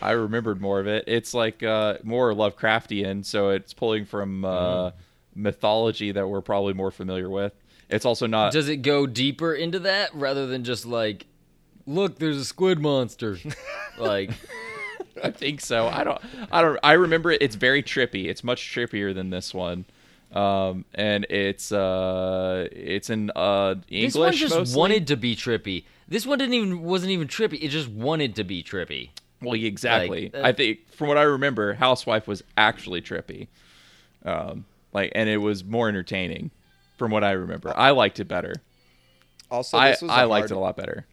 I 0.00 0.12
remembered 0.12 0.60
more 0.60 0.80
of 0.80 0.86
it. 0.86 1.04
It's 1.06 1.34
like 1.34 1.62
uh, 1.62 1.98
more 2.02 2.32
Lovecraftian, 2.32 3.24
so 3.24 3.50
it's 3.50 3.72
pulling 3.72 4.04
from 4.04 4.44
uh, 4.44 4.90
mythology 5.34 6.12
that 6.12 6.28
we're 6.28 6.40
probably 6.40 6.74
more 6.74 6.90
familiar 6.90 7.28
with. 7.28 7.52
It's 7.88 8.04
also 8.04 8.26
not. 8.26 8.52
Does 8.52 8.68
it 8.68 8.78
go 8.78 9.06
deeper 9.06 9.54
into 9.54 9.80
that 9.80 10.14
rather 10.14 10.46
than 10.46 10.64
just 10.64 10.86
like, 10.86 11.26
look, 11.86 12.18
there's 12.18 12.38
a 12.38 12.44
squid 12.44 12.80
monster? 12.80 13.38
like, 13.98 14.30
I 15.22 15.30
think 15.30 15.60
so. 15.60 15.86
I 15.88 16.04
don't. 16.04 16.20
I 16.50 16.62
don't. 16.62 16.78
I 16.82 16.92
remember 16.92 17.30
it. 17.30 17.42
It's 17.42 17.56
very 17.56 17.82
trippy. 17.82 18.26
It's 18.26 18.42
much 18.42 18.72
trippier 18.74 19.14
than 19.14 19.30
this 19.30 19.52
one, 19.54 19.84
um, 20.32 20.84
and 20.94 21.26
it's 21.30 21.72
uh, 21.72 22.68
it's 22.72 23.10
in 23.10 23.30
uh 23.34 23.76
English 23.88 24.12
this 24.12 24.16
one 24.16 24.32
just 24.32 24.54
mostly. 24.54 24.78
wanted 24.78 25.06
to 25.08 25.16
be 25.16 25.36
trippy. 25.36 25.84
This 26.08 26.26
one 26.26 26.38
didn't 26.38 26.54
even 26.54 26.82
wasn't 26.82 27.12
even 27.12 27.28
trippy. 27.28 27.58
It 27.62 27.68
just 27.68 27.88
wanted 27.88 28.36
to 28.36 28.44
be 28.44 28.62
trippy. 28.62 29.10
Well, 29.40 29.54
exactly. 29.54 30.30
Like, 30.32 30.42
uh, 30.42 30.46
I 30.46 30.52
think 30.52 30.90
from 30.92 31.08
what 31.08 31.18
I 31.18 31.22
remember, 31.22 31.74
Housewife 31.74 32.26
was 32.26 32.42
actually 32.56 33.02
trippy, 33.02 33.48
um, 34.24 34.64
like, 34.92 35.12
and 35.14 35.28
it 35.28 35.38
was 35.38 35.64
more 35.64 35.88
entertaining. 35.88 36.50
From 36.96 37.10
what 37.10 37.24
I 37.24 37.32
remember, 37.32 37.72
I 37.76 37.90
liked 37.90 38.20
it 38.20 38.28
better. 38.28 38.54
Also, 39.50 39.76
I 39.76 39.90
this 39.90 40.02
was 40.02 40.10
a 40.10 40.14
I 40.14 40.24
liked 40.24 40.50
it 40.50 40.54
a 40.54 40.58
lot 40.58 40.76
better. 40.76 41.06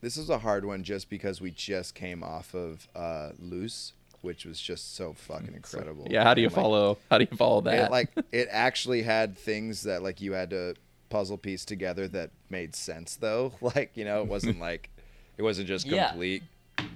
This 0.00 0.16
is 0.16 0.30
a 0.30 0.38
hard 0.38 0.64
one 0.64 0.84
just 0.84 1.10
because 1.10 1.40
we 1.40 1.50
just 1.50 1.94
came 1.94 2.22
off 2.22 2.54
of 2.54 2.88
uh, 2.94 3.30
Luz, 3.38 3.92
which 4.22 4.44
was 4.44 4.60
just 4.60 4.94
so 4.96 5.12
fucking 5.12 5.54
incredible. 5.54 6.06
Yeah, 6.10 6.22
how 6.24 6.34
do 6.34 6.40
you 6.40 6.48
And, 6.48 6.56
like, 6.56 6.62
follow? 6.62 6.98
How 7.10 7.18
do 7.18 7.26
you 7.30 7.36
follow 7.36 7.60
that? 7.62 7.86
It, 7.86 7.90
like 7.90 8.10
it 8.32 8.48
actually 8.50 9.02
had 9.02 9.36
things 9.38 9.82
that 9.82 10.02
like 10.02 10.20
you 10.20 10.32
had 10.32 10.50
to 10.50 10.74
puzzle 11.10 11.38
piece 11.38 11.64
together 11.64 12.06
that 12.08 12.30
made 12.50 12.74
sense 12.74 13.16
though. 13.16 13.52
Like 13.60 13.92
you 13.94 14.04
know, 14.04 14.20
it 14.22 14.28
wasn't 14.28 14.60
like 14.60 14.90
it 15.36 15.42
wasn't 15.42 15.68
just 15.68 15.86
Yeah. 15.86 16.08
complete 16.08 16.42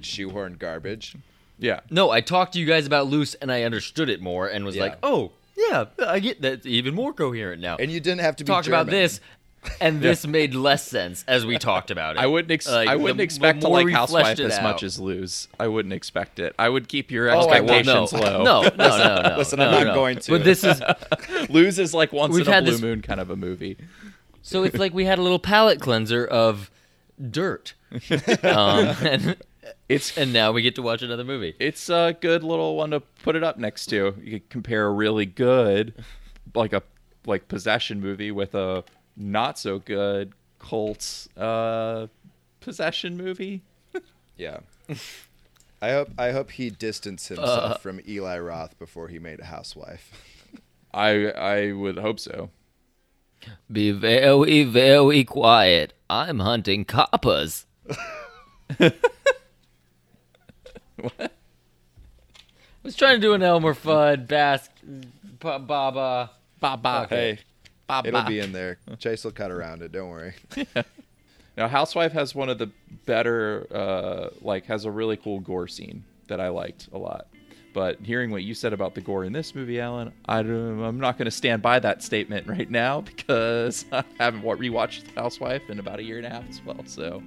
shoehorn 0.01 0.57
garbage. 0.59 1.17
yeah, 1.59 1.81
No, 1.91 2.11
I 2.11 2.21
talked 2.21 2.55
to 2.55 2.59
you 2.61 2.67
guys 2.67 2.87
about 2.87 3.07
Luz 3.09 3.35
and 3.37 3.51
I 3.53 3.63
understood 3.63 4.09
it 4.09 4.21
more 4.21 4.49
and 4.49 4.65
was 4.65 4.77
Yeah. 4.77 4.83
like, 4.83 4.99
oh 5.03 5.33
yeah, 5.57 5.85
I 6.07 6.19
get 6.19 6.41
that 6.43 6.65
even 6.67 6.95
more 6.95 7.13
coherent 7.13 7.61
now. 7.61 7.77
And 7.77 7.91
you 7.91 8.01
didn't 8.01 8.21
have 8.23 8.37
to 8.37 8.45
be 8.45 8.49
talked 8.49 8.67
about 8.69 8.87
this, 8.87 9.21
and 9.81 10.01
this 10.01 10.27
made 10.27 10.55
less 10.55 10.87
sense 10.87 11.25
as 11.29 11.47
we 11.47 11.57
talked 11.59 11.91
about 11.91 12.17
it. 12.17 12.21
I 12.21 12.27
wouldn't. 12.27 12.51
Ex- 12.51 12.69
Like, 12.69 12.89
I 12.89 12.97
wouldn't 12.97 13.19
the 13.19 13.23
expect 13.25 13.61
to 13.63 13.69
more 13.69 13.83
like 13.85 13.93
Housewife 13.93 14.39
as 14.41 14.61
much 14.63 14.83
as 14.83 14.99
Luz. 14.99 15.49
I 15.61 15.69
wouldn't 15.69 15.93
expect 15.95 16.39
it. 16.39 16.55
I 16.59 16.69
would 16.69 16.89
keep 16.89 17.11
your 17.11 17.31
Oh, 17.31 17.39
expectations 17.51 18.13
no. 18.13 18.19
low. 18.21 18.43
No, 18.43 18.63
no, 18.63 18.71
no, 18.77 19.23
no. 19.31 19.37
Listen, 19.39 19.59
no, 19.61 19.67
I'm 19.67 19.71
not 19.73 19.87
no. 19.89 19.95
going 19.95 20.19
to. 20.19 20.31
But 20.33 20.45
this 20.45 20.65
is 20.65 20.83
Luz 21.49 21.79
is 21.79 21.95
like 21.95 22.13
once 22.13 22.35
in 22.37 22.43
a 22.43 22.61
blue 22.63 22.71
this- 22.73 22.81
moon 22.81 23.03
kind 23.03 23.21
of 23.21 23.31
a 23.31 23.37
movie. 23.37 23.77
so 24.43 24.65
it's 24.65 24.79
like 24.79 24.93
we 24.95 25.05
had 25.05 25.19
a 25.19 25.23
little 25.23 25.39
palate 25.39 25.81
cleanser 25.81 26.27
of 26.27 26.71
dirt, 27.31 27.75
um, 28.43 28.87
and 29.03 29.37
It's 29.89 30.17
and 30.19 30.33
now 30.33 30.51
we 30.53 30.63
get 30.63 30.75
to 30.77 30.83
watch 30.83 31.03
another 31.03 31.25
movie. 31.25 31.55
it's 31.61 31.89
a 31.89 32.17
good 32.21 32.43
little 32.43 32.77
one 32.77 32.91
to 32.91 33.01
put 33.01 33.37
it 33.37 33.45
up 33.45 33.59
next 33.59 33.87
to. 33.87 34.15
You 34.23 34.41
could 34.41 34.49
compare 34.51 34.87
a 34.87 34.91
really 34.91 35.27
good, 35.27 35.95
like 36.55 36.73
a 36.73 36.83
like 37.27 37.47
possession 37.47 38.01
movie 38.01 38.33
with 38.33 38.55
a 38.55 38.83
not 39.17 39.59
so 39.59 39.79
good 39.79 40.33
cult 40.59 41.27
uh, 41.37 42.07
possession 42.61 43.17
movie. 43.17 43.63
Yeah. 44.37 44.61
I 45.81 45.91
hope 45.91 46.09
I 46.19 46.33
hope 46.33 46.53
he 46.53 46.71
distanced 46.71 47.29
himself 47.29 47.83
from 47.83 48.01
Eli 48.09 48.39
Roth 48.39 48.77
before 48.79 49.09
he 49.09 49.19
made 49.19 49.41
a 49.41 49.45
housewife. 49.45 50.11
I 50.93 51.31
I 51.31 51.73
would 51.73 51.99
hope 51.99 52.19
so. 52.19 52.51
Be 53.71 53.91
very, 53.93 54.65
very 54.65 55.23
quiet. 55.25 55.93
I'm 56.09 56.41
hunting 56.41 56.85
coppers. 56.85 57.67
what? 60.97 61.15
I 61.21 61.29
was 62.83 62.97
trying 62.97 63.17
to 63.17 63.21
do 63.21 63.35
an 63.35 63.43
Elmer 63.43 63.75
Fudd, 63.75 64.27
Bask, 64.27 64.71
ba- 65.41 65.59
Baba. 65.59 66.31
Baba. 66.59 67.07
Hey, 67.09 67.39
It'll 68.07 68.23
be 68.25 68.41
in 68.41 68.53
there. 68.53 68.79
Chase 68.99 69.25
will 69.25 69.33
cut 69.33 69.51
around 69.51 69.83
it. 69.83 69.93
Don't 69.93 70.09
worry. 70.09 70.35
Now, 71.57 71.69
Housewife 71.69 72.13
has 72.13 72.35
one 72.35 72.49
of 72.49 72.59
the 72.59 72.71
better, 73.05 73.67
uh, 73.71 74.29
like, 74.41 74.67
has 74.67 74.85
a 74.85 74.91
really 74.91 75.17
cool 75.17 75.41
gore 75.41 75.69
scene 75.69 76.05
that 76.29 76.41
I 76.41 76.49
liked 76.49 76.89
a 76.93 76.99
lot. 76.99 77.27
But 77.75 78.01
hearing 78.01 78.31
what 78.31 78.43
you 78.43 78.55
said 78.55 78.73
about 78.73 78.95
the 78.95 79.01
gore 79.01 79.25
in 79.25 79.33
this 79.33 79.55
movie, 79.55 79.81
Alan, 79.81 80.13
I 80.27 80.43
don't, 80.43 80.83
I'm 80.83 81.01
not 81.01 81.19
going 81.19 81.27
to 81.27 81.31
stand 81.31 81.63
by 81.63 81.79
that 81.81 82.03
statement 82.03 82.47
right 82.47 82.71
now 82.71 83.01
because 83.03 83.85
I 83.93 84.05
haven't 84.19 84.43
rewatched 84.43 85.15
Housewife 85.15 85.69
in 85.69 85.79
about 85.79 85.99
a 85.99 86.03
year 86.03 86.19
and 86.19 86.27
a 86.27 86.31
half 86.31 86.49
as 86.49 86.63
well. 86.65 86.81
So, 86.87 87.23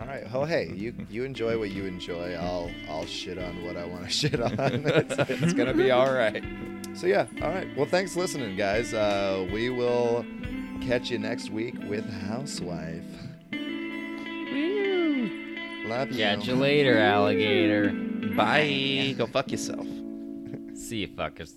All 0.00 0.06
right. 0.06 0.32
Well, 0.32 0.44
hey, 0.44 0.72
you 0.74 0.94
you 1.10 1.24
enjoy 1.24 1.58
what 1.58 1.70
you 1.70 1.84
enjoy. 1.84 2.34
I'll 2.34 2.70
I'll 2.88 3.06
shit 3.06 3.38
on 3.38 3.64
what 3.64 3.76
I 3.76 3.84
want 3.84 4.04
to 4.04 4.10
shit 4.20 4.40
on. 4.40 4.54
it's, 4.58 5.14
it's 5.30 5.52
gonna 5.54 5.74
be 5.74 5.90
all 5.90 6.12
right. 6.12 6.44
So 6.94 7.06
yeah. 7.06 7.26
All 7.42 7.50
right. 7.50 7.68
Well, 7.76 7.86
thanks 7.86 8.14
for 8.14 8.20
listening, 8.20 8.56
guys. 8.56 8.94
Uh, 8.94 9.46
we 9.52 9.70
will 9.70 10.24
catch 10.82 11.10
you 11.10 11.18
next 11.18 11.50
week 11.50 11.74
with 11.88 12.08
Housewife. 12.28 13.04
Love 15.88 16.10
you. 16.12 16.18
Catch 16.18 16.46
you 16.46 16.54
later, 16.54 16.98
alligator. 16.98 17.90
bye. 18.36 19.14
Go 19.16 19.26
fuck 19.26 19.50
yourself. 19.50 19.86
See 20.74 20.98
you, 20.98 21.08
fuckers. 21.08 21.52